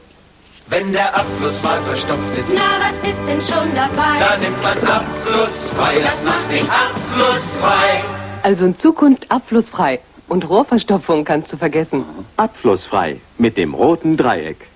Wenn 0.67 0.93
der 0.93 1.13
Abfluss 1.17 1.63
mal 1.63 1.81
verstopft 1.83 2.37
ist, 2.37 2.53
na 2.55 2.61
was 2.81 3.09
ist 3.09 3.27
denn 3.27 3.41
schon 3.41 3.75
dabei? 3.75 4.19
Da 4.21 4.37
nimmt 4.37 4.63
man 4.63 4.79
abflussfrei, 4.87 5.99
das 6.01 6.23
macht 6.23 6.53
den 6.53 6.69
abflussfrei. 6.71 8.05
Also 8.43 8.67
in 8.67 8.77
Zukunft 8.77 9.31
abflussfrei. 9.31 10.01
Und 10.29 10.49
Rohrverstopfung 10.49 11.25
kannst 11.25 11.53
du 11.53 11.57
vergessen. 11.57 12.05
Abflussfrei 12.37 13.21
mit 13.37 13.57
dem 13.57 13.75
roten 13.75 14.17
Dreieck. 14.17 14.70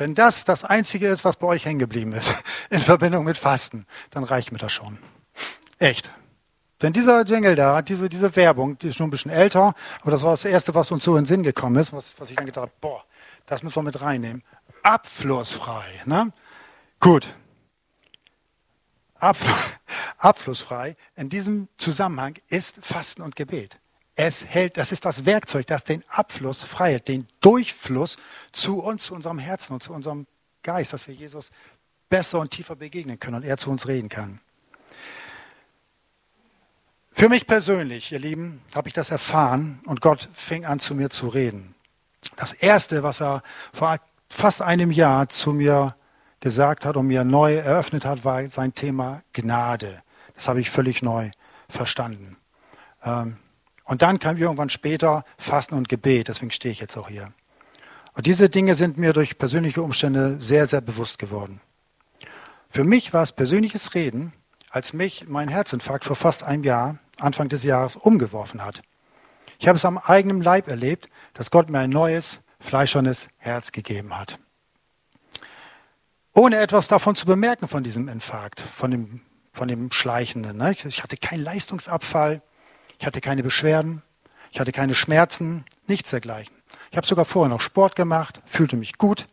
Wenn 0.00 0.14
das 0.14 0.46
das 0.46 0.64
Einzige 0.64 1.08
ist, 1.08 1.26
was 1.26 1.36
bei 1.36 1.46
euch 1.46 1.66
hängen 1.66 1.78
geblieben 1.78 2.14
ist, 2.14 2.34
in 2.70 2.80
Verbindung 2.80 3.22
mit 3.22 3.36
Fasten, 3.36 3.84
dann 4.10 4.24
reicht 4.24 4.50
mir 4.50 4.56
das 4.56 4.72
schon. 4.72 4.98
Echt. 5.78 6.10
Denn 6.80 6.94
dieser 6.94 7.22
Jingle 7.26 7.54
da, 7.54 7.82
diese, 7.82 8.08
diese 8.08 8.34
Werbung, 8.34 8.78
die 8.78 8.88
ist 8.88 8.96
schon 8.96 9.08
ein 9.08 9.10
bisschen 9.10 9.30
älter, 9.30 9.74
aber 10.00 10.10
das 10.10 10.22
war 10.22 10.30
das 10.30 10.46
Erste, 10.46 10.74
was 10.74 10.90
uns 10.90 11.04
so 11.04 11.18
in 11.18 11.24
den 11.24 11.26
Sinn 11.26 11.42
gekommen 11.42 11.76
ist, 11.76 11.92
was, 11.92 12.18
was 12.18 12.30
ich 12.30 12.36
dann 12.36 12.46
gedacht 12.46 12.62
habe, 12.62 12.72
boah, 12.80 13.04
das 13.44 13.62
müssen 13.62 13.76
wir 13.76 13.82
mit 13.82 14.00
reinnehmen. 14.00 14.42
Abflussfrei. 14.82 16.00
Ne? 16.06 16.32
Gut. 16.98 17.34
Abfl 19.16 19.52
abflussfrei 20.16 20.96
in 21.14 21.28
diesem 21.28 21.68
Zusammenhang 21.76 22.36
ist 22.48 22.78
Fasten 22.80 23.20
und 23.20 23.36
Gebet. 23.36 23.78
Es 24.22 24.46
hält, 24.46 24.76
das 24.76 24.92
ist 24.92 25.06
das 25.06 25.24
Werkzeug, 25.24 25.66
das 25.66 25.82
den 25.82 26.04
Abfluss 26.10 26.62
frei 26.62 26.92
hält, 26.92 27.08
den 27.08 27.26
Durchfluss 27.40 28.18
zu 28.52 28.82
uns, 28.82 29.04
zu 29.04 29.14
unserem 29.14 29.38
Herzen 29.38 29.72
und 29.72 29.82
zu 29.82 29.94
unserem 29.94 30.26
Geist, 30.62 30.92
dass 30.92 31.08
wir 31.08 31.14
Jesus 31.14 31.50
besser 32.10 32.38
und 32.38 32.50
tiefer 32.50 32.76
begegnen 32.76 33.18
können 33.18 33.36
und 33.36 33.44
er 33.44 33.56
zu 33.56 33.70
uns 33.70 33.88
reden 33.88 34.10
kann. 34.10 34.40
Für 37.12 37.30
mich 37.30 37.46
persönlich, 37.46 38.12
ihr 38.12 38.18
Lieben, 38.18 38.60
habe 38.74 38.88
ich 38.88 38.94
das 38.94 39.10
erfahren 39.10 39.80
und 39.86 40.02
Gott 40.02 40.28
fing 40.34 40.66
an 40.66 40.80
zu 40.80 40.94
mir 40.94 41.08
zu 41.08 41.28
reden. 41.28 41.74
Das 42.36 42.52
Erste, 42.52 43.02
was 43.02 43.22
er 43.22 43.42
vor 43.72 44.00
fast 44.28 44.60
einem 44.60 44.90
Jahr 44.90 45.30
zu 45.30 45.54
mir 45.54 45.96
gesagt 46.40 46.84
hat 46.84 46.98
und 46.98 47.06
mir 47.06 47.24
neu 47.24 47.54
eröffnet 47.54 48.04
hat, 48.04 48.22
war 48.26 48.46
sein 48.50 48.74
Thema 48.74 49.22
Gnade. 49.32 50.02
Das 50.34 50.46
habe 50.46 50.60
ich 50.60 50.68
völlig 50.68 51.00
neu 51.00 51.30
verstanden. 51.70 52.36
Ähm, 53.02 53.38
und 53.90 54.02
dann 54.02 54.20
kam 54.20 54.36
irgendwann 54.36 54.70
später 54.70 55.24
Fasten 55.36 55.74
und 55.74 55.88
Gebet, 55.88 56.28
deswegen 56.28 56.52
stehe 56.52 56.70
ich 56.70 56.78
jetzt 56.78 56.96
auch 56.96 57.08
hier. 57.08 57.32
Und 58.14 58.26
diese 58.26 58.48
Dinge 58.48 58.76
sind 58.76 58.98
mir 58.98 59.12
durch 59.12 59.36
persönliche 59.36 59.82
Umstände 59.82 60.36
sehr, 60.38 60.66
sehr 60.66 60.80
bewusst 60.80 61.18
geworden. 61.18 61.60
Für 62.68 62.84
mich 62.84 63.12
war 63.12 63.24
es 63.24 63.32
persönliches 63.32 63.96
Reden, 63.96 64.32
als 64.70 64.92
mich 64.92 65.26
mein 65.26 65.48
Herzinfarkt 65.48 66.04
vor 66.04 66.14
fast 66.14 66.44
einem 66.44 66.62
Jahr, 66.62 66.98
Anfang 67.18 67.48
des 67.48 67.64
Jahres, 67.64 67.96
umgeworfen 67.96 68.64
hat. 68.64 68.80
Ich 69.58 69.66
habe 69.66 69.74
es 69.74 69.84
am 69.84 69.98
eigenen 69.98 70.40
Leib 70.40 70.68
erlebt, 70.68 71.08
dass 71.34 71.50
Gott 71.50 71.68
mir 71.68 71.80
ein 71.80 71.90
neues, 71.90 72.38
fleischernes 72.60 73.26
Herz 73.38 73.72
gegeben 73.72 74.16
hat. 74.16 74.38
Ohne 76.32 76.58
etwas 76.58 76.86
davon 76.86 77.16
zu 77.16 77.26
bemerken 77.26 77.66
von 77.66 77.82
diesem 77.82 78.06
Infarkt, 78.06 78.60
von 78.60 78.92
dem, 78.92 79.22
von 79.52 79.66
dem 79.66 79.90
Schleichenden. 79.90 80.58
Ne? 80.58 80.76
Ich 80.84 81.02
hatte 81.02 81.16
keinen 81.16 81.42
Leistungsabfall, 81.42 82.40
ich 83.00 83.06
hatte 83.06 83.22
keine 83.22 83.42
Beschwerden, 83.42 84.02
ich 84.52 84.60
hatte 84.60 84.72
keine 84.72 84.94
Schmerzen, 84.94 85.64
nichts 85.86 86.10
dergleichen. 86.10 86.54
Ich 86.90 86.98
habe 86.98 87.06
sogar 87.06 87.24
vorher 87.24 87.48
noch 87.48 87.62
Sport 87.62 87.96
gemacht, 87.96 88.42
fühlte 88.44 88.76
mich 88.76 88.98
gut, 88.98 89.26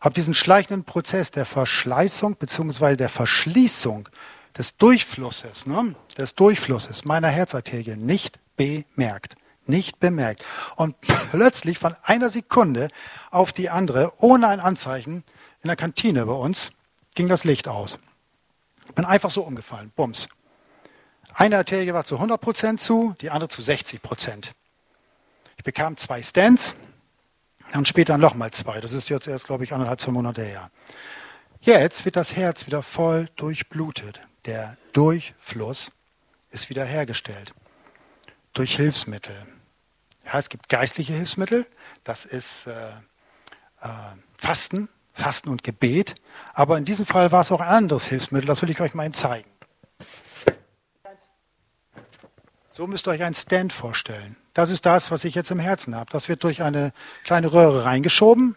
habe 0.00 0.14
diesen 0.14 0.32
schleichenden 0.32 0.84
Prozess 0.84 1.30
der 1.30 1.44
Verschleißung 1.44 2.36
bzw. 2.36 2.96
der 2.96 3.10
Verschließung 3.10 4.08
des 4.56 4.78
Durchflusses, 4.78 5.66
ne, 5.66 5.94
des 6.16 6.34
Durchflusses 6.34 7.04
meiner 7.04 7.28
Herzarterie 7.28 7.96
nicht 7.96 8.38
bemerkt. 8.56 9.36
Nicht 9.66 9.98
bemerkt. 9.98 10.44
Und 10.76 11.00
plötzlich 11.30 11.78
von 11.78 11.96
einer 12.02 12.28
Sekunde 12.28 12.88
auf 13.30 13.52
die 13.52 13.70
andere, 13.70 14.12
ohne 14.18 14.48
ein 14.48 14.60
Anzeichen, 14.60 15.24
in 15.62 15.68
der 15.68 15.76
Kantine 15.76 16.26
bei 16.26 16.34
uns, 16.34 16.72
ging 17.14 17.28
das 17.28 17.44
Licht 17.44 17.66
aus. 17.66 17.98
Bin 18.94 19.06
einfach 19.06 19.30
so 19.30 19.42
umgefallen. 19.42 19.90
Bums. 19.96 20.28
Eine 21.34 21.58
Arterie 21.58 21.92
war 21.92 22.04
zu 22.04 22.14
100 22.14 22.40
Prozent 22.40 22.80
zu, 22.80 23.16
die 23.20 23.30
andere 23.30 23.48
zu 23.48 23.60
60 23.60 24.00
Prozent. 24.02 24.54
Ich 25.56 25.64
bekam 25.64 25.96
zwei 25.96 26.22
Stents 26.22 26.76
und 27.74 27.88
später 27.88 28.18
nochmal 28.18 28.52
zwei. 28.52 28.80
Das 28.80 28.92
ist 28.92 29.08
jetzt 29.08 29.26
erst, 29.26 29.46
glaube 29.46 29.64
ich, 29.64 29.72
anderthalb, 29.72 30.00
zwei 30.00 30.12
Monate 30.12 30.42
her. 30.42 30.70
Jetzt 31.60 32.04
wird 32.04 32.16
das 32.16 32.36
Herz 32.36 32.66
wieder 32.66 32.82
voll 32.82 33.28
durchblutet. 33.36 34.20
Der 34.44 34.76
Durchfluss 34.92 35.90
ist 36.50 36.70
wiederhergestellt 36.70 37.52
durch 38.52 38.76
Hilfsmittel. 38.76 39.34
Ja, 40.24 40.38
es 40.38 40.48
gibt 40.48 40.68
geistliche 40.68 41.14
Hilfsmittel, 41.14 41.66
das 42.04 42.24
ist 42.24 42.66
äh, 42.66 42.90
äh, 43.80 43.88
Fasten, 44.38 44.88
Fasten 45.12 45.48
und 45.48 45.64
Gebet. 45.64 46.14
Aber 46.52 46.78
in 46.78 46.84
diesem 46.84 47.06
Fall 47.06 47.32
war 47.32 47.40
es 47.40 47.50
auch 47.50 47.60
ein 47.60 47.68
anderes 47.68 48.06
Hilfsmittel, 48.06 48.46
das 48.46 48.62
will 48.62 48.70
ich 48.70 48.80
euch 48.80 48.94
mal 48.94 49.04
eben 49.04 49.14
zeigen. 49.14 49.48
So 52.76 52.88
müsst 52.88 53.06
ihr 53.06 53.12
euch 53.12 53.22
einen 53.22 53.36
Stand 53.36 53.72
vorstellen. 53.72 54.34
Das 54.52 54.68
ist 54.68 54.84
das, 54.84 55.12
was 55.12 55.22
ich 55.22 55.36
jetzt 55.36 55.52
im 55.52 55.60
Herzen 55.60 55.94
habe. 55.94 56.10
Das 56.10 56.28
wird 56.28 56.42
durch 56.42 56.60
eine 56.60 56.92
kleine 57.22 57.52
Röhre 57.52 57.84
reingeschoben 57.84 58.56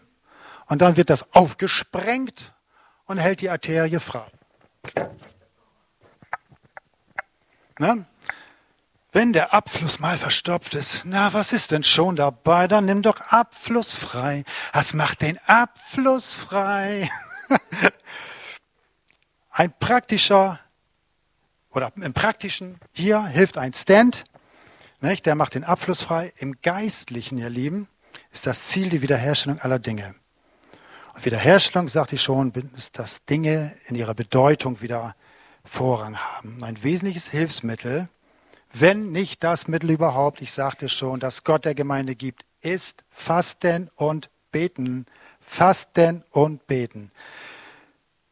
und 0.66 0.82
dann 0.82 0.98
wird 0.98 1.12
das 1.12 1.36
aufgesprengt 1.36 2.52
und 3.06 3.20
hält 3.20 3.42
die 3.42 3.52
Arterie 3.52 4.00
frei. 4.00 4.26
Na? 7.78 8.08
Wenn 9.12 9.34
der 9.34 9.54
Abfluss 9.54 10.00
mal 10.00 10.18
verstopft 10.18 10.74
ist, 10.74 11.04
na, 11.06 11.32
was 11.34 11.54
ist 11.54 11.70
denn 11.70 11.84
schon 11.84 12.16
dabei? 12.16 12.68
Dann 12.68 12.86
nimm 12.86 13.04
doch 13.04 13.22
Abfluss 13.22 13.96
frei. 13.96 14.46
Was 14.74 14.96
macht 14.96 15.22
den 15.22 15.38
Abfluss 15.46 16.34
frei? 16.34 17.08
Ein 19.52 19.72
praktischer 19.78 20.60
oder 21.72 21.92
im 21.96 22.14
praktischen, 22.14 22.80
hier 22.92 23.26
hilft 23.26 23.58
ein 23.58 23.74
Stand, 23.74 24.24
nicht? 25.00 25.26
der 25.26 25.36
macht 25.36 25.56
den 25.56 25.64
Abfluss 25.64 26.04
frei. 26.04 26.34
Im 26.38 26.62
Geistlichen, 26.62 27.38
ihr 27.38 27.50
Lieben, 27.50 27.88
ist 28.32 28.48
das 28.48 28.64
Ziel 28.64 28.90
die 28.90 29.02
Wiederherstellung 29.02 29.60
aller 29.60 29.80
Dinge. 29.80 30.16
Und 31.14 31.26
Wiederherstellung, 31.26 31.88
sagte 31.88 32.16
ich 32.16 32.22
schon, 32.22 32.52
ist, 32.76 32.98
dass 32.98 33.24
Dinge 33.26 33.76
in 33.86 33.96
ihrer 33.96 34.14
Bedeutung 34.14 34.82
wieder 34.82 35.16
Vorrang 35.66 36.18
haben. 36.18 36.64
Ein 36.64 36.82
wesentliches 36.84 37.30
Hilfsmittel, 37.30 38.08
wenn 38.74 39.12
nicht 39.12 39.44
das 39.44 39.68
Mittel 39.68 39.92
überhaupt, 39.92 40.42
ich 40.42 40.52
sagte 40.52 40.90
schon, 40.90 41.20
das 41.20 41.44
Gott 41.44 41.66
der 41.66 41.76
Gemeinde 41.76 42.16
gibt, 42.16 42.46
ist 42.62 43.04
Fasten 43.12 43.90
und 43.96 44.30
Beten. 44.52 45.06
Fasten 45.42 46.24
und 46.32 46.68
Beten. 46.68 47.12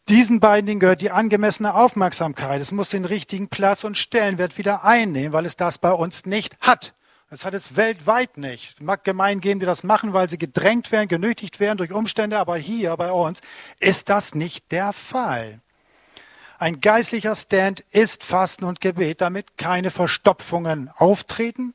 Diesen 0.08 0.40
beiden 0.40 0.68
Dingen 0.68 0.80
gehört 0.80 1.02
die 1.02 1.10
angemessene 1.10 1.74
Aufmerksamkeit. 1.74 2.62
Es 2.62 2.72
muss 2.72 2.90
den 2.90 3.06
richtigen 3.06 3.48
Platz 3.48 3.84
und 3.84 3.98
Stellenwert 3.98 4.60
wieder 4.60 4.84
einnehmen, 4.84 5.34
weil 5.34 5.48
es 5.48 5.56
das 5.56 5.80
bei 5.80 5.92
uns 5.92 6.28
nicht 6.28 6.56
hat. 6.62 6.94
Das 7.32 7.44
hat 7.44 7.56
es 7.56 7.76
weltweit 7.76 8.38
nicht. 8.38 8.82
Mag 8.82 9.04
Gemeinden 9.04 9.42
geben, 9.42 9.60
die 9.60 9.66
das 9.66 9.84
machen, 9.84 10.14
weil 10.14 10.30
sie 10.30 10.38
gedrängt 10.38 10.92
werden, 10.92 11.08
genötigt 11.08 11.60
werden 11.60 11.80
durch 11.80 11.92
Umstände, 11.92 12.38
aber 12.38 12.56
hier 12.56 12.96
bei 12.98 13.12
uns 13.12 13.42
ist 13.80 14.10
das 14.10 14.36
nicht 14.36 14.72
der 14.72 14.94
Fall. 14.94 15.60
Ein 16.60 16.82
geistlicher 16.82 17.36
Stand 17.36 17.84
ist 17.90 18.24
Fasten 18.24 18.64
und 18.64 18.82
Gebet, 18.82 19.22
damit 19.22 19.58
keine 19.58 19.90
Verstopfungen 19.90 20.92
auftreten 20.96 21.74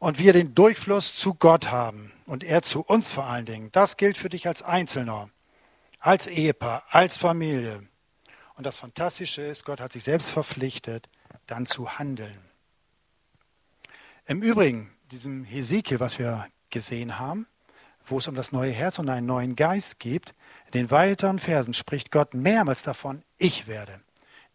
und 0.00 0.18
wir 0.18 0.32
den 0.32 0.56
Durchfluss 0.56 1.14
zu 1.14 1.34
Gott 1.34 1.70
haben 1.70 2.10
und 2.26 2.42
er 2.42 2.62
zu 2.62 2.80
uns 2.80 3.12
vor 3.12 3.26
allen 3.26 3.46
Dingen. 3.46 3.70
Das 3.70 3.96
gilt 3.96 4.18
für 4.18 4.28
dich 4.28 4.48
als 4.48 4.62
Einzelner, 4.62 5.30
als 6.04 6.26
Ehepaar, 6.26 6.84
als 6.90 7.16
Familie. 7.16 7.82
Und 8.56 8.66
das 8.66 8.78
Fantastische 8.78 9.40
ist, 9.40 9.64
Gott 9.64 9.80
hat 9.80 9.92
sich 9.92 10.04
selbst 10.04 10.30
verpflichtet, 10.30 11.08
dann 11.46 11.64
zu 11.64 11.98
handeln. 11.98 12.38
Im 14.26 14.42
Übrigen, 14.42 14.94
diesem 15.10 15.44
Hesekiel, 15.44 16.00
was 16.00 16.18
wir 16.18 16.46
gesehen 16.68 17.18
haben, 17.18 17.46
wo 18.06 18.18
es 18.18 18.28
um 18.28 18.34
das 18.34 18.52
neue 18.52 18.70
Herz 18.70 18.98
und 18.98 19.08
einen 19.08 19.26
neuen 19.26 19.56
Geist 19.56 19.98
geht, 19.98 20.34
den 20.74 20.90
weiteren 20.90 21.38
Versen 21.38 21.72
spricht 21.72 22.10
Gott 22.10 22.34
mehrmals 22.34 22.82
davon, 22.82 23.22
ich 23.38 23.66
werde. 23.66 24.00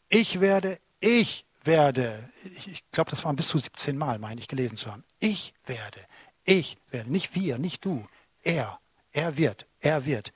Ich 0.08 0.41
werde, 0.41 0.78
ich 1.00 1.45
werde. 1.64 2.30
Ich, 2.43 2.68
ich 2.68 2.91
glaube, 2.91 3.10
das 3.10 3.26
waren 3.26 3.36
bis 3.36 3.47
zu 3.47 3.58
17 3.58 3.97
Mal, 3.97 4.20
meine 4.20 4.39
ich, 4.39 4.47
gelesen 4.47 4.76
zu 4.76 4.91
haben. 4.91 5.04
Ich 5.20 5.56
werde, 5.66 6.00
ich 6.43 6.78
werde. 6.91 7.12
Nicht 7.12 7.34
wir, 7.34 7.58
nicht 7.58 7.84
du. 7.86 8.06
Er, 8.43 8.80
er 9.12 9.36
wird, 9.36 9.66
er 9.80 10.06
wird. 10.06 10.32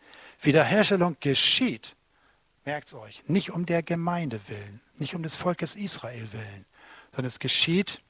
Wiederherstellung 0.46 1.18
geschieht, 1.20 1.96
merkt 2.66 2.90
es 2.90 2.94
euch, 2.94 3.24
nicht 3.28 3.52
um 3.52 3.66
der 3.66 3.84
Gemeinde 3.84 4.40
willen, 4.48 4.82
nicht 4.98 5.16
um 5.16 5.24
des 5.24 5.36
Volkes 5.36 5.76
Israel 5.76 6.32
willen, 6.32 6.66
sondern 7.12 7.28
es 7.28 7.40
geschieht, 7.40 8.02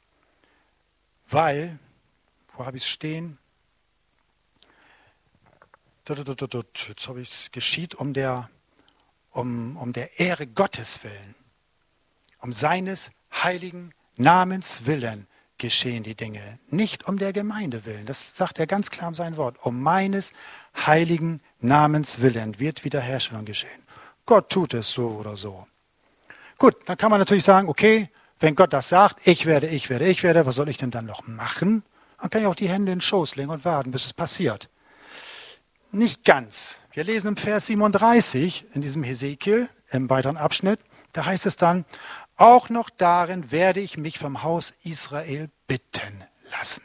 weil, 1.29 1.79
wo 2.55 2.65
habe 2.65 2.77
ich 2.77 2.83
es 2.83 2.89
stehen? 2.89 3.37
Jetzt 6.07 7.07
habe 7.07 7.21
ich 7.21 7.29
es 7.29 7.51
geschieht 7.51 7.95
um 7.95 8.13
der, 8.13 8.49
um, 9.31 9.77
um 9.77 9.93
der 9.93 10.19
Ehre 10.19 10.47
Gottes 10.47 11.03
willen. 11.03 11.35
Um 12.39 12.51
seines 12.51 13.11
heiligen 13.31 13.93
Namens 14.17 14.85
willen 14.85 15.27
geschehen 15.57 16.03
die 16.03 16.15
Dinge, 16.15 16.59
nicht 16.67 17.07
um 17.07 17.17
der 17.17 17.31
Gemeinde 17.31 17.85
willen. 17.85 18.05
Das 18.05 18.35
sagt 18.35 18.59
er 18.59 18.67
ganz 18.67 18.89
klar 18.89 19.09
in 19.09 19.15
seinem 19.15 19.37
Wort. 19.37 19.57
Um 19.63 19.81
meines 19.81 20.33
heiligen 20.75 21.41
Namens 21.59 22.21
willen 22.21 22.59
wird 22.59 22.83
Wiederherstellung 22.83 23.45
geschehen. 23.45 23.83
Gott 24.25 24.49
tut 24.49 24.73
es 24.73 24.91
so 24.91 25.09
oder 25.09 25.35
so. 25.35 25.67
Gut, 26.57 26.75
dann 26.85 26.97
kann 26.97 27.11
man 27.11 27.19
natürlich 27.19 27.43
sagen, 27.43 27.67
okay, 27.67 28.09
wenn 28.39 28.55
Gott 28.55 28.73
das 28.73 28.89
sagt, 28.89 29.25
ich 29.27 29.45
werde, 29.45 29.67
ich 29.67 29.89
werde, 29.89 30.07
ich 30.07 30.23
werde, 30.23 30.45
was 30.45 30.55
soll 30.55 30.69
ich 30.69 30.77
denn 30.77 30.91
dann 30.91 31.05
noch 31.05 31.27
machen? 31.27 31.83
Dann 32.19 32.29
kann 32.29 32.41
ich 32.41 32.47
auch 32.47 32.55
die 32.55 32.69
Hände 32.69 32.91
in 32.91 32.99
den 32.99 33.01
Schoß 33.01 33.35
legen 33.35 33.49
und 33.49 33.65
warten, 33.65 33.91
bis 33.91 34.05
es 34.05 34.13
passiert. 34.13 34.69
Nicht 35.91 36.23
ganz. 36.23 36.77
Wir 36.91 37.03
lesen 37.03 37.29
im 37.29 37.37
Vers 37.37 37.67
37 37.67 38.65
in 38.73 38.81
diesem 38.81 39.03
Hesekiel, 39.03 39.69
im 39.91 40.09
weiteren 40.09 40.37
Abschnitt, 40.37 40.79
da 41.11 41.25
heißt 41.25 41.45
es 41.45 41.55
dann, 41.55 41.85
auch 42.35 42.69
noch 42.69 42.89
darin 42.89 43.51
werde 43.51 43.79
ich 43.79 43.97
mich 43.97 44.17
vom 44.17 44.41
Haus 44.41 44.73
Israel 44.83 45.49
bitten 45.67 46.23
lassen. 46.51 46.83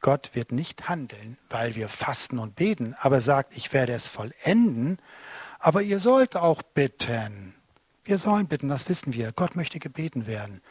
Gott 0.00 0.30
wird 0.34 0.52
nicht 0.52 0.88
handeln, 0.88 1.36
weil 1.50 1.74
wir 1.74 1.88
fasten 1.88 2.38
und 2.38 2.56
beten, 2.56 2.94
aber 2.98 3.20
sagt, 3.20 3.56
ich 3.56 3.72
werde 3.72 3.92
es 3.92 4.08
vollenden, 4.08 4.98
aber 5.58 5.82
ihr 5.82 6.00
sollt 6.00 6.36
auch 6.36 6.62
bitten. 6.62 7.54
Wir 8.04 8.16
sollen 8.16 8.46
bitten, 8.46 8.68
das 8.68 8.88
wissen 8.88 9.12
wir. 9.12 9.32
Gott 9.32 9.56
möchte 9.56 9.78
gebeten 9.78 10.26
werden. 10.26 10.62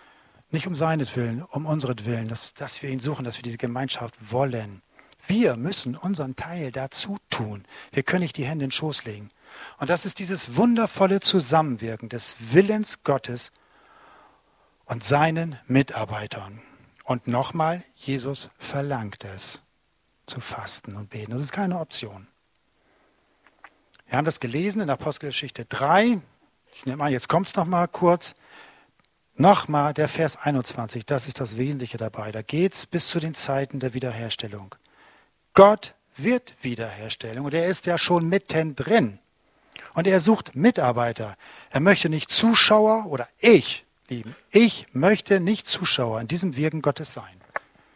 Nicht 0.52 0.66
um 0.66 0.74
seinetwillen, 0.74 1.44
um 1.44 1.68
unseretwillen, 1.68 2.28
dass, 2.28 2.56
dass 2.56 2.82
wir 2.82 2.90
ihn 2.90 3.00
suchen, 3.00 3.24
dass 3.24 3.38
wir 3.38 3.44
diese 3.44 3.60
Gemeinschaft 3.60 4.16
wollen. 4.32 4.82
Wir 5.28 5.56
müssen 5.56 5.96
unseren 5.96 6.36
Teil 6.36 6.72
dazu 6.72 7.18
tun. 7.30 7.66
Wir 7.92 8.02
können 8.02 8.24
nicht 8.24 8.38
die 8.38 8.46
Hände 8.46 8.66
in 8.66 8.70
den 8.70 8.72
Schoß 8.72 9.06
legen. 9.06 9.30
Und 9.78 9.92
das 9.92 10.06
ist 10.06 10.18
dieses 10.18 10.56
wundervolle 10.56 11.20
Zusammenwirken 11.20 12.10
des 12.10 12.36
Willens 12.40 13.04
Gottes 13.04 13.52
und 14.86 15.04
seinen 15.04 15.60
Mitarbeitern. 15.68 16.62
Und 17.10 17.28
nochmal, 17.28 17.84
Jesus 17.96 18.52
verlangt 18.60 19.24
es, 19.24 19.64
zu 20.28 20.40
fasten 20.40 20.96
und 20.96 21.10
beten. 21.10 21.32
Das 21.32 21.42
ist 21.42 21.52
keine 21.52 21.80
Option. 21.80 22.28
Wir 24.06 24.20
haben 24.20 24.26
das 24.26 24.40
gelesen 24.40 24.80
in 24.80 24.92
Apostelgeschichte 24.92 25.66
3. 25.66 26.22
Ich 26.76 26.86
nehme 26.86 27.04
an, 27.04 27.12
jetzt 27.12 27.28
kommt 27.28 27.48
es 27.48 27.56
nochmal 27.56 27.88
kurz. 27.88 28.36
Nochmal 29.38 29.96
der 29.96 30.08
Vers 30.08 30.38
21, 30.38 31.04
das 31.04 31.26
ist 31.26 31.40
das 31.40 31.58
Wesentliche 31.58 31.98
dabei. 31.98 32.32
Da 32.32 32.44
geht 32.44 32.76
es 32.76 32.86
bis 32.86 33.08
zu 33.08 33.20
den 33.20 33.34
Zeiten 33.34 33.80
der 33.80 33.96
Wiederherstellung. 33.96 34.76
Gott 35.56 35.96
wird 36.16 36.54
Wiederherstellung 36.62 37.46
und 37.46 37.56
er 37.56 37.66
ist 37.66 37.88
ja 37.88 37.98
schon 37.98 38.30
mittendrin. 38.30 39.18
Und 39.96 40.06
er 40.06 40.20
sucht 40.20 40.56
Mitarbeiter. 40.56 41.38
Er 41.72 41.80
möchte 41.80 42.08
nicht 42.08 42.30
Zuschauer 42.30 43.08
oder 43.08 43.28
ich, 43.40 43.88
lieben, 44.10 44.36
ich 44.52 44.88
möchte 44.94 45.40
nicht 45.40 45.68
Zuschauer 45.68 46.22
in 46.22 46.28
diesem 46.28 46.56
Wirken 46.56 46.82
Gottes 46.82 47.14
sein. 47.14 47.42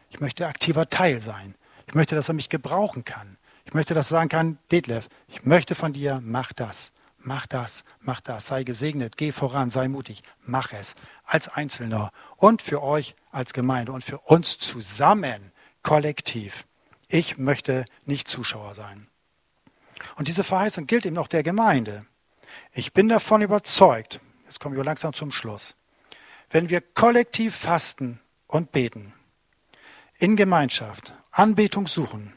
Ich 0.10 0.20
möchte 0.20 0.48
aktiver 0.48 0.90
Teil 0.90 1.22
sein. 1.22 1.56
Ich 1.88 1.96
möchte, 1.96 2.16
dass 2.16 2.30
er 2.30 2.36
mich 2.36 2.50
gebrauchen 2.50 3.04
kann. 3.04 3.38
Ich 3.66 3.74
möchte, 3.74 3.94
dass 3.94 4.08
er 4.08 4.18
sagen 4.18 4.30
kann, 4.30 4.58
Detlef, 4.72 5.10
ich 5.28 5.46
möchte 5.46 5.76
von 5.76 5.94
dir, 5.94 6.22
mach 6.24 6.54
das, 6.54 6.92
mach 7.18 7.48
das, 7.48 7.84
mach 8.02 8.22
das, 8.22 8.48
sei 8.48 8.64
gesegnet, 8.64 9.18
geh 9.18 9.32
voran, 9.32 9.70
sei 9.70 9.88
mutig, 9.88 10.24
mach 10.46 10.74
es 10.74 10.96
als 11.26 11.48
Einzelner 11.48 12.12
und 12.38 12.62
für 12.62 12.84
euch 12.84 13.16
als 13.32 13.54
Gemeinde 13.54 13.92
und 13.92 14.04
für 14.04 14.20
uns 14.20 14.58
zusammen, 14.60 15.52
kollektiv. 15.82 16.66
Ich 17.08 17.38
möchte 17.38 17.86
nicht 18.06 18.28
Zuschauer 18.28 18.74
sein. 18.74 19.08
Und 20.16 20.28
diese 20.28 20.44
Verheißung 20.44 20.88
gilt 20.88 21.06
eben 21.06 21.18
auch 21.18 21.28
der 21.28 21.44
Gemeinde. 21.44 22.06
Ich 22.74 22.94
bin 22.94 23.08
davon 23.08 23.42
überzeugt, 23.42 24.20
jetzt 24.46 24.60
kommen 24.60 24.76
wir 24.76 24.84
langsam 24.84 25.14
zum 25.14 25.32
Schluss, 25.32 25.76
wenn 26.54 26.70
wir 26.70 26.82
kollektiv 26.82 27.56
fasten 27.56 28.20
und 28.48 28.72
beten, 28.72 29.14
in 30.20 30.36
Gemeinschaft, 30.36 31.14
Anbetung 31.32 31.88
suchen, 31.88 32.32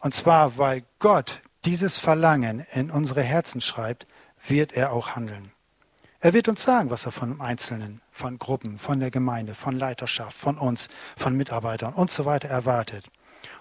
und 0.00 0.14
zwar 0.14 0.56
weil 0.56 0.84
Gott 0.98 1.42
dieses 1.66 1.98
Verlangen 1.98 2.66
in 2.72 2.90
unsere 2.90 3.22
Herzen 3.22 3.60
schreibt, 3.60 4.06
wird 4.48 4.72
er 4.72 4.92
auch 4.92 5.10
handeln. 5.10 5.52
Er 6.18 6.32
wird 6.32 6.48
uns 6.48 6.64
sagen, 6.64 6.90
was 6.90 7.04
er 7.04 7.12
von 7.12 7.40
Einzelnen, 7.42 8.00
von 8.10 8.38
Gruppen, 8.38 8.78
von 8.78 9.00
der 9.00 9.10
Gemeinde, 9.10 9.54
von 9.54 9.78
Leiterschaft, 9.78 10.36
von 10.36 10.56
uns, 10.56 10.88
von 11.16 11.36
Mitarbeitern 11.36 11.92
und 11.92 12.10
so 12.10 12.24
weiter 12.24 12.48
erwartet. 12.48 13.10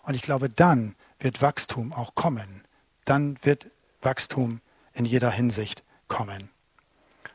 Und 0.03 0.13
ich 0.13 0.21
glaube, 0.21 0.49
dann 0.49 0.95
wird 1.19 1.41
Wachstum 1.41 1.91
auch 1.91 2.15
kommen. 2.15 2.63
Dann 3.03 3.37
wird 3.41 3.67
Wachstum 4.01 4.61
in 4.93 5.05
jeder 5.05 5.31
Hinsicht 5.31 5.83
kommen. 6.07 6.49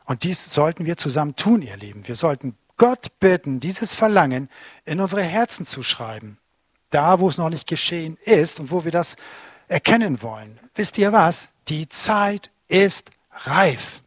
Und 0.07 0.23
dies 0.23 0.53
sollten 0.53 0.85
wir 0.85 0.97
zusammen 0.97 1.35
tun, 1.35 1.61
ihr 1.61 1.75
Lieben. 1.75 2.07
Wir 2.07 2.15
sollten 2.15 2.55
Gott 2.77 3.19
bitten, 3.19 3.59
dieses 3.59 3.93
Verlangen 3.93 4.49
in 4.85 5.01
unsere 5.01 5.21
Herzen 5.21 5.65
zu 5.65 5.83
schreiben. 5.83 6.37
Da, 6.89 7.19
wo 7.19 7.27
es 7.27 7.37
noch 7.37 7.49
nicht 7.49 7.67
geschehen 7.67 8.17
ist 8.23 8.61
und 8.61 8.71
wo 8.71 8.85
wir 8.85 8.91
das 8.91 9.17
erkennen 9.67 10.21
wollen. 10.21 10.59
Wisst 10.75 10.97
ihr 10.97 11.11
was? 11.11 11.49
Die 11.67 11.89
Zeit 11.89 12.49
ist 12.69 13.11
reif. 13.31 14.01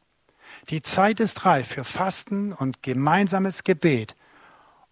Die 0.71 0.81
Zeit 0.81 1.21
ist 1.21 1.45
reif 1.45 1.69
für 1.69 1.85
Fasten 1.85 2.55
und 2.55 2.83
gemeinsames 2.83 3.63
Gebet, 3.63 4.17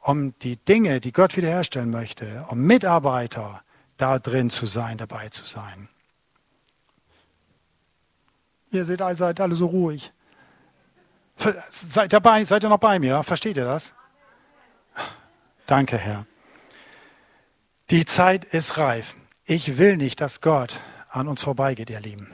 um 0.01 0.39
die 0.41 0.57
Dinge, 0.57 1.01
die 1.01 1.13
Gott 1.13 1.39
wiederherstellen 1.39 1.91
möchte, 1.91 2.45
um 2.51 2.61
Mitarbeiter 2.61 3.63
da 3.97 4.19
drin 4.19 4.51
zu 4.51 4.67
sein, 4.67 4.99
dabei 4.99 5.31
zu 5.31 5.47
sein. 5.47 5.89
Ihr 8.71 8.85
seid, 8.85 9.17
seid 9.17 9.41
alle 9.41 9.55
so 9.55 9.67
ruhig. 9.67 10.13
Seid, 11.71 12.13
dabei, 12.13 12.45
seid 12.45 12.65
ihr 12.65 12.69
noch 12.69 12.79
bei 12.79 12.99
mir? 12.99 13.23
Versteht 13.23 13.57
ihr 13.57 13.65
das? 13.65 13.95
Danke, 15.67 15.97
Herr. 15.99 16.27
Die 17.91 18.05
Zeit 18.05 18.45
ist 18.45 18.77
reif. 18.77 19.15
Ich 19.45 19.79
will 19.79 19.97
nicht, 19.97 20.21
dass 20.21 20.41
Gott 20.41 20.81
an 21.09 21.29
uns 21.29 21.43
vorbeigeht, 21.43 21.91
ihr 21.91 22.01
Lieben. 22.01 22.31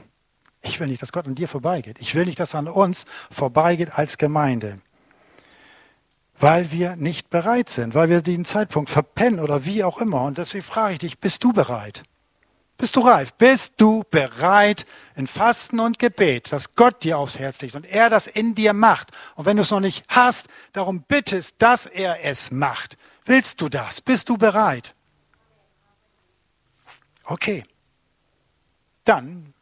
Ich 0.62 0.80
will 0.80 0.88
nicht, 0.88 1.02
dass 1.02 1.12
Gott 1.12 1.26
an 1.26 1.34
dir 1.34 1.46
vorbeigeht. 1.46 1.98
Ich 2.00 2.14
will 2.14 2.24
nicht, 2.24 2.40
dass 2.40 2.54
an 2.54 2.68
uns 2.68 3.04
vorbeigeht 3.30 3.96
als 3.96 4.18
Gemeinde. 4.18 4.78
Weil 6.38 6.72
wir 6.72 6.96
nicht 6.96 7.30
bereit 7.30 7.70
sind, 7.70 7.94
weil 7.94 8.08
wir 8.08 8.22
diesen 8.22 8.44
Zeitpunkt 8.44 8.90
verpennen 8.90 9.38
oder 9.38 9.64
wie 9.64 9.84
auch 9.84 10.00
immer. 10.00 10.22
Und 10.22 10.38
deswegen 10.38 10.64
frage 10.64 10.94
ich 10.94 10.98
dich, 11.00 11.18
bist 11.18 11.44
du 11.44 11.52
bereit? 11.52 12.02
Bist 12.76 12.96
du 12.96 13.00
reif? 13.00 13.32
Bist 13.34 13.74
du 13.76 14.04
bereit 14.10 14.84
in 15.14 15.26
Fasten 15.26 15.78
und 15.78 15.98
Gebet, 15.98 16.52
dass 16.52 16.74
Gott 16.74 17.04
dir 17.04 17.18
aufs 17.18 17.38
Herz 17.38 17.60
legt 17.60 17.76
und 17.76 17.86
er 17.86 18.10
das 18.10 18.26
in 18.26 18.54
dir 18.54 18.72
macht? 18.72 19.12
Und 19.36 19.46
wenn 19.46 19.56
du 19.56 19.62
es 19.62 19.70
noch 19.70 19.80
nicht 19.80 20.04
hast, 20.08 20.48
darum 20.72 21.02
bittest, 21.02 21.54
dass 21.60 21.86
er 21.86 22.24
es 22.24 22.50
macht. 22.50 22.98
Willst 23.24 23.60
du 23.60 23.68
das? 23.68 24.00
Bist 24.00 24.28
du 24.28 24.36
bereit? 24.36 24.94
Okay. 27.24 27.64
Dann 29.04 29.54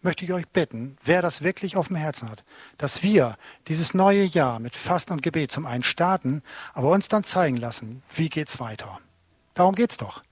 möchte 0.00 0.24
ich 0.24 0.32
euch 0.32 0.48
bitten, 0.48 0.96
wer 1.02 1.22
das 1.22 1.42
wirklich 1.42 1.76
auf 1.76 1.88
dem 1.88 1.96
Herzen 1.96 2.30
hat, 2.30 2.44
dass 2.78 3.02
wir 3.02 3.36
dieses 3.68 3.94
neue 3.94 4.24
Jahr 4.24 4.58
mit 4.58 4.76
Fasten 4.76 5.12
und 5.12 5.22
Gebet 5.22 5.50
zum 5.50 5.66
einen 5.66 5.82
starten, 5.82 6.42
aber 6.72 6.90
uns 6.90 7.08
dann 7.08 7.24
zeigen 7.24 7.56
lassen, 7.56 8.02
wie 8.14 8.28
geht's 8.28 8.60
weiter. 8.60 9.00
Darum 9.54 9.74
geht's 9.74 9.96
doch. 9.96 10.22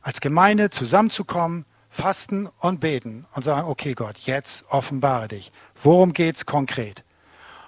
Als 0.00 0.20
Gemeinde 0.20 0.70
zusammenzukommen, 0.70 1.64
fasten 1.92 2.48
und 2.58 2.80
beten 2.80 3.26
und 3.34 3.44
sagen, 3.44 3.68
okay 3.68 3.92
Gott, 3.92 4.18
jetzt 4.18 4.64
offenbare 4.70 5.28
dich. 5.28 5.52
Worum 5.82 6.14
geht's 6.14 6.46
konkret? 6.46 7.04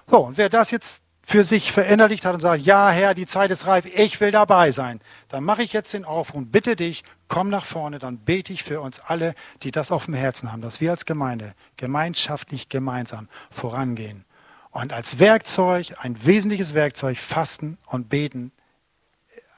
So, 0.06 0.18
und 0.18 0.38
wer 0.38 0.48
das 0.48 0.70
jetzt 0.70 1.02
für 1.26 1.44
sich 1.44 1.72
verinnerlicht 1.72 2.24
hat 2.24 2.34
und 2.34 2.40
sagt, 2.40 2.62
ja 2.62 2.90
Herr, 2.90 3.14
die 3.14 3.26
Zeit 3.26 3.50
ist 3.50 3.66
reif, 3.66 3.86
ich 3.86 4.20
will 4.20 4.30
dabei 4.30 4.70
sein, 4.70 5.00
dann 5.28 5.44
mache 5.44 5.62
ich 5.62 5.72
jetzt 5.72 5.92
den 5.92 6.04
Aufruf 6.04 6.36
und 6.36 6.52
bitte 6.52 6.74
dich, 6.74 7.04
komm 7.28 7.48
nach 7.48 7.64
vorne, 7.64 7.98
dann 7.98 8.18
bete 8.18 8.52
ich 8.52 8.62
für 8.62 8.80
uns 8.80 9.00
alle, 9.00 9.34
die 9.62 9.70
das 9.70 9.92
auf 9.92 10.06
dem 10.06 10.14
Herzen 10.14 10.52
haben, 10.52 10.62
dass 10.62 10.80
wir 10.80 10.90
als 10.90 11.04
Gemeinde 11.04 11.54
gemeinschaftlich 11.76 12.68
gemeinsam 12.68 13.28
vorangehen 13.50 14.24
und 14.70 14.92
als 14.92 15.18
Werkzeug, 15.18 15.94
ein 16.00 16.26
wesentliches 16.26 16.74
Werkzeug, 16.74 17.18
fasten 17.18 17.78
und 17.86 18.08
beten, 18.08 18.52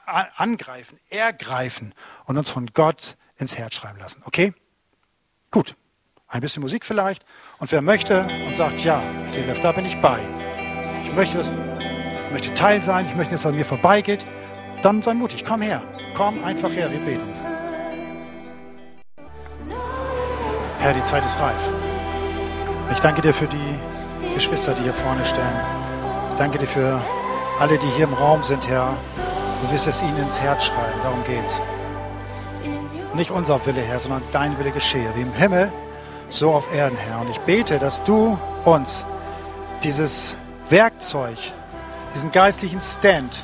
angreifen, 0.05 0.99
ergreifen 1.09 1.93
und 2.25 2.37
uns 2.37 2.49
von 2.49 2.67
Gott 2.67 3.17
ins 3.37 3.57
Herz 3.57 3.75
schreiben 3.75 3.99
lassen. 3.99 4.21
Okay? 4.25 4.53
Gut. 5.51 5.75
Ein 6.29 6.41
bisschen 6.41 6.61
Musik 6.61 6.85
vielleicht. 6.85 7.25
Und 7.59 7.71
wer 7.71 7.81
möchte 7.81 8.27
und 8.45 8.55
sagt, 8.55 8.83
ja, 8.83 9.01
da 9.61 9.71
bin 9.71 9.85
ich 9.85 9.99
bei 10.01 10.21
ich 11.07 11.15
möchte, 11.15 11.37
das, 11.37 11.53
möchte 12.31 12.53
Teil 12.53 12.81
sein, 12.81 13.05
ich 13.05 13.15
möchte, 13.15 13.31
dass 13.31 13.41
es 13.41 13.45
an 13.45 13.55
mir 13.55 13.65
vorbeigeht, 13.65 14.25
dann 14.81 15.01
sei 15.01 15.13
mutig, 15.13 15.45
komm 15.45 15.61
her, 15.61 15.81
komm 16.15 16.43
einfach 16.43 16.69
her, 16.71 16.91
wir 16.91 16.99
beten. 16.99 17.33
Herr, 20.79 20.93
die 20.93 21.03
Zeit 21.03 21.25
ist 21.25 21.39
reif. 21.39 21.71
Ich 22.91 22.99
danke 22.99 23.21
dir 23.21 23.33
für 23.33 23.47
die 23.47 24.33
Geschwister, 24.35 24.73
die 24.73 24.83
hier 24.83 24.93
vorne 24.93 25.25
stehen. 25.25 25.43
Ich 26.31 26.37
danke 26.37 26.59
dir 26.59 26.67
für 26.67 27.01
alle, 27.59 27.77
die 27.79 27.87
hier 27.87 28.05
im 28.05 28.13
Raum 28.13 28.43
sind, 28.43 28.67
Herr. 28.67 28.95
Du 29.61 29.71
wirst 29.71 29.87
es 29.87 30.01
ihnen 30.01 30.17
ins 30.17 30.39
Herz 30.39 30.65
schreiben, 30.65 30.99
darum 31.03 31.23
geht's. 31.23 31.59
Nicht 33.17 33.31
unser 33.31 33.65
Wille, 33.65 33.81
Herr, 33.81 33.99
sondern 33.99 34.21
dein 34.31 34.59
Wille 34.59 34.69
geschehe, 34.69 35.09
wie 35.15 35.21
im 35.21 35.33
Himmel, 35.33 35.71
so 36.29 36.53
auf 36.53 36.71
Erden, 36.71 36.95
Herr. 36.97 37.21
Und 37.21 37.31
ich 37.31 37.39
bete, 37.39 37.79
dass 37.79 38.03
du 38.03 38.37
uns 38.63 39.07
dieses 39.81 40.35
Werkzeug, 40.69 41.39
diesen 42.13 42.31
geistlichen 42.31 42.79
Stand 42.79 43.43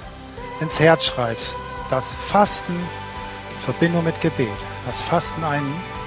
ins 0.62 0.80
Herz 0.80 1.06
schreibst. 1.06 1.56
Das 1.90 2.14
Fasten 2.14 2.76
in 2.76 3.62
Verbindung 3.62 4.04
mit 4.04 4.22
Gebet. 4.22 4.48
Das 4.86 5.02
Fasten 5.02 5.44
ein 5.44 5.64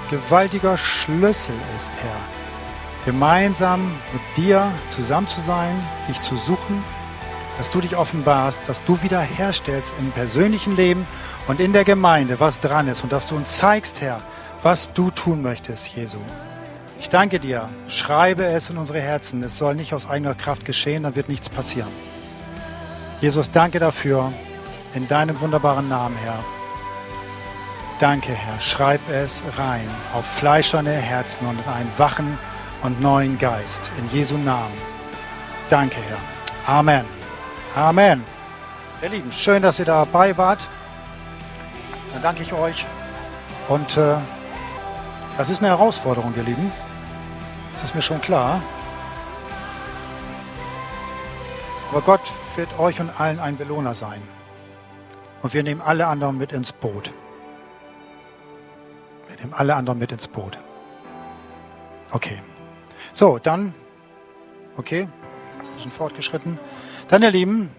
gewaltiger 0.09 0.77
Schlüssel 0.77 1.55
ist, 1.75 1.91
Herr. 2.01 3.03
Gemeinsam 3.03 3.81
mit 4.13 4.21
dir 4.37 4.71
zusammen 4.87 5.27
zu 5.27 5.41
sein, 5.41 5.77
dich 6.07 6.21
zu 6.21 6.37
suchen, 6.37 6.85
dass 7.57 7.69
du 7.69 7.81
dich 7.81 7.97
offenbarst, 7.97 8.61
dass 8.67 8.81
du 8.85 9.01
wiederherstellst 9.03 9.93
im 9.99 10.11
persönlichen 10.11 10.77
Leben 10.77 11.05
und 11.47 11.59
in 11.59 11.73
der 11.73 11.85
Gemeinde, 11.85 12.39
was 12.39 12.59
dran 12.59 12.87
ist 12.87 13.03
und 13.03 13.11
dass 13.11 13.27
du 13.27 13.35
uns 13.35 13.57
zeigst, 13.57 14.01
Herr, 14.01 14.21
was 14.63 14.91
du 14.93 15.09
tun 15.11 15.41
möchtest, 15.41 15.87
Jesu. 15.89 16.17
Ich 16.99 17.09
danke 17.09 17.39
dir. 17.39 17.69
Schreibe 17.87 18.43
es 18.43 18.69
in 18.69 18.77
unsere 18.77 18.99
Herzen. 18.99 19.43
Es 19.43 19.57
soll 19.57 19.75
nicht 19.75 19.93
aus 19.93 20.09
eigener 20.09 20.35
Kraft 20.35 20.65
geschehen, 20.65 21.03
dann 21.03 21.15
wird 21.15 21.29
nichts 21.29 21.47
passieren. 21.47 21.91
Jesus, 23.21 23.51
danke 23.51 23.79
dafür. 23.79 24.31
In 24.93 25.07
deinem 25.07 25.39
wunderbaren 25.39 25.87
Namen, 25.87 26.15
Herr. 26.17 26.39
Danke, 27.99 28.31
Herr. 28.31 28.59
Schreib 28.59 29.01
es 29.09 29.41
rein 29.57 29.87
auf 30.13 30.25
fleischerne 30.25 30.91
Herzen 30.91 31.47
und 31.47 31.59
in 31.59 31.71
einen 31.71 31.91
wachen 31.97 32.37
und 32.83 33.01
neuen 33.01 33.37
Geist. 33.37 33.91
In 33.97 34.17
Jesu 34.17 34.37
Namen. 34.37 34.73
Danke, 35.69 35.97
Herr. 35.97 36.77
Amen. 36.77 37.05
Amen. 37.75 38.23
Ihr 39.01 39.09
Lieben, 39.09 39.31
schön, 39.31 39.61
dass 39.61 39.79
ihr 39.79 39.85
dabei 39.85 40.37
wart. 40.37 40.67
Dann 42.17 42.35
danke 42.35 42.41
ich 42.41 42.51
euch. 42.51 42.83
Und 43.67 43.95
äh, 43.95 44.15
das 45.37 45.51
ist 45.51 45.59
eine 45.59 45.67
Herausforderung, 45.67 46.33
ihr 46.35 46.41
Lieben. 46.41 46.71
Das 47.73 47.83
ist 47.83 47.93
mir 47.93 48.01
schon 48.01 48.19
klar. 48.21 48.59
Aber 51.91 52.01
Gott 52.01 52.21
wird 52.55 52.79
euch 52.79 52.99
und 52.99 53.11
allen 53.19 53.39
ein 53.39 53.55
Belohner 53.55 53.93
sein. 53.93 54.19
Und 55.43 55.53
wir 55.53 55.61
nehmen 55.61 55.79
alle 55.79 56.07
anderen 56.07 56.39
mit 56.39 56.53
ins 56.53 56.71
Boot. 56.71 57.13
Wir 59.27 59.37
nehmen 59.37 59.53
alle 59.53 59.75
anderen 59.75 59.99
mit 59.99 60.11
ins 60.11 60.27
Boot. 60.27 60.57
Okay. 62.09 62.41
So, 63.13 63.37
dann, 63.37 63.75
okay, 64.75 65.07
wir 65.73 65.81
sind 65.83 65.93
fortgeschritten. 65.93 66.57
Dann, 67.09 67.21
ihr 67.21 67.29
Lieben, 67.29 67.69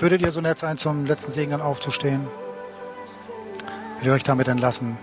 würdet 0.00 0.20
ihr 0.20 0.32
so 0.32 0.40
nett 0.40 0.58
sein, 0.58 0.78
zum 0.78 1.06
letzten 1.06 1.30
Segen 1.30 1.52
dann 1.52 1.62
aufzustehen? 1.62 2.26
Will 4.02 4.08
ihr 4.08 4.14
euch 4.14 4.24
damit 4.24 4.48
entlassen? 4.48 4.98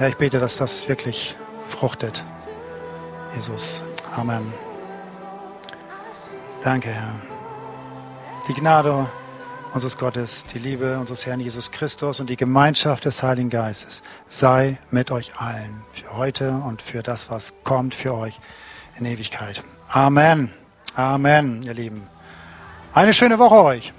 Ja, 0.00 0.08
ich 0.08 0.16
bete, 0.16 0.38
dass 0.38 0.56
das 0.56 0.88
wirklich 0.88 1.36
fruchtet. 1.68 2.24
Jesus. 3.34 3.84
Amen. 4.16 4.54
Danke, 6.64 6.88
Herr. 6.88 7.20
Die 8.48 8.54
Gnade 8.54 9.06
unseres 9.74 9.98
Gottes, 9.98 10.46
die 10.46 10.58
Liebe 10.58 10.98
unseres 10.98 11.26
Herrn 11.26 11.40
Jesus 11.40 11.70
Christus 11.72 12.20
und 12.20 12.30
die 12.30 12.38
Gemeinschaft 12.38 13.04
des 13.04 13.22
Heiligen 13.22 13.50
Geistes 13.50 14.02
sei 14.28 14.78
mit 14.90 15.10
euch 15.10 15.38
allen, 15.38 15.82
für 15.92 16.16
heute 16.16 16.52
und 16.52 16.80
für 16.80 17.02
das, 17.02 17.28
was 17.28 17.52
kommt 17.64 17.94
für 17.94 18.14
euch 18.14 18.40
in 18.98 19.04
Ewigkeit. 19.04 19.62
Amen. 19.90 20.54
Amen, 20.94 21.62
ihr 21.64 21.74
Lieben. 21.74 22.06
Eine 22.94 23.12
schöne 23.12 23.38
Woche 23.38 23.62
euch. 23.62 23.92